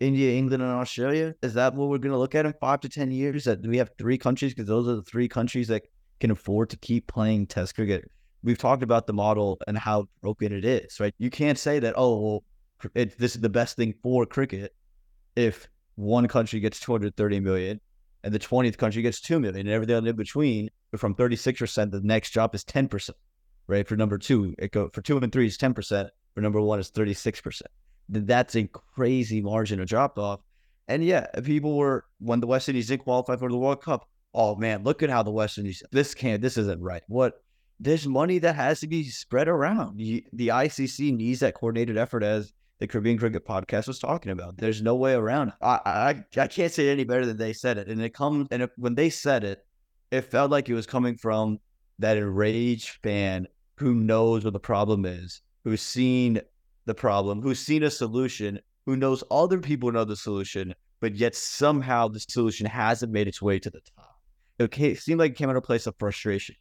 India, 0.00 0.32
England, 0.36 0.62
and 0.62 0.72
Australia. 0.72 1.34
Is 1.42 1.54
that 1.54 1.74
what 1.74 1.88
we're 1.88 1.98
gonna 1.98 2.18
look 2.18 2.34
at 2.34 2.46
in 2.46 2.54
five 2.60 2.80
to 2.80 2.88
ten 2.88 3.10
years? 3.10 3.44
That 3.44 3.66
we 3.66 3.78
have 3.78 3.90
three 3.98 4.18
countries 4.18 4.52
because 4.54 4.68
those 4.68 4.88
are 4.88 4.96
the 4.96 5.02
three 5.02 5.28
countries 5.28 5.68
that 5.68 5.82
can 6.20 6.30
afford 6.30 6.70
to 6.70 6.76
keep 6.78 7.06
playing 7.06 7.46
Test 7.46 7.74
cricket. 7.74 8.10
we've 8.44 8.58
talked 8.58 8.82
about 8.82 9.06
the 9.06 9.12
model 9.12 9.58
and 9.66 9.78
how 9.78 10.08
broken 10.20 10.52
it 10.52 10.64
is, 10.64 10.98
right? 10.98 11.14
You 11.18 11.30
can't 11.30 11.58
say 11.58 11.78
that, 11.78 11.94
oh, 11.96 12.20
well, 12.20 12.44
it, 12.94 13.18
this 13.18 13.34
is 13.34 13.40
the 13.40 13.48
best 13.48 13.76
thing 13.76 13.94
for 14.02 14.26
cricket 14.26 14.74
if 15.36 15.68
one 15.94 16.26
country 16.28 16.60
gets 16.60 16.80
230 16.80 17.40
million 17.40 17.80
and 18.24 18.32
the 18.32 18.38
20th 18.38 18.76
country 18.76 19.02
gets 19.02 19.20
2 19.20 19.40
million 19.40 19.66
and 19.66 19.68
everything 19.68 20.06
in 20.06 20.16
between 20.16 20.68
from 20.96 21.14
36% 21.14 21.90
the 21.90 22.00
next 22.00 22.30
drop 22.30 22.54
is 22.54 22.64
10% 22.64 23.10
right 23.66 23.86
for 23.86 23.96
number 23.96 24.18
two 24.18 24.54
it 24.58 24.72
go 24.72 24.88
for 24.92 25.02
two 25.02 25.16
and 25.18 25.32
three 25.32 25.46
is 25.46 25.58
10% 25.58 26.08
for 26.34 26.40
number 26.40 26.60
one 26.60 26.80
is 26.80 26.90
36% 26.90 27.62
that's 28.08 28.56
a 28.56 28.66
crazy 28.66 29.40
margin 29.40 29.80
of 29.80 29.88
drop 29.88 30.18
off 30.18 30.40
and 30.88 31.04
yeah 31.04 31.26
people 31.44 31.76
were 31.76 32.04
when 32.18 32.40
the 32.40 32.46
west 32.46 32.68
indies 32.68 32.88
didn't 32.88 33.02
qualify 33.02 33.36
for 33.36 33.50
the 33.50 33.56
world 33.56 33.82
cup 33.82 34.08
oh 34.34 34.54
man 34.56 34.82
look 34.82 35.02
at 35.02 35.10
how 35.10 35.22
the 35.22 35.30
west 35.30 35.58
indies 35.58 35.82
this 35.92 36.14
can't 36.14 36.42
this 36.42 36.56
isn't 36.56 36.80
right 36.80 37.02
what 37.08 37.42
there's 37.80 38.06
money 38.06 38.38
that 38.38 38.54
has 38.54 38.80
to 38.80 38.86
be 38.86 39.04
spread 39.04 39.48
around 39.48 39.96
the 39.98 40.48
icc 40.48 41.16
needs 41.16 41.40
that 41.40 41.54
coordinated 41.54 41.96
effort 41.96 42.22
as 42.22 42.52
the 42.82 42.88
Caribbean 42.88 43.16
Cricket 43.16 43.46
Podcast 43.46 43.86
was 43.86 44.00
talking 44.00 44.32
about. 44.32 44.56
There's 44.56 44.82
no 44.82 44.96
way 44.96 45.12
around. 45.12 45.52
I, 45.62 45.78
I 45.86 46.40
I 46.40 46.46
can't 46.48 46.72
say 46.72 46.88
it 46.88 46.92
any 46.92 47.04
better 47.04 47.24
than 47.24 47.36
they 47.36 47.52
said 47.52 47.78
it. 47.78 47.86
And 47.86 48.02
it 48.02 48.12
comes 48.12 48.48
and 48.50 48.62
it, 48.62 48.72
when 48.76 48.96
they 48.96 49.08
said 49.08 49.44
it, 49.44 49.64
it 50.10 50.22
felt 50.22 50.50
like 50.50 50.68
it 50.68 50.74
was 50.74 50.84
coming 50.84 51.16
from 51.16 51.60
that 52.00 52.16
enraged 52.16 52.98
fan 53.00 53.46
who 53.76 53.94
knows 53.94 54.42
what 54.42 54.52
the 54.52 54.58
problem 54.58 55.04
is, 55.04 55.42
who's 55.62 55.80
seen 55.80 56.40
the 56.84 56.94
problem, 56.94 57.42
who's 57.42 57.60
seen 57.60 57.82
a 57.82 57.90
solution, 57.90 58.60
who 58.86 58.96
knows 58.96 59.22
other 59.30 59.58
people 59.58 59.92
know 59.92 60.04
the 60.04 60.16
solution, 60.16 60.74
but 61.00 61.14
yet 61.14 61.34
somehow 61.34 62.08
the 62.08 62.20
solution 62.20 62.66
hasn't 62.66 63.12
made 63.12 63.28
its 63.28 63.42
way 63.42 63.58
to 63.58 63.70
the 63.70 63.80
top. 63.96 64.18
It 64.58 64.98
seemed 64.98 65.18
like 65.18 65.32
it 65.32 65.36
came 65.36 65.48
out 65.48 65.56
of 65.56 65.62
a 65.62 65.66
place 65.66 65.86
of 65.86 65.96
frustration. 65.98 66.54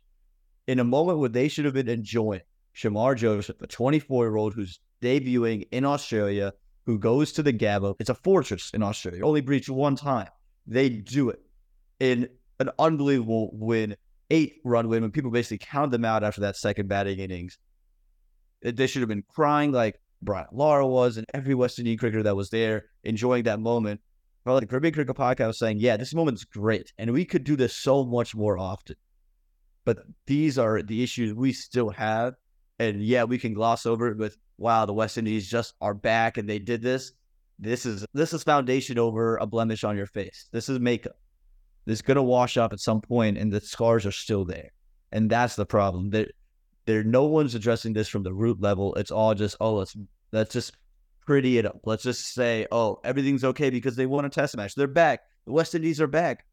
In 0.67 0.79
a 0.79 0.83
moment 0.83 1.19
where 1.19 1.29
they 1.29 1.47
should 1.47 1.65
have 1.65 1.73
been 1.73 1.89
enjoying 1.89 2.41
Shamar 2.75 3.15
Joseph, 3.15 3.61
a 3.61 3.67
24 3.67 4.25
year 4.25 4.35
old 4.35 4.53
who's 4.53 4.79
debuting 5.01 5.67
in 5.71 5.85
Australia, 5.85 6.53
who 6.85 6.97
goes 6.97 7.31
to 7.33 7.43
the 7.43 7.53
Gabba. 7.53 7.95
It's 7.99 8.09
a 8.09 8.15
fortress 8.15 8.71
in 8.73 8.83
Australia, 8.83 9.23
only 9.25 9.41
breached 9.41 9.69
one 9.69 9.95
time. 9.95 10.29
They 10.65 10.89
do 10.89 11.29
it 11.29 11.39
in 11.99 12.29
an 12.59 12.69
unbelievable 12.79 13.51
win, 13.53 13.95
eight 14.29 14.55
run 14.63 14.87
win, 14.87 15.01
when 15.01 15.11
people 15.11 15.31
basically 15.31 15.59
counted 15.59 15.91
them 15.91 16.05
out 16.05 16.23
after 16.23 16.41
that 16.41 16.55
second 16.55 16.87
batting 16.87 17.19
innings. 17.19 17.57
They 18.61 18.87
should 18.87 19.01
have 19.01 19.09
been 19.09 19.23
crying 19.27 19.71
like 19.71 19.99
Brian 20.21 20.47
Lara 20.51 20.87
was, 20.87 21.17
and 21.17 21.25
every 21.33 21.55
West 21.55 21.79
Indian 21.79 21.97
cricketer 21.97 22.23
that 22.23 22.35
was 22.35 22.49
there 22.49 22.85
enjoying 23.03 23.43
that 23.43 23.59
moment. 23.59 24.01
Well, 24.45 24.55
like 24.55 24.69
Caribbean 24.69 24.93
Cricket 24.93 25.15
Podcast 25.15 25.47
was 25.47 25.59
saying, 25.59 25.79
yeah, 25.79 25.97
this 25.97 26.13
moment's 26.13 26.45
great, 26.45 26.91
and 26.97 27.11
we 27.11 27.25
could 27.25 27.43
do 27.43 27.55
this 27.55 27.75
so 27.75 28.03
much 28.03 28.35
more 28.35 28.57
often. 28.57 28.95
But 29.85 29.99
these 30.25 30.57
are 30.57 30.81
the 30.81 31.03
issues 31.03 31.33
we 31.33 31.53
still 31.53 31.89
have, 31.89 32.35
and 32.79 33.03
yeah, 33.03 33.23
we 33.23 33.37
can 33.37 33.53
gloss 33.53 33.85
over 33.85 34.07
it 34.07 34.17
with 34.17 34.37
wow, 34.61 34.85
the 34.85 34.93
West 34.93 35.17
Indies 35.17 35.49
just 35.49 35.73
are 35.81 35.95
back 35.95 36.37
and 36.37 36.47
they 36.47 36.59
did 36.59 36.81
this. 36.81 37.11
This 37.59 37.85
is 37.85 38.05
this 38.13 38.33
is 38.33 38.43
foundation 38.43 38.97
over 38.97 39.37
a 39.37 39.45
blemish 39.45 39.83
on 39.83 39.97
your 39.97 40.05
face. 40.05 40.47
This 40.51 40.69
is 40.69 40.79
makeup. 40.79 41.17
This 41.85 41.97
is 41.97 42.01
gonna 42.01 42.23
wash 42.23 42.57
up 42.57 42.73
at 42.73 42.79
some 42.79 43.01
point, 43.01 43.37
and 43.37 43.51
the 43.51 43.59
scars 43.59 44.05
are 44.05 44.11
still 44.11 44.45
there. 44.45 44.71
And 45.11 45.29
that's 45.29 45.55
the 45.55 45.65
problem. 45.65 46.09
There, 46.09 46.27
there, 46.91 47.03
no 47.03 47.25
one's 47.25 47.55
addressing 47.55 47.93
this 47.93 48.07
from 48.07 48.23
the 48.23 48.33
root 48.33 48.61
level. 48.61 48.93
It's 48.95 49.11
all 49.11 49.33
just, 49.33 49.55
oh, 49.59 49.75
let's 49.75 49.95
let's 50.31 50.53
just 50.53 50.75
pretty 51.25 51.57
it 51.57 51.65
up. 51.65 51.79
Let's 51.85 52.03
just 52.03 52.33
say, 52.33 52.67
oh, 52.71 52.99
everything's 53.03 53.43
okay 53.43 53.69
because 53.69 53.95
they 53.95 54.05
won 54.05 54.25
a 54.25 54.29
test 54.29 54.57
match. 54.57 54.75
They're 54.75 54.87
back. 54.87 55.21
The 55.45 55.53
West 55.53 55.75
Indies 55.75 56.01
are 56.01 56.07
back. 56.07 56.45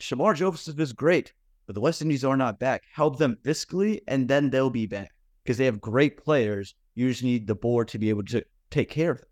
Shamar 0.00 0.34
Joseph 0.34 0.78
is 0.80 0.92
great, 0.92 1.32
but 1.66 1.74
the 1.74 1.80
West 1.80 2.02
Indies 2.02 2.24
are 2.24 2.36
not 2.36 2.58
back. 2.58 2.82
Help 2.92 3.18
them 3.18 3.38
fiscally, 3.44 4.00
and 4.08 4.28
then 4.28 4.50
they'll 4.50 4.70
be 4.70 4.86
back 4.86 5.12
because 5.44 5.58
they 5.58 5.64
have 5.64 5.80
great 5.80 6.16
players 6.16 6.74
you 6.94 7.08
just 7.08 7.22
need 7.22 7.46
the 7.46 7.54
board 7.54 7.88
to 7.88 7.98
be 7.98 8.10
able 8.10 8.24
to 8.24 8.44
take 8.70 8.90
care 8.90 9.12
of 9.12 9.18
them. 9.18 9.28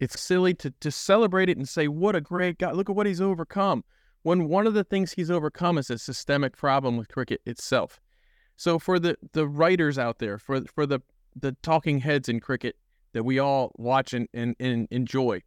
It's 0.00 0.20
silly 0.20 0.54
to, 0.54 0.72
to 0.80 0.90
celebrate 0.90 1.48
it 1.48 1.56
and 1.56 1.68
say, 1.68 1.88
what 1.88 2.16
a 2.16 2.20
great 2.20 2.58
guy. 2.58 2.72
Look 2.72 2.90
at 2.90 2.96
what 2.96 3.06
he's 3.06 3.20
overcome. 3.20 3.84
When 4.22 4.48
one 4.48 4.66
of 4.66 4.74
the 4.74 4.84
things 4.84 5.12
he's 5.12 5.30
overcome 5.30 5.78
is 5.78 5.90
a 5.90 5.98
systemic 5.98 6.56
problem 6.56 6.96
with 6.96 7.08
cricket 7.08 7.40
itself. 7.46 8.00
So 8.56 8.78
for 8.78 8.98
the, 8.98 9.16
the 9.32 9.46
writers 9.46 9.98
out 9.98 10.18
there, 10.18 10.38
for 10.38 10.62
for 10.62 10.86
the, 10.86 11.00
the 11.34 11.52
talking 11.62 11.98
heads 11.98 12.28
in 12.28 12.40
cricket 12.40 12.76
that 13.12 13.24
we 13.24 13.38
all 13.38 13.72
watch 13.76 14.12
and, 14.12 14.28
and, 14.32 14.54
and 14.60 14.88
enjoy, 14.90 15.42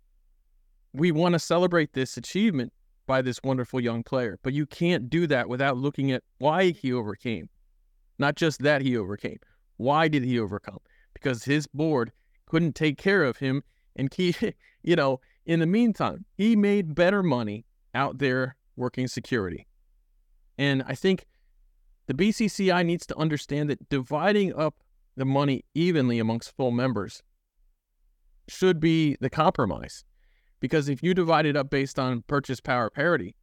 we 0.93 1.11
want 1.11 1.33
to 1.33 1.39
celebrate 1.39 1.93
this 1.93 2.17
achievement 2.17 2.73
by 3.05 3.21
this 3.21 3.39
wonderful 3.43 3.79
young 3.79 4.03
player. 4.03 4.37
But 4.43 4.53
you 4.53 4.65
can't 4.65 5.09
do 5.09 5.27
that 5.27 5.47
without 5.47 5.77
looking 5.77 6.11
at 6.11 6.23
why 6.39 6.71
he 6.71 6.91
overcame. 6.91 7.49
Not 8.19 8.35
just 8.35 8.61
that 8.63 8.81
he 8.81 8.97
overcame, 8.97 9.37
why 9.77 10.07
did 10.07 10.23
he 10.23 10.39
overcome? 10.39 10.79
Because 11.13 11.43
his 11.43 11.67
board 11.67 12.11
couldn't 12.47 12.75
take 12.75 12.97
care 12.97 13.23
of 13.23 13.37
him. 13.37 13.63
And 13.95 14.13
he, 14.13 14.35
you 14.83 14.95
know, 14.95 15.21
in 15.45 15.59
the 15.59 15.65
meantime, 15.65 16.25
he 16.35 16.55
made 16.55 16.95
better 16.95 17.23
money 17.23 17.65
out 17.93 18.17
there 18.17 18.55
working 18.75 19.07
security. 19.07 19.65
And 20.57 20.83
I 20.87 20.95
think 20.95 21.25
the 22.07 22.13
BCCI 22.13 22.85
needs 22.85 23.05
to 23.07 23.17
understand 23.17 23.69
that 23.69 23.89
dividing 23.89 24.55
up 24.55 24.75
the 25.15 25.25
money 25.25 25.63
evenly 25.73 26.19
amongst 26.19 26.55
full 26.55 26.71
members 26.71 27.21
should 28.47 28.79
be 28.79 29.17
the 29.19 29.29
compromise. 29.29 30.05
Because 30.59 30.89
if 30.89 31.03
you 31.03 31.13
divide 31.13 31.45
it 31.45 31.55
up 31.55 31.69
based 31.69 31.99
on 31.99 32.23
purchase 32.27 32.61
power 32.61 32.89
parity, 32.89 33.35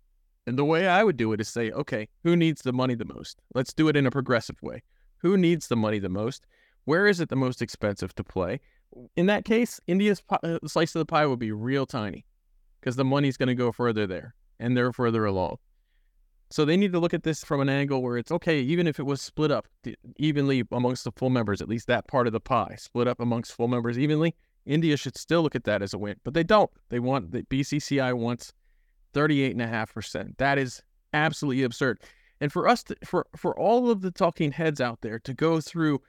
and 0.46 0.58
the 0.58 0.64
way 0.64 0.88
I 0.88 1.04
would 1.04 1.16
do 1.16 1.32
it 1.32 1.40
is 1.40 1.48
say, 1.48 1.70
okay, 1.70 2.08
who 2.22 2.36
needs 2.36 2.62
the 2.62 2.72
money 2.72 2.94
the 2.94 3.04
most? 3.04 3.40
Let's 3.54 3.72
do 3.72 3.88
it 3.88 3.96
in 3.96 4.06
a 4.06 4.10
progressive 4.10 4.60
way. 4.62 4.82
Who 5.18 5.36
needs 5.36 5.68
the 5.68 5.76
money 5.76 5.98
the 5.98 6.08
most? 6.08 6.46
Where 6.84 7.06
is 7.06 7.20
it 7.20 7.28
the 7.28 7.36
most 7.36 7.62
expensive 7.62 8.14
to 8.16 8.24
play? 8.24 8.60
In 9.16 9.26
that 9.26 9.44
case, 9.44 9.80
India's 9.86 10.22
uh, 10.28 10.58
slice 10.66 10.94
of 10.94 11.00
the 11.00 11.06
pie 11.06 11.26
would 11.26 11.38
be 11.38 11.52
real 11.52 11.86
tiny 11.86 12.26
because 12.80 12.96
the 12.96 13.04
money's 13.04 13.36
going 13.36 13.48
to 13.48 13.54
go 13.54 13.72
further 13.72 14.06
there 14.06 14.34
and 14.58 14.76
they're 14.76 14.92
further 14.92 15.24
along. 15.24 15.56
So 16.54 16.64
they 16.64 16.76
need 16.76 16.92
to 16.92 17.00
look 17.00 17.12
at 17.12 17.24
this 17.24 17.42
from 17.42 17.60
an 17.60 17.68
angle 17.68 18.00
where 18.00 18.16
it's 18.16 18.30
okay, 18.30 18.60
even 18.60 18.86
if 18.86 19.00
it 19.00 19.02
was 19.02 19.20
split 19.20 19.50
up 19.50 19.66
evenly 20.18 20.62
amongst 20.70 21.02
the 21.02 21.10
full 21.10 21.28
members, 21.28 21.60
at 21.60 21.68
least 21.68 21.88
that 21.88 22.06
part 22.06 22.28
of 22.28 22.32
the 22.32 22.38
pie 22.38 22.76
split 22.78 23.08
up 23.08 23.18
amongst 23.18 23.54
full 23.54 23.66
members 23.66 23.98
evenly. 23.98 24.36
India 24.64 24.96
should 24.96 25.18
still 25.18 25.42
look 25.42 25.56
at 25.56 25.64
that 25.64 25.82
as 25.82 25.94
a 25.94 25.98
win, 25.98 26.14
but 26.22 26.32
they 26.32 26.44
don't. 26.44 26.70
They 26.90 27.00
want 27.00 27.32
the 27.32 27.42
BCCI 27.42 28.14
wants 28.14 28.52
38.5%. 29.14 30.36
That 30.36 30.58
is 30.58 30.80
absolutely 31.12 31.64
absurd. 31.64 31.98
And 32.40 32.52
for 32.52 32.68
us, 32.68 32.84
to, 32.84 32.96
for 33.04 33.26
for 33.34 33.58
all 33.58 33.90
of 33.90 34.00
the 34.02 34.12
talking 34.12 34.52
heads 34.52 34.80
out 34.80 35.00
there 35.00 35.18
to 35.18 35.34
go 35.34 35.60
through 35.60 36.02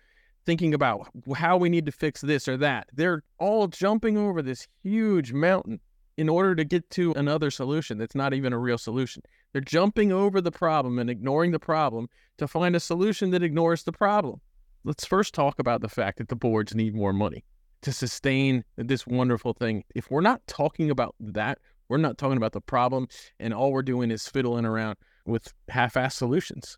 thinking 0.46 0.76
about 0.76 1.08
how 1.36 1.58
we 1.58 1.70
need 1.70 1.88
to 1.88 1.92
fix 1.92 2.22
this 2.22 2.48
or 2.48 2.56
that, 2.58 2.88
they're 2.94 3.24
all 3.40 3.68
jumping 3.68 4.16
over 4.16 4.44
this 4.44 4.68
huge 4.84 5.34
mountain 5.34 5.80
in 6.18 6.30
order 6.30 6.54
to 6.56 6.64
get 6.64 6.88
to 6.92 7.14
another 7.14 7.50
solution 7.50 7.98
that's 7.98 8.14
not 8.14 8.34
even 8.36 8.54
a 8.54 8.60
real 8.60 8.78
solution. 8.78 9.24
They're 9.56 9.62
jumping 9.62 10.12
over 10.12 10.42
the 10.42 10.52
problem 10.52 11.00
and 11.00 11.10
ignoring 11.10 11.52
the 11.52 11.60
problem 11.60 12.10
to 12.40 12.46
find 12.46 12.76
a 12.76 12.80
solution 12.82 13.32
that 13.32 13.42
ignores 13.42 13.84
the 13.84 13.94
problem. 13.94 14.42
Let's 14.84 15.06
first 15.06 15.34
talk 15.34 15.60
about 15.60 15.80
the 15.80 15.88
fact 15.88 16.18
that 16.18 16.28
the 16.28 16.36
boards 16.36 16.76
need 16.76 16.94
more 16.94 17.14
money 17.14 17.46
to 17.84 17.94
sustain 17.94 18.66
this 18.76 19.08
wonderful 19.08 19.54
thing. 19.54 19.86
If 19.96 20.12
we're 20.12 20.20
not 20.20 20.46
talking 20.46 20.92
about 20.92 21.16
that, 21.22 21.60
we're 21.88 22.00
not 22.00 22.18
talking 22.18 22.36
about 22.36 22.52
the 22.52 22.60
problem, 22.60 23.08
and 23.40 23.54
all 23.54 23.72
we're 23.72 23.82
doing 23.82 24.12
is 24.12 24.28
fiddling 24.28 24.66
around 24.66 24.98
with 25.26 25.54
half-assed 25.70 26.12
solutions. 26.12 26.78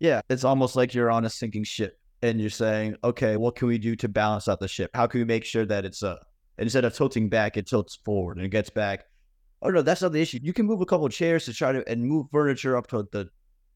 Yeah, 0.00 0.20
it's 0.28 0.44
almost 0.44 0.76
like 0.76 0.92
you're 0.92 1.10
on 1.10 1.24
a 1.24 1.30
sinking 1.30 1.64
ship 1.64 1.98
and 2.20 2.42
you're 2.42 2.50
saying, 2.50 2.96
okay, 3.02 3.38
what 3.38 3.56
can 3.56 3.68
we 3.68 3.78
do 3.78 3.96
to 3.96 4.08
balance 4.10 4.48
out 4.48 4.60
the 4.60 4.68
ship? 4.68 4.90
How 4.92 5.06
can 5.06 5.22
we 5.22 5.24
make 5.24 5.46
sure 5.46 5.64
that 5.64 5.86
it's 5.86 6.02
uh 6.02 6.16
instead 6.58 6.84
of 6.84 6.92
tilting 6.94 7.30
back, 7.30 7.56
it 7.56 7.66
tilts 7.66 7.96
forward 8.04 8.36
and 8.36 8.44
it 8.44 8.50
gets 8.50 8.68
back? 8.68 9.06
Oh 9.62 9.70
no, 9.70 9.80
that's 9.82 10.02
not 10.02 10.12
the 10.12 10.20
issue. 10.20 10.40
You 10.42 10.52
can 10.52 10.66
move 10.66 10.80
a 10.80 10.86
couple 10.86 11.08
chairs 11.08 11.44
to 11.44 11.54
try 11.54 11.72
to 11.72 11.88
and 11.88 12.04
move 12.04 12.26
furniture 12.32 12.76
up 12.76 12.88
to 12.88 13.08
the 13.12 13.28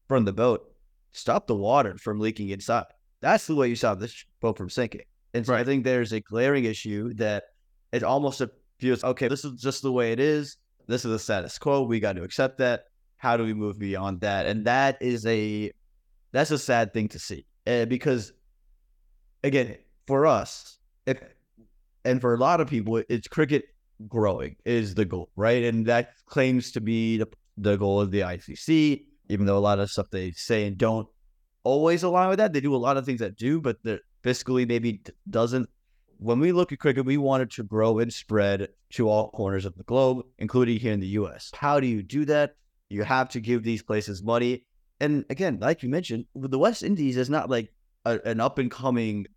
front 0.07 0.27
of 0.27 0.35
the 0.35 0.41
boat. 0.41 0.69
Stop 1.13 1.47
the 1.47 1.55
water 1.55 1.97
from 1.97 2.19
leaking 2.19 2.49
inside. 2.49 2.85
That's 3.21 3.47
the 3.47 3.55
way 3.55 3.69
you 3.69 3.75
stop 3.75 3.99
this 3.99 4.25
boat 4.41 4.57
from 4.57 4.69
sinking. 4.69 5.01
And 5.33 5.45
so 5.45 5.53
right. 5.53 5.61
I 5.61 5.63
think 5.63 5.83
there's 5.83 6.11
a 6.11 6.19
glaring 6.19 6.65
issue 6.65 7.13
that 7.15 7.45
it 7.91 8.03
almost 8.03 8.41
feels 8.79 9.03
okay. 9.03 9.27
This 9.27 9.45
is 9.45 9.61
just 9.61 9.81
the 9.81 9.91
way 9.91 10.11
it 10.11 10.19
is. 10.19 10.57
This 10.87 11.05
is 11.05 11.11
the 11.11 11.19
status 11.19 11.57
quo. 11.57 11.83
We 11.83 11.99
got 11.99 12.17
to 12.17 12.23
accept 12.23 12.57
that 12.59 12.85
how 13.17 13.37
do 13.37 13.43
we 13.43 13.53
move 13.53 13.79
beyond 13.79 14.21
that? 14.21 14.45
And 14.45 14.65
that 14.65 15.01
is 15.01 15.25
a 15.25 15.71
that's 16.31 16.51
a 16.51 16.59
sad 16.59 16.93
thing 16.93 17.07
to 17.09 17.19
see 17.19 17.45
uh, 17.65 17.85
because 17.85 18.33
again, 19.43 19.77
for 20.05 20.27
us, 20.27 20.79
if 21.05 21.19
and 22.05 22.21
for 22.21 22.33
a 22.33 22.37
lot 22.37 22.61
of 22.61 22.67
people, 22.67 23.01
it's 23.09 23.27
cricket 23.27 23.65
growing 24.07 24.55
is 24.65 24.95
the 24.95 25.05
goal, 25.05 25.29
right? 25.35 25.63
And 25.63 25.85
that 25.87 26.11
claims 26.25 26.71
to 26.73 26.81
be 26.81 27.17
the, 27.17 27.27
the 27.57 27.77
goal 27.77 27.99
of 28.01 28.11
the 28.11 28.21
ICC, 28.21 29.05
even 29.29 29.45
though 29.45 29.57
a 29.57 29.59
lot 29.59 29.79
of 29.79 29.89
stuff 29.89 30.09
they 30.11 30.31
say 30.31 30.67
and 30.67 30.77
don't 30.77 31.07
always 31.63 32.03
align 32.03 32.29
with 32.29 32.37
that. 32.37 32.53
They 32.53 32.61
do 32.61 32.75
a 32.75 32.77
lot 32.77 32.97
of 32.97 33.05
things 33.05 33.19
that 33.19 33.35
do, 33.35 33.59
but 33.59 33.81
the 33.83 33.99
fiscally 34.23 34.67
maybe 34.67 35.01
doesn't. 35.29 35.69
When 36.19 36.39
we 36.39 36.51
look 36.51 36.71
at 36.71 36.79
cricket, 36.79 37.05
we 37.05 37.17
want 37.17 37.43
it 37.43 37.51
to 37.51 37.63
grow 37.63 37.99
and 37.99 38.11
spread 38.11 38.69
to 38.91 39.09
all 39.09 39.29
corners 39.31 39.65
of 39.65 39.75
the 39.75 39.83
globe, 39.83 40.25
including 40.39 40.79
here 40.79 40.93
in 40.93 40.99
the 40.99 41.07
US. 41.19 41.51
How 41.53 41.79
do 41.79 41.87
you 41.87 42.01
do 42.01 42.25
that? 42.25 42.55
You 42.89 43.03
have 43.03 43.29
to 43.29 43.39
give 43.39 43.63
these 43.63 43.83
places 43.83 44.23
money. 44.23 44.65
And 44.99 45.25
again, 45.29 45.59
like 45.59 45.83
you 45.83 45.89
mentioned, 45.89 46.25
the 46.33 46.57
West 46.57 46.81
Indies 46.81 47.17
is 47.17 47.29
not 47.29 47.49
like 47.49 47.71
a, 48.05 48.19
an 48.25 48.39
up 48.39 48.57
and 48.57 48.71
coming 48.71 49.27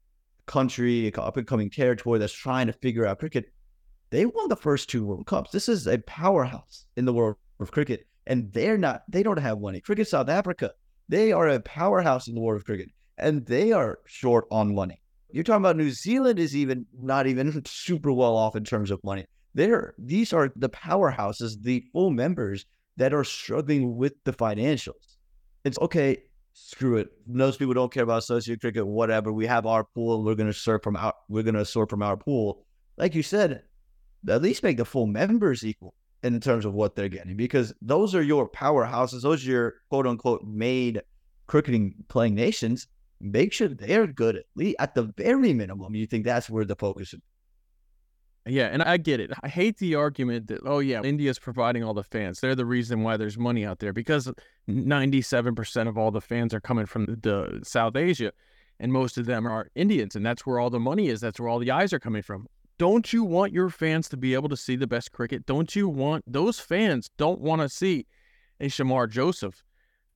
country, 0.46 1.12
up 1.14 1.36
and 1.36 1.46
coming 1.46 1.68
territory 1.68 2.18
that's 2.18 2.32
trying 2.32 2.66
to 2.66 2.72
figure 2.72 3.06
out 3.06 3.18
cricket. 3.18 3.52
They 4.10 4.26
won 4.26 4.48
the 4.48 4.56
first 4.56 4.90
two 4.90 5.06
World 5.06 5.26
Cups. 5.26 5.52
This 5.52 5.68
is 5.68 5.86
a 5.86 5.98
powerhouse 5.98 6.86
in 6.96 7.04
the 7.04 7.12
world 7.12 7.36
of 7.60 7.70
cricket, 7.70 8.06
and 8.26 8.52
they're 8.52 8.76
not. 8.76 9.04
They 9.08 9.22
don't 9.22 9.38
have 9.38 9.60
money. 9.60 9.80
Cricket 9.80 10.08
South 10.08 10.28
Africa, 10.28 10.72
they 11.08 11.30
are 11.30 11.48
a 11.48 11.60
powerhouse 11.60 12.26
in 12.26 12.34
the 12.34 12.40
world 12.40 12.60
of 12.60 12.64
cricket, 12.64 12.88
and 13.18 13.46
they 13.46 13.70
are 13.70 14.00
short 14.06 14.46
on 14.50 14.74
money. 14.74 15.00
You're 15.30 15.44
talking 15.44 15.62
about 15.62 15.76
New 15.76 15.90
Zealand 15.92 16.40
is 16.40 16.56
even 16.56 16.86
not 17.00 17.28
even 17.28 17.62
super 17.66 18.10
well 18.12 18.36
off 18.36 18.56
in 18.56 18.64
terms 18.64 18.90
of 18.90 19.02
money. 19.04 19.26
They're 19.54 19.94
these 19.96 20.32
are 20.32 20.52
the 20.56 20.68
powerhouses, 20.68 21.62
the 21.62 21.84
full 21.92 22.10
members 22.10 22.66
that 22.96 23.14
are 23.14 23.24
struggling 23.24 23.96
with 23.96 24.14
the 24.24 24.32
financials. 24.32 25.18
It's 25.64 25.78
okay, 25.78 26.24
screw 26.52 26.96
it. 26.96 27.10
Most 27.28 27.60
people 27.60 27.74
don't 27.74 27.92
care 27.92 28.02
about 28.02 28.18
associate 28.18 28.60
cricket, 28.60 28.84
whatever. 28.84 29.32
We 29.32 29.46
have 29.46 29.66
our 29.66 29.84
pool, 29.84 30.24
we're 30.24 30.34
gonna 30.34 30.52
serve 30.52 30.82
from 30.82 30.96
our 30.96 31.14
we're 31.28 31.44
gonna 31.44 31.64
sort 31.64 31.90
from 31.90 32.02
our 32.02 32.16
pool. 32.16 32.66
Like 32.96 33.14
you 33.14 33.22
said, 33.22 33.62
at 34.28 34.42
least 34.42 34.62
make 34.62 34.76
the 34.76 34.84
full 34.84 35.06
members 35.06 35.64
equal 35.64 35.94
in 36.22 36.38
terms 36.40 36.64
of 36.64 36.74
what 36.74 36.94
they're 36.94 37.08
getting 37.08 37.36
because 37.36 37.72
those 37.80 38.14
are 38.14 38.22
your 38.22 38.48
powerhouses, 38.48 39.22
those 39.22 39.46
are 39.46 39.50
your 39.50 39.74
quote 39.88 40.06
unquote 40.06 40.42
made 40.44 41.02
cricketing 41.46 41.94
playing 42.08 42.34
nations 42.34 42.86
make 43.20 43.52
sure 43.52 43.68
they're 43.68 44.06
good 44.06 44.36
at 44.36 44.44
least 44.56 44.76
at 44.78 44.94
the 44.94 45.02
very 45.16 45.52
minimum. 45.52 45.94
You 45.94 46.06
think 46.06 46.24
that's 46.24 46.48
where 46.48 46.64
the 46.64 46.76
focus 46.76 47.14
is. 47.14 47.20
Yeah, 48.46 48.66
and 48.66 48.82
I 48.82 48.96
get 48.96 49.20
it. 49.20 49.30
I 49.42 49.48
hate 49.48 49.76
the 49.78 49.94
argument 49.96 50.48
that 50.48 50.60
oh 50.64 50.78
yeah, 50.78 51.02
India's 51.02 51.38
providing 51.38 51.84
all 51.84 51.92
the 51.92 52.02
fans. 52.02 52.40
They're 52.40 52.54
the 52.54 52.64
reason 52.64 53.02
why 53.02 53.16
there's 53.18 53.36
money 53.36 53.66
out 53.66 53.78
there 53.78 53.92
because 53.92 54.32
97% 54.68 55.88
of 55.88 55.98
all 55.98 56.10
the 56.10 56.22
fans 56.22 56.54
are 56.54 56.60
coming 56.60 56.86
from 56.86 57.06
the, 57.06 57.16
the 57.16 57.60
South 57.64 57.96
Asia 57.96 58.32
and 58.80 58.92
most 58.92 59.18
of 59.18 59.26
them 59.26 59.46
are 59.46 59.68
Indians 59.74 60.16
and 60.16 60.24
that's 60.24 60.46
where 60.46 60.58
all 60.58 60.70
the 60.70 60.80
money 60.80 61.08
is. 61.08 61.20
That's 61.20 61.38
where 61.38 61.50
all 61.50 61.58
the 61.58 61.70
eyes 61.70 61.92
are 61.92 62.00
coming 62.00 62.22
from. 62.22 62.46
Don't 62.80 63.12
you 63.12 63.24
want 63.24 63.52
your 63.52 63.68
fans 63.68 64.08
to 64.08 64.16
be 64.16 64.32
able 64.32 64.48
to 64.48 64.56
see 64.56 64.74
the 64.74 64.86
best 64.86 65.12
cricket? 65.12 65.44
Don't 65.44 65.76
you 65.76 65.86
want 65.86 66.24
those 66.26 66.58
fans 66.58 67.10
don't 67.18 67.38
want 67.38 67.60
to 67.60 67.68
see 67.68 68.06
a 68.58 68.68
Shamar 68.68 69.06
Joseph 69.06 69.62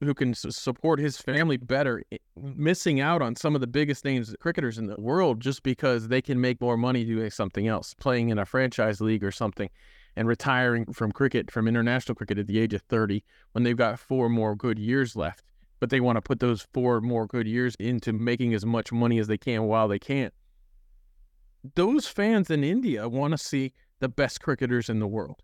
who 0.00 0.14
can 0.14 0.32
support 0.32 0.98
his 0.98 1.18
family 1.18 1.58
better, 1.58 2.02
eh, 2.10 2.16
missing 2.34 3.02
out 3.02 3.20
on 3.20 3.36
some 3.36 3.54
of 3.54 3.60
the 3.60 3.66
biggest 3.66 4.02
names 4.02 4.34
cricketers 4.40 4.78
in 4.78 4.86
the 4.86 4.98
world 4.98 5.40
just 5.40 5.62
because 5.62 6.08
they 6.08 6.22
can 6.22 6.40
make 6.40 6.58
more 6.58 6.78
money 6.78 7.04
doing 7.04 7.28
something 7.28 7.68
else, 7.68 7.92
playing 7.92 8.30
in 8.30 8.38
a 8.38 8.46
franchise 8.46 8.98
league 8.98 9.24
or 9.24 9.30
something, 9.30 9.68
and 10.16 10.26
retiring 10.26 10.90
from 10.90 11.12
cricket, 11.12 11.50
from 11.50 11.68
international 11.68 12.14
cricket 12.14 12.38
at 12.38 12.46
the 12.46 12.58
age 12.58 12.72
of 12.72 12.80
30 12.88 13.22
when 13.52 13.64
they've 13.64 13.76
got 13.76 13.98
four 13.98 14.30
more 14.30 14.56
good 14.56 14.78
years 14.78 15.14
left. 15.14 15.44
But 15.80 15.90
they 15.90 16.00
want 16.00 16.16
to 16.16 16.22
put 16.22 16.40
those 16.40 16.66
four 16.72 17.02
more 17.02 17.26
good 17.26 17.46
years 17.46 17.76
into 17.78 18.14
making 18.14 18.54
as 18.54 18.64
much 18.64 18.90
money 18.90 19.18
as 19.18 19.26
they 19.26 19.36
can 19.36 19.64
while 19.64 19.86
they 19.86 19.98
can. 19.98 20.30
Those 21.74 22.06
fans 22.06 22.50
in 22.50 22.62
India 22.62 23.08
want 23.08 23.32
to 23.32 23.38
see 23.38 23.72
the 24.00 24.08
best 24.08 24.40
cricketers 24.40 24.88
in 24.90 24.98
the 24.98 25.06
world. 25.06 25.42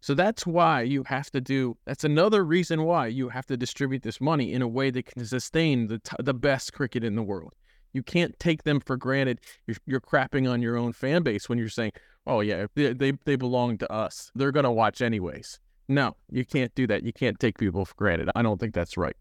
So 0.00 0.14
that's 0.14 0.46
why 0.46 0.82
you 0.82 1.04
have 1.04 1.30
to 1.32 1.40
do. 1.40 1.76
That's 1.84 2.04
another 2.04 2.44
reason 2.44 2.84
why 2.84 3.08
you 3.08 3.28
have 3.28 3.46
to 3.46 3.56
distribute 3.56 4.02
this 4.02 4.20
money 4.20 4.52
in 4.52 4.62
a 4.62 4.68
way 4.68 4.90
that 4.90 5.06
can 5.06 5.24
sustain 5.26 5.88
the 5.88 5.98
t- 5.98 6.16
the 6.18 6.34
best 6.34 6.72
cricket 6.72 7.04
in 7.04 7.16
the 7.16 7.22
world. 7.22 7.54
You 7.92 8.02
can't 8.02 8.38
take 8.38 8.62
them 8.62 8.80
for 8.80 8.96
granted. 8.96 9.40
You're, 9.66 9.76
you're 9.84 10.00
crapping 10.00 10.50
on 10.50 10.62
your 10.62 10.76
own 10.76 10.92
fan 10.92 11.22
base 11.22 11.48
when 11.48 11.58
you're 11.58 11.68
saying, 11.68 11.92
"Oh 12.26 12.40
yeah, 12.40 12.66
they 12.74 12.94
they, 12.94 13.12
they 13.24 13.36
belong 13.36 13.76
to 13.78 13.92
us. 13.92 14.32
They're 14.34 14.52
gonna 14.52 14.72
watch 14.72 15.02
anyways." 15.02 15.60
No, 15.86 16.16
you 16.30 16.44
can't 16.44 16.74
do 16.74 16.86
that. 16.86 17.02
You 17.02 17.12
can't 17.12 17.38
take 17.38 17.58
people 17.58 17.84
for 17.84 17.94
granted. 17.96 18.30
I 18.34 18.42
don't 18.42 18.58
think 18.58 18.74
that's 18.74 18.96
right. 18.96 19.16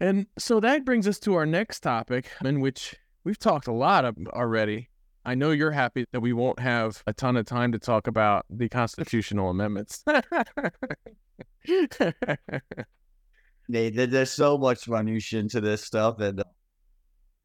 And 0.00 0.26
so 0.38 0.60
that 0.60 0.84
brings 0.84 1.08
us 1.08 1.18
to 1.20 1.34
our 1.34 1.46
next 1.46 1.80
topic, 1.80 2.30
in 2.44 2.60
which 2.60 2.96
we've 3.28 3.38
talked 3.38 3.66
a 3.66 3.72
lot 3.72 4.06
of 4.06 4.16
already, 4.28 4.88
I 5.22 5.34
know 5.34 5.50
you're 5.50 5.70
happy 5.70 6.06
that 6.12 6.20
we 6.20 6.32
won't 6.32 6.58
have 6.60 7.02
a 7.06 7.12
ton 7.12 7.36
of 7.36 7.44
time 7.44 7.72
to 7.72 7.78
talk 7.78 8.06
about 8.06 8.46
the 8.48 8.70
constitutional 8.70 9.50
amendments. 9.50 10.02
Nate, 13.68 14.10
there's 14.10 14.30
so 14.30 14.56
much 14.56 14.88
minutia 14.88 15.40
into 15.40 15.60
this 15.60 15.84
stuff, 15.84 16.20
and 16.20 16.40
uh, 16.40 16.44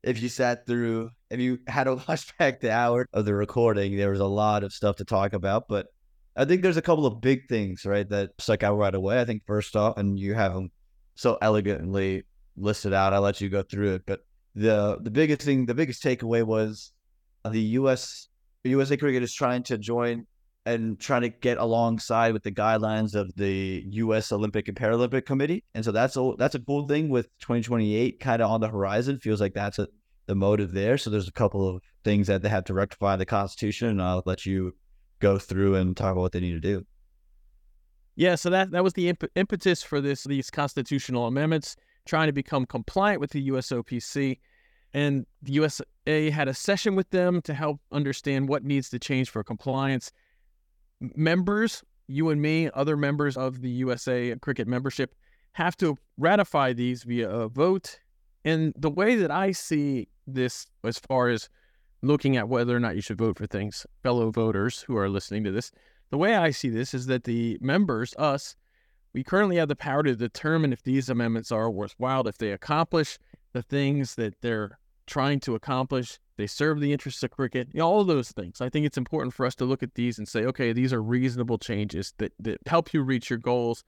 if 0.03 0.21
you 0.21 0.29
sat 0.29 0.65
through, 0.65 1.09
if 1.29 1.41
you 1.41 1.59
had 1.67 1.83
to 1.83 1.95
watch 2.07 2.37
back 2.39 2.61
the 2.61 2.71
hour 2.71 3.05
of 3.11 3.25
the 3.25 3.33
recording, 3.33 3.97
there 3.97 4.11
was 4.11 4.21
a 4.21 4.25
lot 4.25 4.63
of 4.63 4.71
stuff 4.71 4.95
to 4.95 5.03
talk 5.03 5.33
about. 5.33 5.67
But 5.67 5.87
I 6.37 6.45
think 6.45 6.61
there's 6.61 6.77
a 6.77 6.81
couple 6.81 7.05
of 7.05 7.19
big 7.19 7.49
things, 7.49 7.83
right, 7.85 8.07
that 8.07 8.29
stuck 8.39 8.63
out 8.63 8.77
right 8.77 8.95
away. 8.95 9.19
I 9.19 9.25
think 9.25 9.43
first 9.45 9.75
off, 9.75 9.97
and 9.97 10.17
you 10.17 10.33
have 10.33 10.53
them 10.53 10.71
so 11.15 11.37
elegantly 11.41 12.23
listed 12.55 12.93
out. 12.93 13.11
I'll 13.11 13.19
let 13.19 13.41
you 13.41 13.49
go 13.49 13.63
through 13.63 13.95
it, 13.95 14.03
but 14.05 14.21
the 14.55 14.97
the 15.01 15.11
biggest 15.11 15.41
thing, 15.41 15.65
the 15.65 15.73
biggest 15.73 16.03
takeaway 16.03 16.43
was 16.43 16.91
uh, 17.45 17.49
the 17.49 17.61
U.S. 17.61 18.27
USA 18.63 18.97
Cricket 18.97 19.23
is 19.23 19.33
trying 19.33 19.63
to 19.63 19.77
join 19.77 20.25
and 20.65 20.97
trying 20.99 21.23
to 21.23 21.29
get 21.29 21.57
alongside 21.57 22.31
with 22.31 22.43
the 22.43 22.51
guidelines 22.51 23.15
of 23.15 23.33
the 23.35 23.83
U.S. 23.89 24.31
Olympic 24.31 24.67
and 24.67 24.77
Paralympic 24.77 25.25
Committee, 25.25 25.63
and 25.73 25.83
so 25.83 25.91
that's 25.91 26.15
a 26.15 26.33
that's 26.37 26.55
a 26.55 26.59
cool 26.59 26.87
thing 26.87 27.09
with 27.09 27.27
2028 27.39 28.19
kind 28.19 28.41
of 28.41 28.49
on 28.49 28.61
the 28.61 28.69
horizon. 28.69 29.19
Feels 29.19 29.41
like 29.41 29.53
that's 29.53 29.79
a, 29.79 29.87
the 30.27 30.35
motive 30.35 30.71
there. 30.71 30.97
So 30.97 31.09
there's 31.09 31.27
a 31.27 31.33
couple 31.33 31.67
of 31.67 31.81
things 32.03 32.27
that 32.27 32.41
they 32.41 32.49
have 32.49 32.63
to 32.65 32.73
rectify 32.73 33.15
the 33.15 33.25
Constitution, 33.25 33.89
and 33.89 34.01
I'll 34.01 34.23
let 34.25 34.45
you 34.45 34.75
go 35.19 35.37
through 35.37 35.75
and 35.75 35.95
talk 35.97 36.11
about 36.11 36.21
what 36.21 36.31
they 36.31 36.39
need 36.39 36.53
to 36.53 36.59
do. 36.59 36.85
Yeah, 38.15 38.35
so 38.35 38.49
that 38.51 38.71
that 38.71 38.83
was 38.83 38.93
the 38.93 39.09
imp- 39.09 39.31
impetus 39.35 39.81
for 39.81 39.99
this 39.99 40.23
these 40.23 40.51
constitutional 40.51 41.25
amendments, 41.25 41.75
trying 42.05 42.27
to 42.27 42.33
become 42.33 42.65
compliant 42.65 43.19
with 43.19 43.31
the 43.31 43.49
USOPC 43.49 44.37
and 44.93 45.25
the 45.41 45.53
USA 45.53 46.29
had 46.29 46.47
a 46.47 46.53
session 46.53 46.95
with 46.95 47.09
them 47.09 47.41
to 47.41 47.53
help 47.53 47.79
understand 47.91 48.47
what 48.47 48.63
needs 48.63 48.89
to 48.89 48.99
change 48.99 49.29
for 49.29 49.43
compliance. 49.43 50.11
Members, 51.15 51.83
you 52.07 52.29
and 52.29 52.41
me, 52.41 52.69
other 52.73 52.95
members 52.95 53.35
of 53.35 53.61
the 53.61 53.69
USA 53.69 54.35
cricket 54.35 54.67
membership, 54.67 55.15
have 55.53 55.75
to 55.77 55.97
ratify 56.17 56.73
these 56.73 57.03
via 57.03 57.29
a 57.29 57.47
vote. 57.47 57.99
And 58.45 58.73
the 58.77 58.89
way 58.89 59.15
that 59.15 59.31
I 59.31 59.51
see 59.51 60.09
this, 60.27 60.67
as 60.83 60.99
far 60.99 61.29
as 61.29 61.49
looking 62.01 62.37
at 62.37 62.49
whether 62.49 62.75
or 62.75 62.79
not 62.79 62.95
you 62.95 63.01
should 63.01 63.17
vote 63.17 63.37
for 63.37 63.47
things, 63.47 63.85
fellow 64.03 64.29
voters 64.29 64.81
who 64.81 64.95
are 64.95 65.09
listening 65.09 65.43
to 65.45 65.51
this, 65.51 65.71
the 66.11 66.17
way 66.17 66.35
I 66.35 66.51
see 66.51 66.69
this 66.69 66.93
is 66.93 67.07
that 67.07 67.23
the 67.23 67.57
members, 67.61 68.13
us, 68.17 68.55
we 69.13 69.23
currently 69.23 69.57
have 69.57 69.67
the 69.67 69.75
power 69.75 70.03
to 70.03 70.15
determine 70.15 70.73
if 70.73 70.83
these 70.83 71.09
amendments 71.09 71.51
are 71.51 71.69
worthwhile, 71.69 72.27
if 72.27 72.37
they 72.37 72.51
accomplish 72.51 73.17
the 73.53 73.61
things 73.61 74.15
that 74.15 74.33
they're 74.41 74.79
trying 75.05 75.39
to 75.41 75.55
accomplish. 75.55 76.19
They 76.35 76.47
serve 76.47 76.79
the 76.79 76.91
interests 76.91 77.21
of 77.21 77.29
cricket, 77.29 77.67
you 77.73 77.79
know, 77.79 77.87
all 77.87 78.03
those 78.03 78.31
things. 78.31 78.59
I 78.59 78.69
think 78.69 78.87
it's 78.87 78.97
important 78.97 79.33
for 79.35 79.45
us 79.45 79.53
to 79.55 79.65
look 79.65 79.83
at 79.83 79.93
these 79.93 80.17
and 80.17 80.27
say, 80.27 80.45
okay, 80.45 80.73
these 80.73 80.91
are 80.91 81.01
reasonable 81.01 81.59
changes 81.59 82.13
that, 82.17 82.33
that 82.39 82.57
help 82.65 82.91
you 82.93 83.03
reach 83.03 83.29
your 83.29 83.37
goals. 83.37 83.83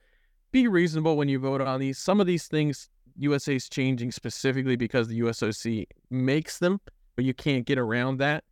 Be 0.52 0.68
reasonable 0.68 1.16
when 1.16 1.28
you 1.28 1.40
vote 1.40 1.60
on 1.60 1.80
these. 1.80 1.98
Some 1.98 2.20
of 2.20 2.26
these 2.28 2.46
things 2.46 2.88
USA 3.18 3.56
is 3.56 3.68
changing 3.68 4.12
specifically 4.12 4.76
because 4.76 5.08
the 5.08 5.20
USOC 5.20 5.86
makes 6.10 6.58
them, 6.58 6.80
but 7.16 7.24
you 7.24 7.34
can't 7.34 7.66
get 7.66 7.78
around 7.78 8.18
that. 8.18 8.44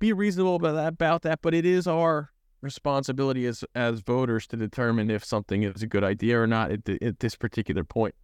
Be 0.00 0.12
reasonable 0.12 0.56
about 0.56 0.72
that, 0.72 0.88
about 0.88 1.22
that 1.22 1.42
but 1.42 1.54
it 1.54 1.64
is 1.64 1.86
our 1.86 2.31
responsibility 2.62 3.46
as 3.46 3.64
as 3.74 4.00
voters 4.00 4.46
to 4.48 4.56
determine 4.56 5.10
if 5.10 5.24
something 5.24 5.64
is 5.64 5.82
a 5.82 5.86
good 5.86 6.04
idea 6.04 6.40
or 6.40 6.46
not 6.46 6.70
at, 6.70 6.84
the, 6.84 7.02
at 7.02 7.20
this 7.20 7.36
particular 7.36 7.84
point. 7.84 8.14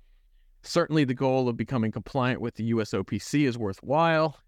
Certainly, 0.62 1.04
the 1.04 1.14
goal 1.14 1.48
of 1.48 1.56
becoming 1.56 1.92
compliant 1.92 2.40
with 2.40 2.54
the 2.54 2.72
USOPC 2.72 3.46
is 3.46 3.58
worthwhile. 3.58 4.38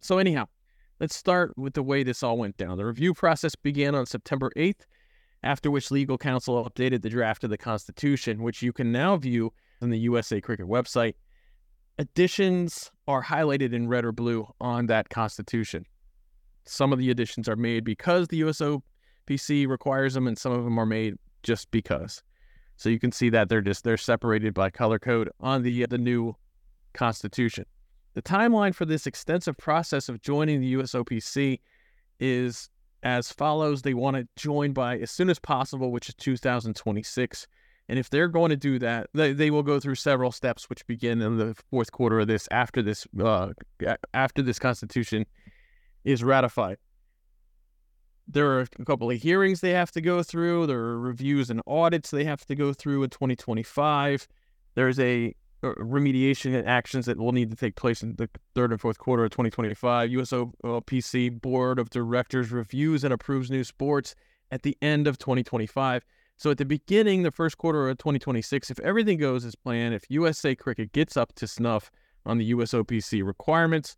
So, 0.00 0.18
anyhow, 0.18 0.46
let's 1.00 1.16
start 1.16 1.52
with 1.56 1.74
the 1.74 1.82
way 1.82 2.02
this 2.02 2.22
all 2.22 2.38
went 2.38 2.56
down. 2.56 2.78
The 2.78 2.86
review 2.86 3.14
process 3.14 3.54
began 3.54 3.94
on 3.94 4.06
September 4.06 4.50
8th, 4.56 4.86
after 5.42 5.70
which 5.70 5.90
legal 5.90 6.18
counsel 6.18 6.68
updated 6.68 7.02
the 7.02 7.10
draft 7.10 7.44
of 7.44 7.50
the 7.50 7.58
Constitution, 7.58 8.42
which 8.42 8.62
you 8.62 8.72
can 8.72 8.92
now 8.92 9.16
view 9.16 9.52
on 9.80 9.90
the 9.90 9.98
USA 9.98 10.40
Cricket 10.40 10.66
website. 10.66 11.14
Additions 11.98 12.90
are 13.06 13.22
highlighted 13.22 13.72
in 13.72 13.88
red 13.88 14.04
or 14.04 14.12
blue 14.12 14.48
on 14.60 14.86
that 14.86 15.10
Constitution. 15.10 15.84
Some 16.64 16.92
of 16.92 16.98
the 16.98 17.10
additions 17.10 17.48
are 17.48 17.56
made 17.56 17.84
because 17.84 18.28
the 18.28 18.38
USOPC 19.28 19.68
requires 19.68 20.14
them, 20.14 20.26
and 20.26 20.38
some 20.38 20.52
of 20.52 20.64
them 20.64 20.78
are 20.78 20.86
made 20.86 21.16
just 21.42 21.70
because. 21.70 22.22
So 22.76 22.88
you 22.88 22.98
can 22.98 23.12
see 23.12 23.30
that 23.30 23.48
they're 23.48 23.60
just 23.60 23.84
they're 23.84 23.96
separated 23.96 24.54
by 24.54 24.70
color 24.70 24.98
code 24.98 25.30
on 25.40 25.62
the 25.62 25.86
the 25.86 25.98
new 25.98 26.34
constitution. 26.94 27.64
The 28.14 28.22
timeline 28.22 28.74
for 28.74 28.84
this 28.84 29.06
extensive 29.06 29.56
process 29.56 30.08
of 30.08 30.20
joining 30.20 30.60
the 30.60 30.74
USOPC 30.74 31.60
is 32.20 32.68
as 33.02 33.32
follows. 33.32 33.82
They 33.82 33.94
want 33.94 34.16
to 34.16 34.28
join 34.36 34.72
by 34.72 34.98
as 34.98 35.10
soon 35.10 35.30
as 35.30 35.38
possible, 35.38 35.90
which 35.90 36.08
is 36.08 36.14
2026. 36.16 37.46
And 37.88 37.98
if 37.98 38.10
they're 38.10 38.28
going 38.28 38.50
to 38.50 38.56
do 38.56 38.78
that, 38.78 39.08
they, 39.12 39.32
they 39.32 39.50
will 39.50 39.62
go 39.62 39.80
through 39.80 39.96
several 39.96 40.30
steps, 40.30 40.70
which 40.70 40.86
begin 40.86 41.20
in 41.20 41.36
the 41.36 41.54
fourth 41.70 41.90
quarter 41.90 42.20
of 42.20 42.26
this 42.26 42.48
after 42.50 42.82
this 42.82 43.06
uh, 43.22 43.52
after 44.14 44.42
this 44.42 44.58
constitution 44.58 45.26
is 46.04 46.22
ratified 46.24 46.78
there 48.32 48.50
are 48.50 48.66
a 48.78 48.84
couple 48.84 49.10
of 49.10 49.20
hearings 49.20 49.60
they 49.60 49.72
have 49.72 49.90
to 49.92 50.00
go 50.00 50.22
through. 50.22 50.66
There 50.66 50.78
are 50.78 50.98
reviews 50.98 51.50
and 51.50 51.60
audits 51.66 52.10
they 52.10 52.24
have 52.24 52.44
to 52.46 52.54
go 52.54 52.72
through 52.72 53.02
in 53.02 53.10
2025. 53.10 54.28
There's 54.74 54.98
a 54.98 55.34
uh, 55.62 55.74
remediation 55.74 56.66
actions 56.66 57.06
that 57.06 57.18
will 57.18 57.32
need 57.32 57.50
to 57.50 57.56
take 57.56 57.76
place 57.76 58.02
in 58.02 58.16
the 58.16 58.28
third 58.54 58.72
and 58.72 58.80
fourth 58.80 58.98
quarter 58.98 59.24
of 59.24 59.30
2025. 59.30 60.10
USOPC 60.10 61.40
Board 61.40 61.78
of 61.78 61.90
Directors 61.90 62.50
reviews 62.50 63.04
and 63.04 63.12
approves 63.12 63.50
new 63.50 63.64
sports 63.64 64.14
at 64.50 64.62
the 64.62 64.76
end 64.82 65.06
of 65.06 65.18
2025. 65.18 66.04
So 66.36 66.50
at 66.50 66.58
the 66.58 66.64
beginning, 66.64 67.22
the 67.22 67.30
first 67.30 67.58
quarter 67.58 67.88
of 67.88 67.98
2026, 67.98 68.70
if 68.70 68.80
everything 68.80 69.18
goes 69.18 69.44
as 69.44 69.54
planned, 69.54 69.94
if 69.94 70.10
USA 70.10 70.56
Cricket 70.56 70.92
gets 70.92 71.16
up 71.16 71.32
to 71.36 71.46
snuff 71.46 71.90
on 72.26 72.38
the 72.38 72.52
USOPC 72.52 73.24
requirements, 73.24 73.96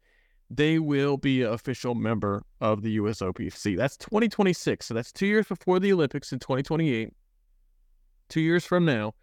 they 0.57 0.79
will 0.79 1.17
be 1.17 1.43
an 1.43 1.53
official 1.53 1.95
member 1.95 2.43
of 2.61 2.83
the 2.83 2.99
USOPC. 2.99 3.77
That's 3.77 3.97
2026. 3.97 4.87
So 4.87 4.95
that's 4.95 5.13
two 5.13 5.27
years 5.27 5.47
before 5.47 5.81
the 5.81 5.93
Olympics 5.93 6.33
in 6.33 6.39
2028, 6.39 7.11
two 8.29 8.41
years 8.41 8.65
from 8.65 8.85
now. 8.85 9.15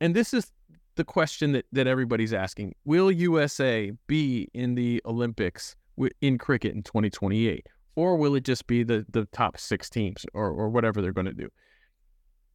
And 0.00 0.14
this 0.14 0.32
is 0.32 0.50
the 0.94 1.04
question 1.04 1.52
that, 1.52 1.66
that 1.72 1.86
everybody's 1.86 2.32
asking 2.32 2.74
Will 2.84 3.10
USA 3.10 3.92
be 4.06 4.48
in 4.54 4.74
the 4.74 5.02
Olympics 5.04 5.76
in 6.20 6.38
cricket 6.38 6.74
in 6.74 6.82
2028? 6.82 7.66
Or 7.96 8.16
will 8.16 8.34
it 8.36 8.44
just 8.44 8.66
be 8.68 8.84
the, 8.84 9.04
the 9.10 9.24
top 9.26 9.58
six 9.58 9.90
teams 9.90 10.24
or, 10.32 10.50
or 10.50 10.68
whatever 10.68 11.02
they're 11.02 11.12
going 11.12 11.26
to 11.26 11.32
do? 11.32 11.48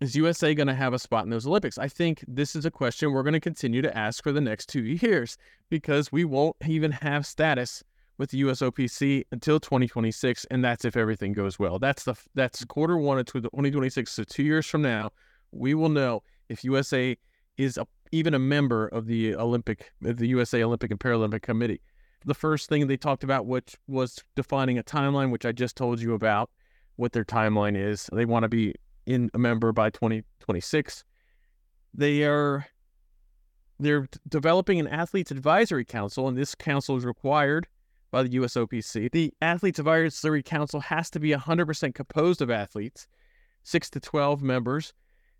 Is 0.04 0.18
USA 0.18 0.54
going 0.54 0.68
to 0.68 0.74
have 0.74 0.93
a 0.93 0.99
spot 0.99 1.24
in 1.24 1.30
those 1.30 1.47
Olympics? 1.47 1.78
I 1.78 1.88
think 1.88 2.26
this 2.28 2.58
is 2.58 2.66
a 2.66 2.72
question 2.72 3.14
we're 3.14 3.24
going 3.24 3.32
to 3.32 3.39
continue 3.39 3.82
to 3.82 3.97
ask 3.97 4.22
for 4.22 4.34
the 4.34 4.41
next 4.41 4.68
two 4.68 4.84
years 4.84 5.38
because 5.70 6.12
we 6.12 6.26
won't 6.26 6.58
even 6.68 6.91
have 6.91 7.26
status 7.26 7.86
with 8.18 8.32
the 8.32 8.41
USOPC 8.41 9.24
until 9.32 9.62
2026, 9.62 10.45
and 10.51 10.62
that's 10.62 10.84
if 10.84 10.97
everything 10.97 11.32
goes 11.32 11.58
well. 11.58 11.80
That's 11.80 12.04
the 12.04 12.16
that's 12.36 12.66
quarter 12.66 12.97
one 12.97 13.18
of 13.18 13.28
2026. 13.28 14.12
So 14.12 14.26
two 14.26 14.43
years 14.43 14.66
from 14.66 14.82
now, 14.82 15.12
we 15.54 15.74
will 15.74 15.88
know 15.88 16.22
if 16.49 16.66
USA 16.66 17.18
is 17.56 17.78
a, 17.78 17.88
even 18.12 18.34
a 18.34 18.39
member 18.39 18.88
of 18.88 19.06
the 19.06 19.36
Olympic, 19.36 19.93
the 20.01 20.28
USA 20.28 20.66
Olympic 20.66 20.91
and 20.91 20.99
Paralympic 20.99 21.43
Committee. 21.43 21.80
The 22.26 22.34
first 22.34 22.68
thing 22.68 22.88
they 22.88 22.97
talked 22.97 23.24
about, 23.24 23.45
which 23.45 23.78
was 23.88 24.22
defining 24.36 24.78
a 24.78 24.84
timeline, 24.84 25.32
which 25.32 25.45
I 25.45 25.54
just 25.54 25.78
told 25.78 26.01
you 26.01 26.14
about, 26.14 26.49
what 26.97 27.14
their 27.14 27.24
timeline 27.24 27.78
is. 27.78 28.10
They 28.12 28.26
want 28.26 28.43
to 28.43 28.49
be 28.49 28.76
in 29.06 29.30
a 29.34 29.39
member 29.39 29.72
by 29.72 29.89
2026. 29.89 31.04
They 31.93 32.24
are 32.24 32.66
they're 33.80 34.08
developing 34.30 34.80
an 34.80 34.88
athletes 34.88 35.32
advisory 35.32 35.86
council, 35.86 36.28
and 36.28 36.38
this 36.38 36.56
council 36.56 36.95
is 36.95 37.06
required 37.06 37.68
by 38.12 38.24
the 38.24 38.30
USOPC. 38.30 39.12
The 39.12 39.34
athletes 39.41 39.80
advisory 39.80 40.43
council 40.43 40.80
has 40.80 41.10
to 41.12 41.20
be 41.20 41.32
100% 41.32 41.95
composed 41.95 42.41
of 42.41 42.51
athletes, 42.51 43.08
six 43.64 43.89
to 43.91 43.99
12 43.99 44.41
members. 44.41 44.93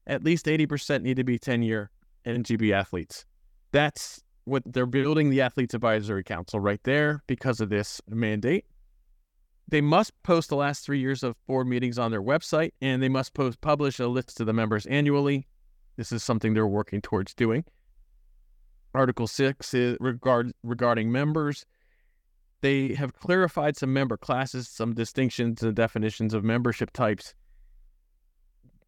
At 0.08 0.24
least 0.24 0.48
80% 0.48 1.04
need 1.04 1.18
to 1.18 1.24
be 1.24 1.40
10 1.40 1.62
year 1.62 1.92
NGB 2.26 2.74
athletes. 2.74 3.26
That's 3.72 4.22
what 4.46 4.64
they're 4.66 4.86
building 4.86 5.30
the 5.30 5.42
athletes 5.42 5.74
advisory 5.74 6.24
council 6.24 6.60
right 6.60 6.82
there 6.84 7.24
because 7.28 7.62
of 7.62 7.70
this 7.70 8.02
mandate. 8.10 8.66
They 9.68 9.82
must 9.82 10.12
post 10.24 10.50
the 10.50 10.56
last 10.56 10.86
three 10.86 11.00
years 11.00 11.24
of 11.24 11.36
board 11.48 11.68
meetings 11.68 11.98
on 11.98 12.12
their 12.12 12.22
website, 12.22 12.72
and 12.82 13.02
they 13.02 13.10
must 13.10 13.34
post 13.34 13.62
publish 13.62 14.00
a 14.00 14.08
list 14.08 14.40
of 14.40 14.46
the 14.46 14.54
members 14.54 14.86
annually. 14.86 15.48
This 15.96 16.12
is 16.12 16.24
something 16.24 16.54
they're 16.54 16.68
working 16.68 17.02
towards 17.02 17.34
doing. 17.34 17.64
Article 18.94 19.28
six 19.28 19.74
is 19.74 19.98
regard 20.00 20.52
regarding 20.64 21.12
members. 21.12 21.66
They 22.62 22.94
have 22.94 23.14
clarified 23.14 23.76
some 23.76 23.92
member 23.92 24.18
classes, 24.18 24.70
some 24.70 24.94
distinctions 24.94 25.64
and 25.64 25.76
definitions 25.76 26.34
of 26.34 26.44
membership 26.44 26.92
types. 26.92 27.34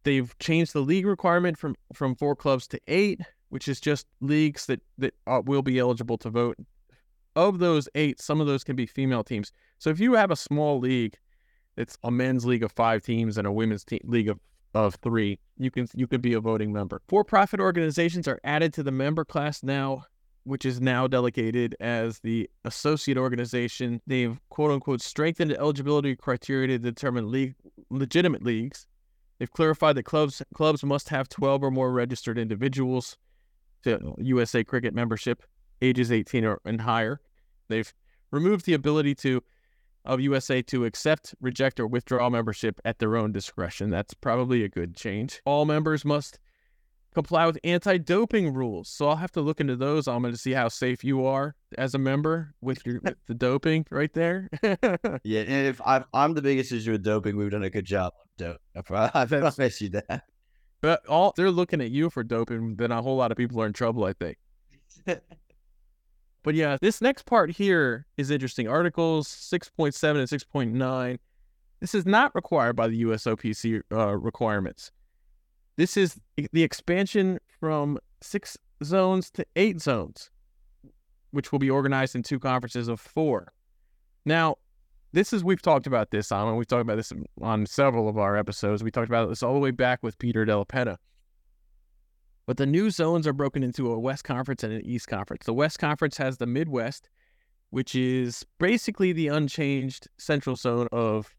They've 0.04 0.36
changed 0.38 0.72
the 0.72 0.80
league 0.80 1.06
requirement 1.06 1.58
from 1.58 1.74
from 1.92 2.14
four 2.14 2.36
clubs 2.36 2.68
to 2.68 2.80
eight, 2.86 3.20
which 3.48 3.66
is 3.66 3.80
just 3.80 4.06
leagues 4.20 4.66
that 4.66 4.80
that 4.98 5.14
uh, 5.26 5.42
will 5.44 5.62
be 5.62 5.78
eligible 5.78 6.18
to 6.18 6.30
vote 6.30 6.56
of 7.36 7.58
those 7.58 7.88
eight, 7.94 8.20
some 8.20 8.40
of 8.40 8.46
those 8.46 8.64
can 8.64 8.74
be 8.74 8.86
female 8.86 9.22
teams. 9.22 9.52
So 9.78 9.90
if 9.90 10.00
you 10.00 10.14
have 10.14 10.30
a 10.30 10.36
small 10.36 10.80
league, 10.80 11.16
it's 11.76 11.98
a 12.02 12.10
men's 12.10 12.46
league 12.46 12.62
of 12.62 12.72
five 12.72 13.02
teams 13.02 13.36
and 13.36 13.46
a 13.46 13.52
women's 13.52 13.84
te- 13.84 14.00
league 14.04 14.28
of, 14.28 14.40
of 14.74 14.94
three, 14.96 15.38
you 15.58 15.70
can 15.70 15.86
you 15.94 16.06
can 16.06 16.20
be 16.20 16.32
a 16.32 16.40
voting 16.40 16.72
member. 16.72 17.00
For-profit 17.08 17.60
organizations 17.60 18.26
are 18.26 18.40
added 18.44 18.72
to 18.74 18.82
the 18.82 18.90
member 18.90 19.24
class 19.24 19.62
now, 19.62 20.04
which 20.44 20.64
is 20.64 20.80
now 20.80 21.06
delegated 21.06 21.76
as 21.80 22.20
the 22.20 22.48
associate 22.64 23.18
organization. 23.18 24.00
They've 24.06 24.38
quote 24.48 24.70
unquote 24.70 25.02
strengthened 25.02 25.52
eligibility 25.52 26.16
criteria 26.16 26.68
to 26.68 26.78
determine 26.78 27.30
league 27.30 27.54
legitimate 27.90 28.42
leagues. 28.42 28.86
They've 29.38 29.50
clarified 29.50 29.96
that 29.96 30.04
clubs 30.04 30.42
clubs 30.54 30.82
must 30.82 31.10
have 31.10 31.28
12 31.28 31.64
or 31.64 31.70
more 31.70 31.92
registered 31.92 32.38
individuals 32.38 33.18
to 33.82 34.14
USA 34.18 34.64
Cricket 34.64 34.94
membership, 34.94 35.42
ages 35.82 36.10
18 36.10 36.44
or 36.44 36.60
and 36.64 36.80
higher. 36.80 37.20
They've 37.68 37.92
removed 38.30 38.66
the 38.66 38.74
ability 38.74 39.14
to 39.16 39.42
of 40.04 40.20
USA 40.20 40.62
to 40.62 40.84
accept, 40.84 41.34
reject, 41.40 41.80
or 41.80 41.86
withdraw 41.86 42.30
membership 42.30 42.80
at 42.84 43.00
their 43.00 43.16
own 43.16 43.32
discretion. 43.32 43.90
That's 43.90 44.14
probably 44.14 44.62
a 44.62 44.68
good 44.68 44.94
change. 44.94 45.40
All 45.44 45.64
members 45.64 46.04
must 46.04 46.38
comply 47.12 47.46
with 47.46 47.58
anti-doping 47.64 48.52
rules. 48.52 48.88
So 48.88 49.08
I'll 49.08 49.16
have 49.16 49.32
to 49.32 49.40
look 49.40 49.58
into 49.58 49.74
those. 49.74 50.06
I'm 50.06 50.22
going 50.22 50.34
to 50.34 50.38
see 50.38 50.52
how 50.52 50.68
safe 50.68 51.02
you 51.02 51.26
are 51.26 51.56
as 51.76 51.94
a 51.94 51.98
member 51.98 52.54
with 52.60 52.86
your 52.86 53.00
with 53.02 53.16
the 53.26 53.34
doping 53.34 53.86
right 53.90 54.12
there. 54.12 54.48
yeah, 54.62 55.40
and 55.40 55.66
if 55.66 55.80
I'm, 55.84 56.04
I'm 56.14 56.34
the 56.34 56.42
biggest 56.42 56.72
issue 56.72 56.92
with 56.92 57.02
doping, 57.02 57.36
we've 57.36 57.50
done 57.50 57.64
a 57.64 57.70
good 57.70 57.86
job 57.86 58.12
dope. 58.36 58.60
I 58.90 59.24
promise 59.24 59.80
you 59.80 59.88
that. 59.90 60.24
But 60.82 61.06
all 61.06 61.32
they're 61.36 61.50
looking 61.50 61.80
at 61.80 61.90
you 61.90 62.10
for 62.10 62.22
doping, 62.22 62.76
then 62.76 62.92
a 62.92 63.02
whole 63.02 63.16
lot 63.16 63.30
of 63.30 63.36
people 63.36 63.60
are 63.62 63.66
in 63.66 63.72
trouble. 63.72 64.04
I 64.04 64.12
think. 64.12 64.36
But 66.46 66.54
yeah, 66.54 66.78
this 66.80 67.00
next 67.00 67.26
part 67.26 67.50
here 67.50 68.06
is 68.16 68.30
interesting. 68.30 68.68
Articles 68.68 69.26
6.7 69.26 70.10
and 70.10 70.28
6.9. 70.28 71.18
This 71.80 71.92
is 71.92 72.06
not 72.06 72.32
required 72.36 72.76
by 72.76 72.86
the 72.86 73.02
USOPC 73.02 73.82
uh, 73.90 74.16
requirements. 74.16 74.92
This 75.74 75.96
is 75.96 76.20
the 76.52 76.62
expansion 76.62 77.40
from 77.58 77.98
six 78.20 78.56
zones 78.84 79.28
to 79.32 79.44
eight 79.56 79.80
zones, 79.80 80.30
which 81.32 81.50
will 81.50 81.58
be 81.58 81.68
organized 81.68 82.14
in 82.14 82.22
two 82.22 82.38
conferences 82.38 82.86
of 82.86 83.00
four. 83.00 83.52
Now, 84.24 84.54
this 85.10 85.32
is 85.32 85.42
we've 85.42 85.60
talked 85.60 85.88
about 85.88 86.12
this 86.12 86.30
on 86.30 86.54
we've 86.54 86.68
talked 86.68 86.82
about 86.82 86.96
this 86.96 87.12
on 87.42 87.66
several 87.66 88.08
of 88.08 88.18
our 88.18 88.36
episodes. 88.36 88.84
We 88.84 88.92
talked 88.92 89.08
about 89.08 89.28
this 89.28 89.42
all 89.42 89.54
the 89.54 89.58
way 89.58 89.72
back 89.72 90.00
with 90.04 90.16
Peter 90.20 90.44
Della 90.44 90.64
Penna. 90.64 91.00
But 92.46 92.56
the 92.56 92.66
new 92.66 92.90
zones 92.90 93.26
are 93.26 93.32
broken 93.32 93.62
into 93.62 93.92
a 93.92 93.98
West 93.98 94.24
Conference 94.24 94.62
and 94.62 94.72
an 94.72 94.82
East 94.84 95.08
Conference. 95.08 95.44
The 95.44 95.54
West 95.54 95.78
Conference 95.78 96.16
has 96.16 96.38
the 96.38 96.46
Midwest, 96.46 97.08
which 97.70 97.94
is 97.94 98.46
basically 98.58 99.12
the 99.12 99.28
unchanged 99.28 100.08
central 100.16 100.54
zone 100.54 100.86
of 100.92 101.34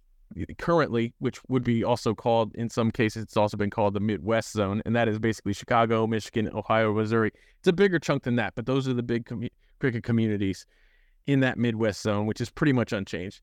currently, 0.58 1.14
which 1.20 1.40
would 1.48 1.64
be 1.64 1.84
also 1.84 2.14
called, 2.14 2.54
in 2.56 2.70
some 2.70 2.92
cases, 2.92 3.24
it's 3.24 3.38
also 3.38 3.56
been 3.56 3.70
called 3.70 3.94
the 3.94 4.02
Midwest 4.02 4.52
zone. 4.52 4.82
And 4.86 4.94
that 4.96 5.08
is 5.08 5.20
basically 5.20 5.54
Chicago, 5.54 6.06
Michigan, 6.06 6.50
Ohio, 6.54 6.94
Missouri. 6.94 7.32
It's 7.60 7.68
a 7.68 7.74
bigger 7.74 8.00
chunk 8.00 8.24
than 8.24 8.36
that, 8.36 8.54
but 8.56 8.66
those 8.66 8.88
are 8.88 8.94
the 8.94 9.04
big 9.04 9.26
com- 9.26 9.48
cricket 9.80 10.04
communities 10.04 10.66
in 11.26 11.40
that 11.42 11.58
Midwest 11.58 12.02
zone, 12.02 12.26
which 12.26 12.42
is 12.42 12.50
pretty 12.50 12.74
much 12.74 12.92
unchanged. 12.92 13.42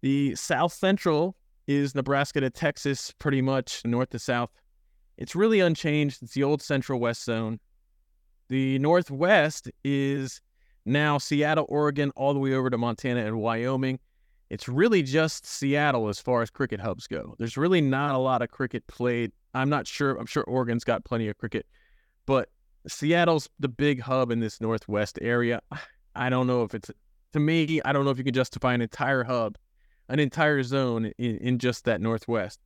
The 0.00 0.34
South 0.34 0.72
Central 0.72 1.36
is 1.66 1.94
Nebraska 1.94 2.40
to 2.40 2.50
Texas, 2.50 3.12
pretty 3.18 3.42
much 3.42 3.82
north 3.84 4.10
to 4.10 4.18
south 4.18 4.50
it's 5.16 5.34
really 5.34 5.60
unchanged. 5.60 6.22
It's 6.22 6.34
the 6.34 6.42
old 6.42 6.62
Central 6.62 7.00
West 7.00 7.24
zone. 7.24 7.60
The 8.48 8.78
Northwest 8.78 9.70
is 9.84 10.40
now 10.84 11.18
Seattle, 11.18 11.66
Oregon, 11.68 12.12
all 12.16 12.34
the 12.34 12.40
way 12.40 12.54
over 12.54 12.70
to 12.70 12.78
Montana 12.78 13.24
and 13.24 13.38
Wyoming. 13.38 13.98
It's 14.50 14.68
really 14.68 15.02
just 15.02 15.46
Seattle 15.46 16.08
as 16.08 16.20
far 16.20 16.42
as 16.42 16.50
cricket 16.50 16.80
hubs 16.80 17.06
go. 17.06 17.34
There's 17.38 17.56
really 17.56 17.80
not 17.80 18.14
a 18.14 18.18
lot 18.18 18.42
of 18.42 18.50
cricket 18.50 18.86
played. 18.86 19.32
I'm 19.54 19.70
not 19.70 19.86
sure. 19.86 20.16
I'm 20.16 20.26
sure 20.26 20.44
Oregon's 20.44 20.84
got 20.84 21.04
plenty 21.04 21.28
of 21.28 21.38
cricket, 21.38 21.66
but 22.26 22.50
Seattle's 22.86 23.48
the 23.58 23.68
big 23.68 24.00
hub 24.00 24.30
in 24.30 24.40
this 24.40 24.60
Northwest 24.60 25.18
area. 25.22 25.60
I 26.16 26.30
don't 26.30 26.46
know 26.46 26.62
if 26.62 26.74
it's, 26.74 26.92
to 27.32 27.40
me, 27.40 27.80
I 27.84 27.92
don't 27.92 28.04
know 28.04 28.12
if 28.12 28.18
you 28.18 28.24
can 28.24 28.34
justify 28.34 28.72
an 28.72 28.80
entire 28.80 29.24
hub, 29.24 29.56
an 30.08 30.20
entire 30.20 30.62
zone 30.62 31.06
in, 31.18 31.38
in 31.38 31.58
just 31.58 31.86
that 31.86 32.00
Northwest 32.00 32.60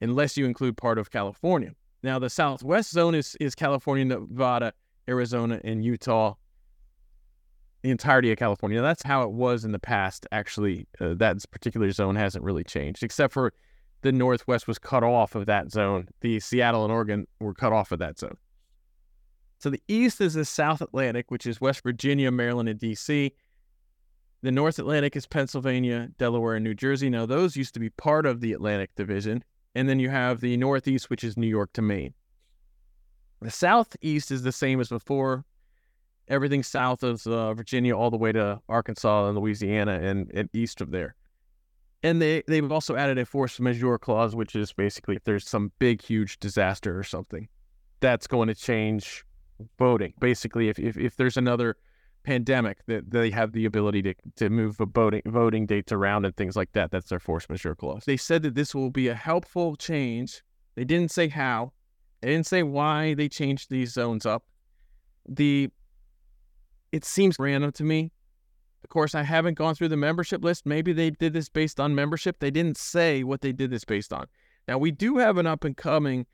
unless 0.00 0.36
you 0.36 0.46
include 0.46 0.76
part 0.76 0.98
of 0.98 1.10
California. 1.10 1.72
Now, 2.02 2.18
the 2.18 2.30
southwest 2.30 2.90
zone 2.90 3.14
is, 3.14 3.36
is 3.40 3.54
California, 3.54 4.04
Nevada, 4.04 4.72
Arizona, 5.08 5.60
and 5.64 5.84
Utah. 5.84 6.34
The 7.82 7.90
entirety 7.90 8.32
of 8.32 8.38
California. 8.38 8.80
That's 8.80 9.02
how 9.02 9.22
it 9.22 9.30
was 9.30 9.64
in 9.64 9.72
the 9.72 9.78
past, 9.78 10.26
actually. 10.32 10.86
Uh, 11.00 11.14
that 11.14 11.36
particular 11.50 11.90
zone 11.90 12.16
hasn't 12.16 12.44
really 12.44 12.64
changed, 12.64 13.02
except 13.02 13.32
for 13.32 13.52
the 14.02 14.12
Northwest 14.12 14.68
was 14.68 14.78
cut 14.78 15.02
off 15.02 15.34
of 15.34 15.46
that 15.46 15.70
zone. 15.70 16.08
The 16.20 16.40
Seattle 16.40 16.84
and 16.84 16.92
Oregon 16.92 17.26
were 17.40 17.54
cut 17.54 17.72
off 17.72 17.92
of 17.92 17.98
that 18.00 18.18
zone. 18.18 18.36
So 19.58 19.70
the 19.70 19.82
East 19.88 20.20
is 20.20 20.34
the 20.34 20.44
South 20.44 20.80
Atlantic, 20.80 21.30
which 21.30 21.46
is 21.46 21.60
West 21.60 21.82
Virginia, 21.82 22.30
Maryland, 22.30 22.68
and 22.68 22.78
D.C. 22.78 23.32
The 24.42 24.52
North 24.52 24.78
Atlantic 24.78 25.16
is 25.16 25.26
Pennsylvania, 25.26 26.10
Delaware, 26.16 26.54
and 26.54 26.64
New 26.64 26.74
Jersey. 26.74 27.10
Now, 27.10 27.26
those 27.26 27.56
used 27.56 27.74
to 27.74 27.80
be 27.80 27.90
part 27.90 28.24
of 28.24 28.40
the 28.40 28.52
Atlantic 28.52 28.94
Division. 28.94 29.42
And 29.74 29.88
then 29.88 29.98
you 29.98 30.10
have 30.10 30.40
the 30.40 30.56
Northeast, 30.56 31.10
which 31.10 31.24
is 31.24 31.36
New 31.36 31.46
York 31.46 31.72
to 31.74 31.82
Maine. 31.82 32.14
The 33.40 33.50
Southeast 33.50 34.30
is 34.30 34.42
the 34.42 34.52
same 34.52 34.80
as 34.80 34.88
before. 34.88 35.44
Everything 36.28 36.62
south 36.62 37.02
of 37.02 37.26
uh, 37.26 37.54
Virginia, 37.54 37.96
all 37.96 38.10
the 38.10 38.16
way 38.16 38.32
to 38.32 38.60
Arkansas 38.68 39.28
and 39.28 39.38
Louisiana, 39.38 40.00
and, 40.02 40.30
and 40.34 40.50
east 40.52 40.80
of 40.80 40.90
there. 40.90 41.14
And 42.02 42.20
they 42.20 42.42
they've 42.46 42.70
also 42.70 42.96
added 42.96 43.18
a 43.18 43.24
force 43.24 43.58
majeure 43.58 43.98
clause, 43.98 44.36
which 44.36 44.54
is 44.54 44.72
basically 44.72 45.16
if 45.16 45.24
there's 45.24 45.48
some 45.48 45.72
big, 45.78 46.02
huge 46.02 46.38
disaster 46.38 46.98
or 46.98 47.02
something, 47.02 47.48
that's 48.00 48.26
going 48.26 48.48
to 48.48 48.54
change 48.54 49.24
voting. 49.78 50.12
Basically, 50.20 50.68
if 50.68 50.78
if, 50.78 50.96
if 50.96 51.16
there's 51.16 51.36
another 51.36 51.76
pandemic, 52.28 52.78
that 52.86 53.10
they 53.10 53.30
have 53.30 53.52
the 53.52 53.64
ability 53.64 54.02
to 54.02 54.14
to 54.36 54.50
move 54.50 54.76
voting 54.78 55.22
voting 55.26 55.66
dates 55.66 55.92
around 55.92 56.24
and 56.24 56.36
things 56.36 56.56
like 56.56 56.72
that. 56.72 56.90
That's 56.90 57.08
their 57.08 57.20
force 57.20 57.48
majeure 57.48 57.74
clause. 57.74 58.04
They 58.04 58.16
said 58.16 58.42
that 58.42 58.54
this 58.54 58.74
will 58.74 58.90
be 58.90 59.08
a 59.08 59.14
helpful 59.14 59.76
change. 59.76 60.42
They 60.74 60.84
didn't 60.84 61.10
say 61.10 61.28
how. 61.28 61.72
They 62.20 62.28
didn't 62.28 62.46
say 62.46 62.62
why 62.62 63.14
they 63.14 63.28
changed 63.28 63.70
these 63.70 63.92
zones 63.92 64.26
up. 64.26 64.44
The 65.28 65.70
it 66.92 67.04
seems 67.04 67.36
random 67.38 67.72
to 67.72 67.84
me 67.84 68.12
of 68.84 68.90
course, 68.90 69.14
I 69.14 69.22
haven't 69.22 69.54
gone 69.54 69.74
through 69.74 69.88
the 69.88 69.96
membership 69.96 70.42
list. 70.42 70.64
Maybe 70.64 70.92
they 70.92 71.10
did 71.10 71.32
this 71.32 71.48
based 71.48 71.80
on 71.80 71.94
membership. 71.94 72.38
They 72.38 72.50
didn't 72.50 72.78
say 72.78 73.24
what 73.24 73.40
they 73.40 73.52
did 73.52 73.70
this 73.70 73.84
based 73.84 74.12
on. 74.12 74.26
Now, 74.66 74.78
we 74.78 74.90
do 74.90 75.18
have 75.18 75.36
an 75.38 75.46
up 75.46 75.64
and 75.64 75.76
coming 75.76 76.26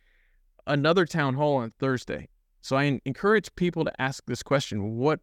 another 0.66 1.06
town 1.06 1.34
hall 1.34 1.56
on 1.56 1.72
Thursday. 1.78 2.28
So 2.60 2.76
I 2.76 3.00
encourage 3.04 3.54
people 3.56 3.84
to 3.84 4.00
ask 4.00 4.24
this 4.26 4.42
question 4.42 4.96
What 4.96 5.20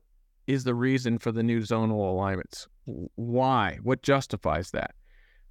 is 0.52 0.64
the 0.64 0.76
reason 0.76 1.18
for 1.18 1.32
the 1.32 1.44
new 1.44 1.62
zonal 1.62 2.10
alignments? 2.10 2.68
Why? 2.86 3.80
What 3.84 4.04
justifies 4.04 4.72
that? 4.72 4.96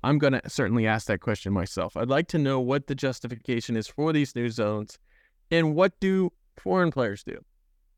I'm 0.03 0.18
going 0.18 0.32
to 0.32 0.42
certainly 0.48 0.86
ask 0.86 1.07
that 1.07 1.20
question 1.20 1.53
myself. 1.53 1.96
I'd 1.96 2.09
like 2.09 2.28
to 2.28 2.38
know 2.38 2.61
what 2.61 2.86
the 2.86 2.94
justification 2.94 3.76
is 3.76 3.86
for 3.86 4.12
these 4.12 4.34
new 4.34 4.48
zones 4.48 4.98
and 5.51 5.74
what 5.74 5.98
do 6.01 6.30
foreign 6.57 6.90
players 6.90 7.22
do? 7.22 7.38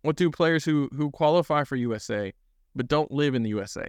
What 0.02 0.16
do 0.16 0.30
players 0.30 0.64
who, 0.64 0.88
who 0.92 1.10
qualify 1.10 1.64
for 1.64 1.76
USA 1.76 2.32
but 2.74 2.88
don't 2.88 3.10
live 3.10 3.34
in 3.34 3.42
the 3.42 3.50
USA. 3.50 3.88